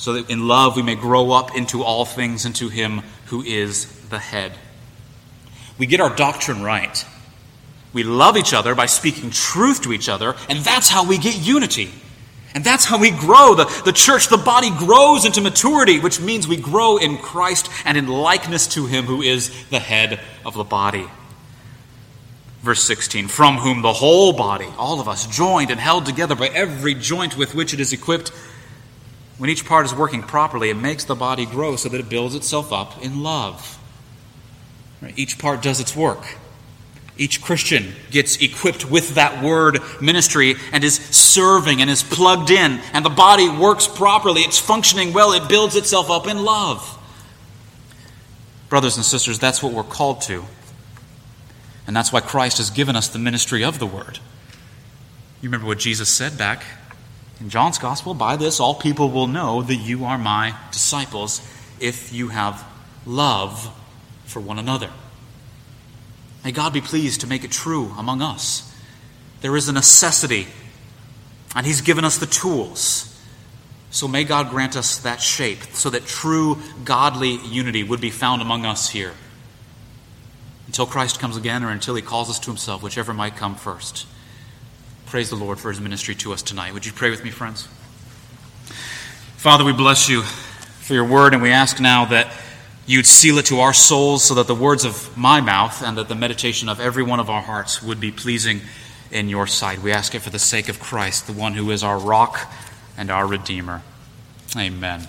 so 0.00 0.14
that 0.14 0.30
in 0.30 0.48
love 0.48 0.76
we 0.76 0.82
may 0.82 0.94
grow 0.94 1.30
up 1.30 1.54
into 1.54 1.82
all 1.82 2.06
things 2.06 2.46
into 2.46 2.70
Him 2.70 3.02
who 3.26 3.42
is 3.42 3.84
the 4.08 4.18
head. 4.18 4.52
We 5.76 5.84
get 5.84 6.00
our 6.00 6.16
doctrine 6.16 6.62
right. 6.62 7.04
We 7.92 8.02
love 8.02 8.38
each 8.38 8.54
other 8.54 8.74
by 8.74 8.86
speaking 8.86 9.30
truth 9.30 9.82
to 9.82 9.92
each 9.92 10.08
other, 10.08 10.36
and 10.48 10.60
that's 10.60 10.88
how 10.88 11.06
we 11.06 11.18
get 11.18 11.36
unity. 11.36 11.92
And 12.54 12.64
that's 12.64 12.86
how 12.86 12.98
we 12.98 13.10
grow. 13.10 13.54
The, 13.54 13.82
the 13.84 13.92
church, 13.92 14.28
the 14.28 14.38
body 14.38 14.70
grows 14.70 15.26
into 15.26 15.42
maturity, 15.42 16.00
which 16.00 16.18
means 16.18 16.48
we 16.48 16.56
grow 16.56 16.96
in 16.96 17.18
Christ 17.18 17.68
and 17.84 17.98
in 17.98 18.06
likeness 18.06 18.68
to 18.68 18.86
Him 18.86 19.04
who 19.04 19.20
is 19.20 19.50
the 19.68 19.78
head 19.78 20.18
of 20.46 20.54
the 20.54 20.64
body. 20.64 21.08
Verse 22.62 22.82
16, 22.82 23.28
from 23.28 23.58
whom 23.58 23.82
the 23.82 23.92
whole 23.92 24.32
body, 24.32 24.68
all 24.78 24.98
of 24.98 25.08
us, 25.08 25.26
joined 25.26 25.70
and 25.70 25.78
held 25.78 26.06
together 26.06 26.34
by 26.34 26.48
every 26.48 26.94
joint 26.94 27.36
with 27.36 27.54
which 27.54 27.74
it 27.74 27.80
is 27.80 27.92
equipped, 27.92 28.32
when 29.40 29.48
each 29.48 29.64
part 29.64 29.86
is 29.86 29.94
working 29.94 30.22
properly, 30.22 30.68
it 30.68 30.76
makes 30.76 31.04
the 31.04 31.14
body 31.14 31.46
grow 31.46 31.74
so 31.74 31.88
that 31.88 31.98
it 31.98 32.10
builds 32.10 32.34
itself 32.34 32.74
up 32.74 33.02
in 33.02 33.22
love. 33.22 33.78
Each 35.16 35.38
part 35.38 35.62
does 35.62 35.80
its 35.80 35.96
work. 35.96 36.36
Each 37.16 37.40
Christian 37.40 37.94
gets 38.10 38.36
equipped 38.36 38.90
with 38.90 39.14
that 39.14 39.42
word 39.42 39.78
ministry 39.98 40.56
and 40.72 40.84
is 40.84 40.96
serving 40.96 41.80
and 41.80 41.88
is 41.88 42.02
plugged 42.02 42.50
in, 42.50 42.80
and 42.92 43.02
the 43.02 43.08
body 43.08 43.48
works 43.48 43.88
properly. 43.88 44.42
It's 44.42 44.58
functioning 44.58 45.14
well. 45.14 45.32
It 45.32 45.48
builds 45.48 45.74
itself 45.74 46.10
up 46.10 46.26
in 46.26 46.44
love. 46.44 46.98
Brothers 48.68 48.96
and 48.96 49.06
sisters, 49.06 49.38
that's 49.38 49.62
what 49.62 49.72
we're 49.72 49.84
called 49.84 50.20
to. 50.22 50.44
And 51.86 51.96
that's 51.96 52.12
why 52.12 52.20
Christ 52.20 52.58
has 52.58 52.68
given 52.68 52.94
us 52.94 53.08
the 53.08 53.18
ministry 53.18 53.64
of 53.64 53.78
the 53.78 53.86
word. 53.86 54.18
You 55.40 55.48
remember 55.48 55.66
what 55.66 55.78
Jesus 55.78 56.10
said 56.10 56.36
back 56.36 56.62
in 57.40 57.48
John's 57.48 57.78
Gospel? 57.78 58.14
By 58.14 58.36
this, 58.36 58.60
all 58.60 58.74
people 58.74 59.10
will 59.10 59.26
know 59.26 59.62
that 59.62 59.76
you 59.76 60.04
are 60.04 60.18
my 60.18 60.54
disciples 60.70 61.40
if 61.80 62.12
you 62.12 62.28
have 62.28 62.64
love 63.06 63.74
for 64.24 64.40
one 64.40 64.58
another. 64.58 64.90
May 66.44 66.52
God 66.52 66.72
be 66.72 66.80
pleased 66.80 67.20
to 67.22 67.26
make 67.26 67.44
it 67.44 67.50
true 67.50 67.92
among 67.98 68.22
us. 68.22 68.66
There 69.40 69.56
is 69.56 69.68
a 69.68 69.72
necessity, 69.72 70.46
and 71.54 71.66
He's 71.66 71.80
given 71.80 72.04
us 72.04 72.18
the 72.18 72.26
tools. 72.26 73.06
So 73.90 74.06
may 74.06 74.24
God 74.24 74.50
grant 74.50 74.76
us 74.76 74.98
that 74.98 75.20
shape 75.20 75.62
so 75.72 75.90
that 75.90 76.06
true 76.06 76.58
godly 76.84 77.38
unity 77.46 77.82
would 77.82 78.00
be 78.00 78.10
found 78.10 78.40
among 78.40 78.64
us 78.64 78.90
here 78.90 79.12
until 80.66 80.86
Christ 80.86 81.18
comes 81.18 81.36
again 81.36 81.64
or 81.64 81.70
until 81.70 81.96
He 81.96 82.02
calls 82.02 82.30
us 82.30 82.38
to 82.40 82.50
Himself, 82.50 82.82
whichever 82.82 83.12
might 83.12 83.36
come 83.36 83.56
first. 83.56 84.06
Praise 85.10 85.28
the 85.28 85.34
Lord 85.34 85.58
for 85.58 85.70
His 85.70 85.80
ministry 85.80 86.14
to 86.14 86.32
us 86.32 86.40
tonight. 86.40 86.72
Would 86.72 86.86
you 86.86 86.92
pray 86.92 87.10
with 87.10 87.24
me, 87.24 87.30
friends? 87.30 87.66
Father, 89.38 89.64
we 89.64 89.72
bless 89.72 90.08
you 90.08 90.22
for 90.22 90.94
your 90.94 91.04
word, 91.04 91.34
and 91.34 91.42
we 91.42 91.50
ask 91.50 91.80
now 91.80 92.04
that 92.04 92.30
you'd 92.86 93.06
seal 93.06 93.38
it 93.38 93.46
to 93.46 93.58
our 93.58 93.72
souls 93.72 94.22
so 94.22 94.34
that 94.34 94.46
the 94.46 94.54
words 94.54 94.84
of 94.84 95.16
my 95.18 95.40
mouth 95.40 95.82
and 95.82 95.98
that 95.98 96.08
the 96.08 96.14
meditation 96.14 96.68
of 96.68 96.78
every 96.78 97.02
one 97.02 97.18
of 97.18 97.28
our 97.28 97.42
hearts 97.42 97.82
would 97.82 97.98
be 97.98 98.12
pleasing 98.12 98.60
in 99.10 99.28
your 99.28 99.48
sight. 99.48 99.82
We 99.82 99.90
ask 99.90 100.14
it 100.14 100.20
for 100.20 100.30
the 100.30 100.38
sake 100.38 100.68
of 100.68 100.78
Christ, 100.78 101.26
the 101.26 101.32
one 101.32 101.54
who 101.54 101.72
is 101.72 101.82
our 101.82 101.98
rock 101.98 102.48
and 102.96 103.10
our 103.10 103.26
Redeemer. 103.26 103.82
Amen. 104.56 105.08